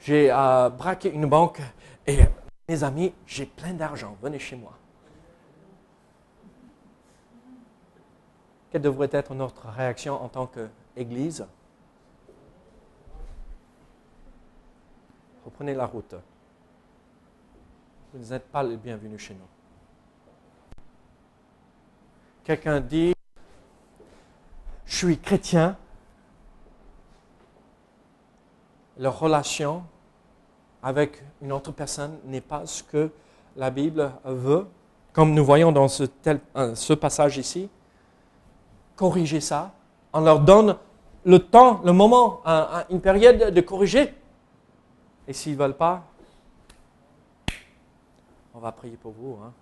j'ai 0.00 0.30
euh, 0.32 0.70
braqué 0.70 1.12
une 1.12 1.26
banque 1.26 1.60
et 2.06 2.20
mes 2.68 2.84
amis, 2.84 3.12
j'ai 3.26 3.46
plein 3.46 3.72
d'argent, 3.72 4.16
venez 4.22 4.38
chez 4.38 4.56
moi. 4.56 4.72
Quelle 8.70 8.82
devrait 8.82 9.10
être 9.12 9.34
notre 9.34 9.66
réaction 9.68 10.22
en 10.22 10.28
tant 10.28 10.46
qu'Église? 10.46 11.46
Reprenez 15.50 15.74
la 15.74 15.86
route. 15.86 16.14
Vous 18.14 18.32
n'êtes 18.32 18.46
pas 18.52 18.62
le 18.62 18.76
bienvenu 18.76 19.18
chez 19.18 19.34
nous. 19.34 19.40
Quelqu'un 22.44 22.80
dit, 22.80 23.12
je 24.86 24.96
suis 24.96 25.18
chrétien, 25.18 25.76
leur 28.96 29.18
relation 29.18 29.82
avec 30.84 31.20
une 31.42 31.50
autre 31.50 31.72
personne 31.72 32.18
n'est 32.26 32.40
pas 32.40 32.64
ce 32.64 32.84
que 32.84 33.10
la 33.56 33.70
Bible 33.70 34.12
veut, 34.24 34.68
comme 35.12 35.34
nous 35.34 35.44
voyons 35.44 35.72
dans 35.72 35.88
ce, 35.88 36.04
euh, 36.56 36.74
ce 36.76 36.92
passage 36.92 37.38
ici. 37.38 37.68
Corriger 38.94 39.40
ça. 39.40 39.72
On 40.12 40.20
leur 40.20 40.40
donne 40.40 40.76
le 41.24 41.40
temps, 41.40 41.80
le 41.84 41.92
moment, 41.92 42.40
une 42.88 43.00
période 43.00 43.52
de 43.52 43.60
corriger. 43.60 44.14
Et 45.26 45.32
s'ils 45.32 45.52
ne 45.52 45.58
veulent 45.58 45.76
pas, 45.76 46.04
on 48.54 48.58
va 48.58 48.72
prier 48.72 48.96
pour 48.96 49.12
vous. 49.12 49.38
Hein. 49.42 49.52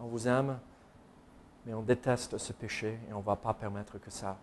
On 0.00 0.06
vous 0.06 0.28
aime 0.28 0.58
mais 1.68 1.74
on 1.74 1.82
déteste 1.82 2.38
ce 2.38 2.54
péché 2.54 2.98
et 3.08 3.12
on 3.12 3.18
ne 3.18 3.24
va 3.24 3.36
pas 3.36 3.52
permettre 3.52 3.98
que 3.98 4.10
ça 4.10 4.38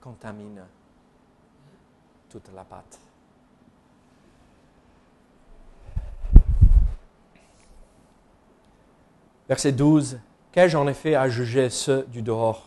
contamine 0.00 0.60
toute 2.28 2.50
la 2.52 2.64
pâte. 2.64 2.98
Verset 9.48 9.70
12. 9.70 10.18
Qu'ai-je 10.50 10.76
en 10.76 10.88
effet 10.88 11.14
à 11.14 11.28
juger 11.28 11.70
ceux 11.70 12.02
du 12.08 12.22
dehors? 12.22 12.66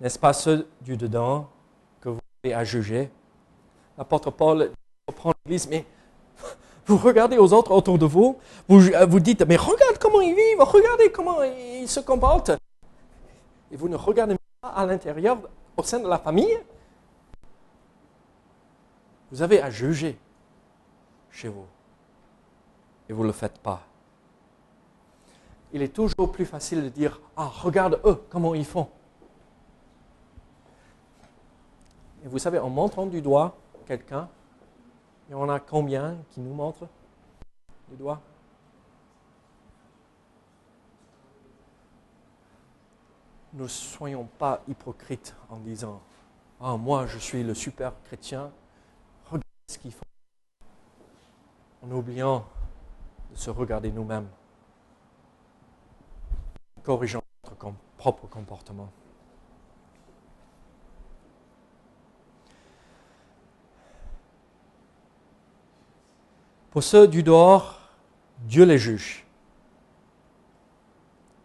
N'est-ce 0.00 0.18
pas 0.18 0.32
ceux 0.32 0.66
du 0.80 0.96
dedans 0.96 1.50
que 2.00 2.08
vous 2.08 2.20
avez 2.44 2.54
à 2.54 2.64
juger? 2.64 3.10
L'apôtre 3.98 4.30
Paul 4.30 4.70
l'Église, 5.44 5.68
mais 5.68 5.84
vous 6.86 6.96
regardez 6.96 7.38
aux 7.38 7.52
autres 7.52 7.72
autour 7.72 7.98
de 7.98 8.06
vous, 8.06 8.38
vous, 8.68 8.88
euh, 8.88 9.06
vous 9.06 9.20
dites, 9.20 9.42
mais 9.42 9.56
regarde 9.56 9.98
comment 10.00 10.20
ils 10.20 10.34
vivent, 10.34 10.60
regardez 10.60 11.10
comment 11.10 11.42
ils 11.42 11.88
se 11.88 12.00
comportent. 12.00 12.52
Et 13.70 13.76
vous 13.76 13.88
ne 13.88 13.96
regardez 13.96 14.36
pas 14.60 14.68
à 14.68 14.86
l'intérieur, 14.86 15.38
au 15.76 15.82
sein 15.82 16.00
de 16.00 16.08
la 16.08 16.18
famille. 16.18 16.58
Vous 19.30 19.40
avez 19.42 19.62
à 19.62 19.70
juger 19.70 20.18
chez 21.30 21.48
vous. 21.48 21.64
Et 23.08 23.12
vous 23.12 23.22
ne 23.22 23.28
le 23.28 23.32
faites 23.32 23.58
pas. 23.58 23.80
Il 25.72 25.80
est 25.80 25.92
toujours 25.92 26.30
plus 26.30 26.44
facile 26.44 26.84
de 26.84 26.88
dire, 26.90 27.18
ah, 27.36 27.46
regarde 27.46 27.98
eux, 28.04 28.22
comment 28.28 28.54
ils 28.54 28.66
font. 28.66 28.88
Et 32.24 32.28
vous 32.28 32.38
savez, 32.38 32.58
en 32.58 32.68
montrant 32.68 33.06
du 33.06 33.22
doigt 33.22 33.56
quelqu'un, 33.86 34.28
y 35.32 35.34
en 35.34 35.48
a 35.48 35.60
combien 35.60 36.18
qui 36.28 36.40
nous 36.40 36.52
montrent 36.52 36.86
du 37.88 37.96
doigt 37.96 38.20
Ne 43.54 43.66
soyons 43.66 44.24
pas 44.38 44.62
hypocrites 44.68 45.34
en 45.48 45.56
disant 45.56 46.02
Ah, 46.60 46.76
moi 46.76 47.06
je 47.06 47.16
suis 47.16 47.42
le 47.42 47.54
super 47.54 47.94
chrétien, 48.04 48.52
regarde 49.24 49.42
ce 49.68 49.78
qu'ils 49.78 49.92
font. 49.92 50.04
En 51.82 51.90
oubliant 51.92 52.44
de 53.30 53.36
se 53.36 53.48
regarder 53.48 53.90
nous-mêmes, 53.90 54.28
corrigeant 56.82 57.22
notre 57.44 57.74
propre 57.96 58.26
comportement. 58.26 58.90
Pour 66.72 66.82
ceux 66.82 67.06
du 67.06 67.22
dehors, 67.22 67.78
Dieu 68.38 68.64
les 68.64 68.78
juge. 68.78 69.26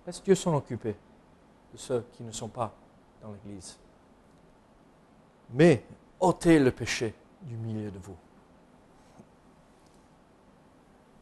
Laisse 0.06 0.24
Dieu 0.24 0.36
s'en 0.36 0.56
occuper 0.56 0.96
de 1.74 1.78
ceux 1.78 2.06
qui 2.14 2.24
ne 2.24 2.32
sont 2.32 2.48
pas 2.48 2.74
dans 3.22 3.34
l'Église? 3.34 3.78
Mais 5.52 5.84
ôtez 6.18 6.60
le 6.60 6.72
péché 6.72 7.14
du 7.42 7.58
milieu 7.58 7.92
de 7.92 8.00
vous. 8.00 8.16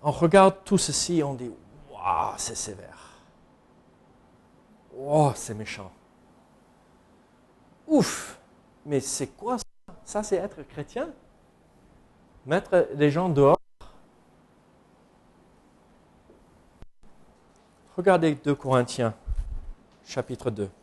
On 0.04 0.12
regarde 0.12 0.58
tout 0.64 0.78
ceci 0.78 1.18
et 1.18 1.24
on 1.24 1.34
dit 1.34 1.52
Waouh, 1.92 2.36
c'est 2.38 2.56
sévère. 2.56 3.10
Waouh, 4.94 5.32
c'est 5.34 5.56
méchant. 5.56 5.92
Ouf, 7.88 8.40
mais 8.86 9.00
c'est 9.00 9.28
quoi 9.28 9.58
ça? 9.58 9.66
Ça, 10.04 10.22
c'est 10.22 10.36
être 10.36 10.62
chrétien? 10.62 11.10
Mettre 12.46 12.90
des 12.94 13.10
gens 13.10 13.30
dehors 13.30 13.55
Regardez 18.06 18.36
2 18.36 18.54
Corinthiens, 18.54 19.16
chapitre 20.06 20.52
2.« 20.52 20.70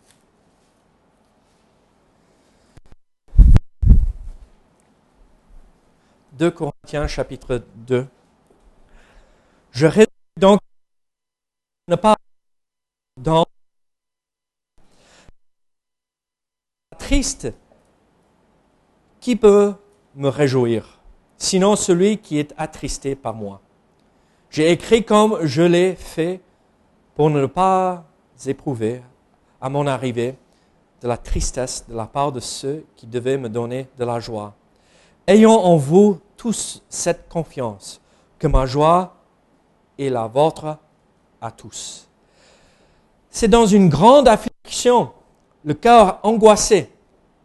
2 6.33 6.51
Corinthiens 6.51 7.07
chapitre 7.07 7.63
2. 7.77 8.09
Je 9.71 9.87
réduis 9.87 10.09
donc 10.37 10.59
ne 11.87 11.95
pas 11.95 12.17
dans 13.17 13.47
triste 16.99 17.53
qui 19.21 19.37
peut 19.37 19.75
me 20.17 20.29
réjouir, 20.29 20.99
sinon 21.39 21.77
celui 21.77 22.19
qui 22.19 22.41
est 22.41 22.53
attristé 22.57 23.15
par 23.15 23.35
moi. 23.35 23.61
J'ai 24.51 24.73
écrit 24.73 25.05
comme 25.05 25.47
je 25.47 25.63
l'ai 25.63 25.95
fait 25.95 26.41
pour 27.15 27.31
ne 27.31 27.47
pas 27.47 28.05
éprouver 28.47 29.03
à 29.61 29.69
mon 29.69 29.87
arrivée 29.87 30.35
de 31.01 31.09
la 31.09 31.17
tristesse 31.17 31.85
de 31.89 31.95
la 31.95 32.07
part 32.07 32.33
de 32.33 32.41
ceux 32.41 32.85
qui 32.97 33.07
devaient 33.07 33.39
me 33.39 33.49
donner 33.49 33.89
de 33.99 34.05
la 34.05 34.21
joie, 34.21 34.55
Ayons 35.27 35.59
en 35.65 35.77
vous 35.77 36.19
tous 36.37 36.83
cette 36.89 37.29
confiance, 37.29 38.01
que 38.41 38.49
ma 38.49 38.67
joie 38.67 39.15
est 39.97 40.09
la 40.09 40.27
vôtre 40.27 40.79
à 41.41 41.53
tous. 41.53 42.09
C'est 43.31 43.47
dans 43.47 43.67
une 43.67 43.89
grande 43.89 44.27
affliction, 44.27 45.13
le 45.65 45.75
cœur 45.75 46.19
angoissé, 46.25 46.91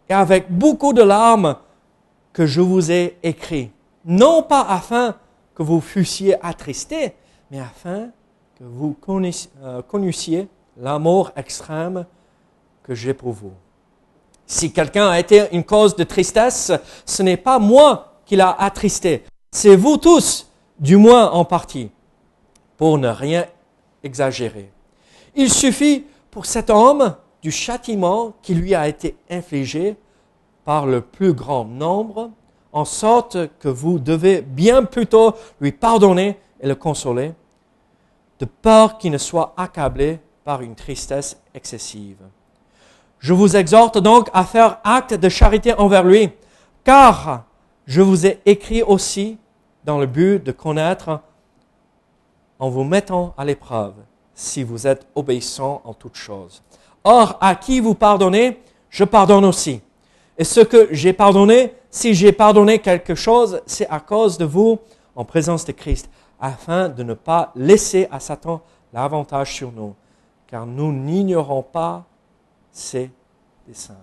et 0.09 0.13
avec 0.13 0.51
beaucoup 0.51 0.91
de 0.91 1.03
larmes 1.03 1.55
que 2.33 2.47
je 2.47 2.61
vous 2.61 2.91
ai 2.91 3.19
écrit, 3.21 3.69
non 4.05 4.41
pas 4.41 4.61
afin 4.61 5.15
que 5.53 5.61
vous 5.61 5.79
fussiez 5.79 6.43
attristés, 6.43 7.13
mais 7.51 7.59
afin 7.59 8.09
que 8.57 8.63
vous 8.63 8.95
euh, 9.61 9.81
connaissiez 9.83 10.47
l'amour 10.77 11.31
extrême 11.35 12.05
que 12.81 12.95
j'ai 12.95 13.13
pour 13.13 13.31
vous. 13.31 13.53
Si 14.47 14.71
quelqu'un 14.71 15.09
a 15.09 15.19
été 15.19 15.43
une 15.51 15.63
cause 15.63 15.95
de 15.95 16.03
tristesse, 16.03 16.71
ce 17.05 17.23
n'est 17.23 17.37
pas 17.37 17.59
moi 17.59 18.13
qui 18.25 18.35
l'a 18.35 18.51
attristé, 18.51 19.23
c'est 19.51 19.75
vous 19.75 19.97
tous, 19.97 20.49
du 20.79 20.97
moins 20.97 21.29
en 21.31 21.45
partie, 21.45 21.91
pour 22.77 22.97
ne 22.97 23.09
rien 23.09 23.45
exagérer. 24.03 24.71
Il 25.35 25.51
suffit 25.51 26.05
pour 26.31 26.47
cet 26.47 26.71
homme 26.71 27.15
du 27.43 27.51
châtiment 27.51 28.33
qui 28.41 28.55
lui 28.55 28.73
a 28.73 28.87
été 28.87 29.15
infligé 29.29 29.95
par 30.65 30.87
le 30.87 31.01
plus 31.01 31.33
grand 31.33 31.65
nombre, 31.65 32.31
en 32.71 32.85
sorte 32.85 33.37
que 33.59 33.69
vous 33.69 33.99
devez 33.99 34.41
bien 34.41 34.83
plutôt 34.83 35.33
lui 35.61 35.71
pardonner 35.71 36.37
et 36.59 36.67
le 36.67 36.75
consoler, 36.75 37.33
de 38.39 38.45
peur 38.45 38.97
qu'il 38.97 39.11
ne 39.11 39.17
soit 39.17 39.53
accablé 39.57 40.19
par 40.43 40.61
une 40.61 40.75
tristesse 40.75 41.37
excessive. 41.53 42.21
Je 43.19 43.33
vous 43.33 43.55
exhorte 43.55 43.97
donc 43.97 44.29
à 44.33 44.45
faire 44.45 44.79
acte 44.83 45.13
de 45.13 45.29
charité 45.29 45.73
envers 45.73 46.03
lui, 46.03 46.29
car 46.83 47.45
je 47.85 48.01
vous 48.01 48.25
ai 48.25 48.39
écrit 48.45 48.83
aussi 48.83 49.37
dans 49.83 49.97
le 49.97 50.05
but 50.05 50.43
de 50.43 50.51
connaître 50.51 51.21
en 52.59 52.69
vous 52.69 52.83
mettant 52.83 53.33
à 53.37 53.45
l'épreuve 53.45 53.93
si 54.33 54.63
vous 54.63 54.85
êtes 54.85 55.07
obéissant 55.15 55.81
en 55.83 55.93
toutes 55.93 56.15
choses. 56.15 56.61
Or, 57.03 57.37
à 57.41 57.55
qui 57.55 57.79
vous 57.79 57.95
pardonnez, 57.95 58.61
je 58.89 59.03
pardonne 59.03 59.45
aussi. 59.45 59.81
Et 60.37 60.43
ce 60.43 60.59
que 60.59 60.89
j'ai 60.91 61.13
pardonné, 61.13 61.73
si 61.89 62.13
j'ai 62.13 62.31
pardonné 62.31 62.79
quelque 62.79 63.15
chose, 63.15 63.61
c'est 63.65 63.89
à 63.89 63.99
cause 63.99 64.37
de 64.37 64.45
vous 64.45 64.77
en 65.15 65.25
présence 65.25 65.65
de 65.65 65.71
Christ, 65.71 66.09
afin 66.39 66.89
de 66.89 67.03
ne 67.03 67.13
pas 67.13 67.51
laisser 67.55 68.07
à 68.11 68.19
Satan 68.19 68.61
l'avantage 68.93 69.55
sur 69.55 69.71
nous, 69.71 69.95
car 70.45 70.65
nous 70.65 70.91
n'ignorons 70.91 71.63
pas 71.63 72.05
ses 72.71 73.11
desseins. 73.67 73.97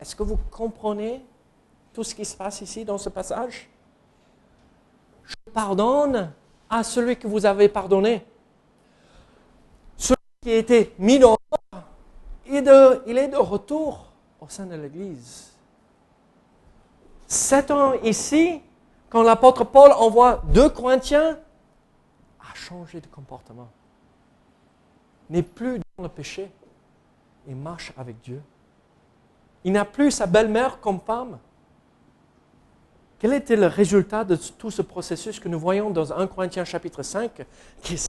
Est-ce 0.00 0.16
que 0.16 0.22
vous 0.22 0.38
comprenez 0.50 1.24
tout 1.92 2.04
ce 2.04 2.14
qui 2.14 2.24
se 2.24 2.36
passe 2.36 2.60
ici 2.60 2.84
dans 2.84 2.98
ce 2.98 3.08
passage? 3.08 3.68
Je 5.24 5.36
pardonne 5.52 6.32
à 6.68 6.82
celui 6.82 7.16
que 7.16 7.28
vous 7.28 7.46
avez 7.46 7.68
pardonné. 7.68 8.24
Celui 9.96 10.16
qui 10.42 10.50
a 10.50 10.56
été 10.56 10.94
mis 10.98 11.18
dans 11.18 11.36
il 12.46 13.18
est 13.18 13.28
de 13.28 13.36
retour 13.36 14.06
au 14.40 14.48
sein 14.48 14.66
de 14.66 14.74
l'Église. 14.74 15.52
Sept 17.26 17.70
ans 17.70 17.92
ici, 18.02 18.60
quand 19.10 19.22
l'apôtre 19.22 19.64
Paul 19.64 19.92
envoie 19.92 20.42
deux 20.46 20.70
Corinthiens, 20.70 21.38
a 22.40 22.54
changé 22.54 23.00
de 23.00 23.06
comportement. 23.08 23.68
N'est 25.28 25.42
plus 25.42 25.78
dans 25.98 26.04
le 26.04 26.08
péché 26.08 26.50
il 27.48 27.56
marche 27.56 27.92
avec 27.96 28.20
Dieu. 28.20 28.40
Il 29.64 29.72
n'a 29.72 29.84
plus 29.84 30.10
sa 30.10 30.26
belle-mère 30.26 30.80
comme 30.80 31.00
femme. 31.00 31.38
Quel 33.18 33.34
était 33.34 33.56
le 33.56 33.66
résultat 33.66 34.24
de 34.24 34.36
tout 34.36 34.70
ce 34.70 34.82
processus 34.82 35.38
que 35.38 35.48
nous 35.48 35.58
voyons 35.58 35.90
dans 35.90 36.12
1 36.12 36.26
Corinthiens 36.26 36.64
chapitre 36.64 37.02
5 37.02 37.44
qui 37.82 38.00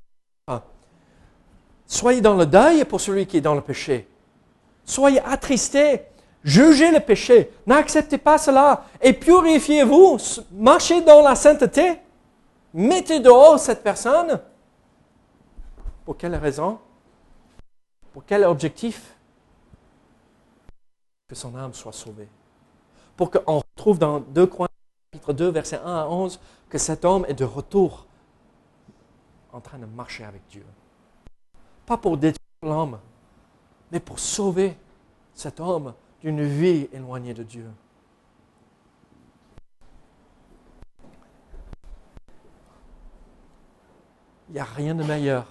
Soyez 1.85 2.21
dans 2.21 2.35
le 2.35 2.45
deuil 2.45 2.85
pour 2.85 3.01
celui 3.01 3.25
qui 3.25 3.37
est 3.37 3.41
dans 3.41 3.55
le 3.55 3.61
péché. 3.61 4.07
Soyez 4.85 5.19
attristés. 5.21 6.03
Jugez 6.43 6.91
le 6.91 6.99
péché. 6.99 7.51
N'acceptez 7.67 8.17
pas 8.17 8.37
cela. 8.37 8.85
Et 9.01 9.13
purifiez-vous. 9.13 10.17
Marchez 10.51 11.01
dans 11.01 11.21
la 11.21 11.35
sainteté. 11.35 11.99
Mettez 12.73 13.19
dehors 13.19 13.59
cette 13.59 13.83
personne. 13.83 14.39
Pour 16.05 16.17
quelle 16.17 16.35
raison? 16.35 16.79
Pour 18.13 18.25
quel 18.25 18.43
objectif? 18.43 19.15
Que 21.27 21.35
son 21.35 21.55
âme 21.55 21.73
soit 21.73 21.93
sauvée. 21.93 22.27
Pour 23.15 23.29
qu'on 23.29 23.59
retrouve 23.59 23.99
dans 23.99 24.19
2 24.19 24.47
Corinthiens, 24.47 24.67
chapitre 25.13 25.33
2, 25.33 25.49
verset 25.49 25.79
1 25.83 25.95
à 25.95 26.07
11, 26.07 26.39
que 26.69 26.77
cet 26.77 27.05
homme 27.05 27.25
est 27.27 27.33
de 27.33 27.45
retour 27.45 28.05
en 29.53 29.59
train 29.59 29.77
de 29.77 29.85
marcher 29.85 30.23
avec 30.23 30.41
Dieu. 30.49 30.65
Pas 31.85 31.97
pour 31.97 32.17
détruire 32.17 32.39
l'homme, 32.63 32.99
mais 33.91 33.99
pour 33.99 34.17
sauver 34.19 34.75
cet 35.33 35.59
homme 35.59 35.93
d'une 36.21 36.43
vie 36.43 36.87
éloignée 36.93 37.33
de 37.33 37.43
Dieu. 37.43 37.65
Il 44.49 44.53
n'y 44.53 44.59
a 44.59 44.65
rien 44.65 44.95
de 44.95 45.03
meilleur. 45.03 45.47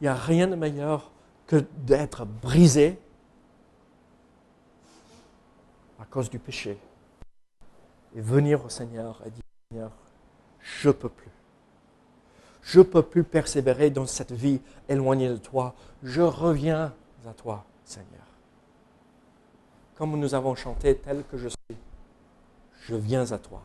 Il 0.00 0.04
n'y 0.04 0.08
a 0.08 0.14
rien 0.14 0.46
de 0.46 0.54
meilleur 0.54 1.10
que 1.46 1.64
d'être 1.84 2.24
brisé 2.24 2.98
cause 6.10 6.28
du 6.28 6.38
péché. 6.38 6.76
Et 8.14 8.20
venir 8.20 8.64
au 8.64 8.68
Seigneur 8.68 9.22
et 9.24 9.30
dire, 9.30 9.42
Seigneur, 9.70 9.92
je 10.58 10.88
ne 10.88 10.92
peux 10.92 11.08
plus. 11.08 11.30
Je 12.62 12.80
ne 12.80 12.84
peux 12.84 13.02
plus 13.02 13.24
persévérer 13.24 13.90
dans 13.90 14.06
cette 14.06 14.32
vie 14.32 14.60
éloignée 14.88 15.28
de 15.28 15.36
toi. 15.36 15.74
Je 16.02 16.20
reviens 16.20 16.92
à 17.26 17.32
toi, 17.32 17.64
Seigneur. 17.84 18.29
Comme 20.00 20.18
nous 20.18 20.34
avons 20.34 20.54
chanté 20.54 20.96
tel 20.96 21.24
que 21.24 21.36
je 21.36 21.48
suis, 21.48 21.76
je 22.80 22.94
viens 22.94 23.30
à 23.32 23.38
toi. 23.38 23.60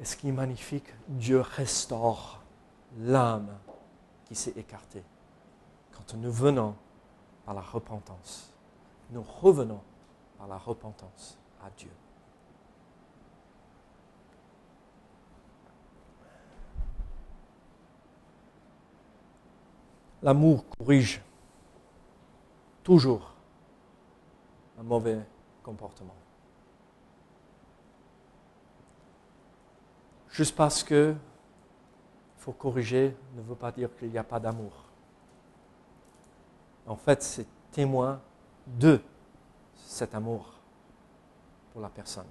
Et 0.00 0.06
ce 0.06 0.16
qui 0.16 0.30
est 0.30 0.32
magnifique, 0.32 0.88
Dieu 1.06 1.42
restaure 1.42 2.40
l'âme 2.98 3.50
qui 4.24 4.34
s'est 4.34 4.54
écartée 4.56 5.04
quand 5.92 6.14
nous 6.14 6.32
venons 6.32 6.74
par 7.44 7.54
la 7.54 7.60
repentance 7.60 8.50
nous 9.10 9.22
revenons 9.22 9.80
par 10.38 10.48
la 10.48 10.58
repentance 10.58 11.38
à 11.62 11.70
Dieu. 11.76 11.90
L'amour 20.22 20.64
corrige 20.78 21.20
toujours 22.86 23.32
un 24.78 24.84
mauvais 24.84 25.18
comportement. 25.64 26.14
Juste 30.28 30.54
parce 30.54 30.84
que 30.84 31.16
faut 32.36 32.52
corriger 32.52 33.16
ne 33.34 33.42
veut 33.42 33.56
pas 33.56 33.72
dire 33.72 33.88
qu'il 33.96 34.10
n'y 34.10 34.18
a 34.18 34.22
pas 34.22 34.38
d'amour. 34.38 34.70
En 36.86 36.94
fait, 36.94 37.24
c'est 37.24 37.48
témoin 37.72 38.20
de 38.68 39.00
cet 39.74 40.14
amour 40.14 40.54
pour 41.72 41.82
la 41.82 41.88
personne. 41.88 42.28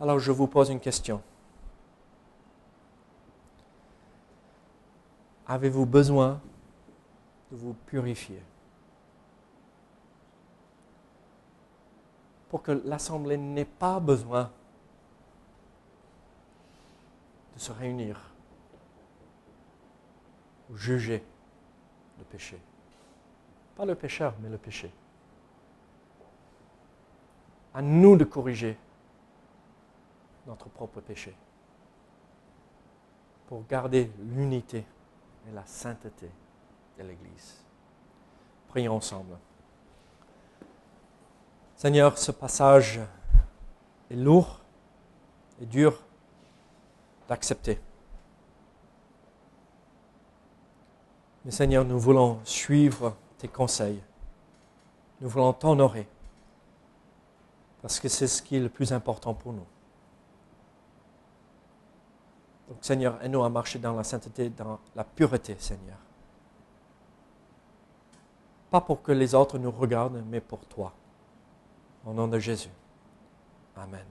Alors 0.00 0.18
je 0.18 0.32
vous 0.32 0.46
pose 0.46 0.70
une 0.70 0.80
question. 0.80 1.20
Avez-vous 5.46 5.84
besoin 5.84 6.40
de 7.50 7.56
vous 7.56 7.74
purifier. 7.86 8.42
Pour 12.48 12.62
que 12.62 12.72
l'Assemblée 12.84 13.36
n'ait 13.36 13.64
pas 13.64 14.00
besoin 14.00 14.50
de 17.54 17.58
se 17.58 17.72
réunir 17.72 18.20
ou 20.70 20.76
juger 20.76 21.24
le 22.18 22.24
péché. 22.24 22.60
Pas 23.76 23.84
le 23.84 23.94
pécheur, 23.94 24.34
mais 24.40 24.48
le 24.48 24.58
péché. 24.58 24.92
À 27.74 27.82
nous 27.82 28.16
de 28.16 28.24
corriger 28.24 28.78
notre 30.46 30.68
propre 30.68 31.00
péché. 31.00 31.34
Pour 33.48 33.66
garder 33.66 34.10
l'unité 34.18 34.84
et 35.48 35.52
la 35.52 35.66
sainteté 35.66 36.30
de 36.98 37.04
l'Église. 37.04 37.62
Prions 38.68 38.96
ensemble. 38.96 39.36
Seigneur, 41.76 42.16
ce 42.18 42.32
passage 42.32 43.00
est 44.10 44.16
lourd 44.16 44.60
et 45.60 45.66
dur 45.66 46.00
d'accepter. 47.28 47.80
Mais 51.44 51.50
Seigneur, 51.50 51.84
nous 51.84 51.98
voulons 51.98 52.40
suivre 52.44 53.14
conseils. 53.48 54.02
Nous 55.20 55.28
voulons 55.28 55.52
t'honorer. 55.52 56.06
Parce 57.82 58.00
que 58.00 58.08
c'est 58.08 58.26
ce 58.26 58.42
qui 58.42 58.56
est 58.56 58.60
le 58.60 58.68
plus 58.68 58.92
important 58.92 59.34
pour 59.34 59.52
nous. 59.52 59.66
Donc 62.68 62.78
Seigneur, 62.80 63.22
aide-nous 63.22 63.44
à 63.44 63.48
marcher 63.50 63.78
dans 63.78 63.94
la 63.94 64.04
sainteté, 64.04 64.48
dans 64.48 64.80
la 64.96 65.04
pureté, 65.04 65.56
Seigneur. 65.58 65.98
Pas 68.74 68.80
pour 68.80 69.02
que 69.02 69.12
les 69.12 69.36
autres 69.36 69.56
nous 69.56 69.70
regardent, 69.70 70.24
mais 70.28 70.40
pour 70.40 70.66
toi. 70.66 70.92
Au 72.04 72.12
nom 72.12 72.26
de 72.26 72.40
Jésus. 72.40 72.72
Amen. 73.76 74.04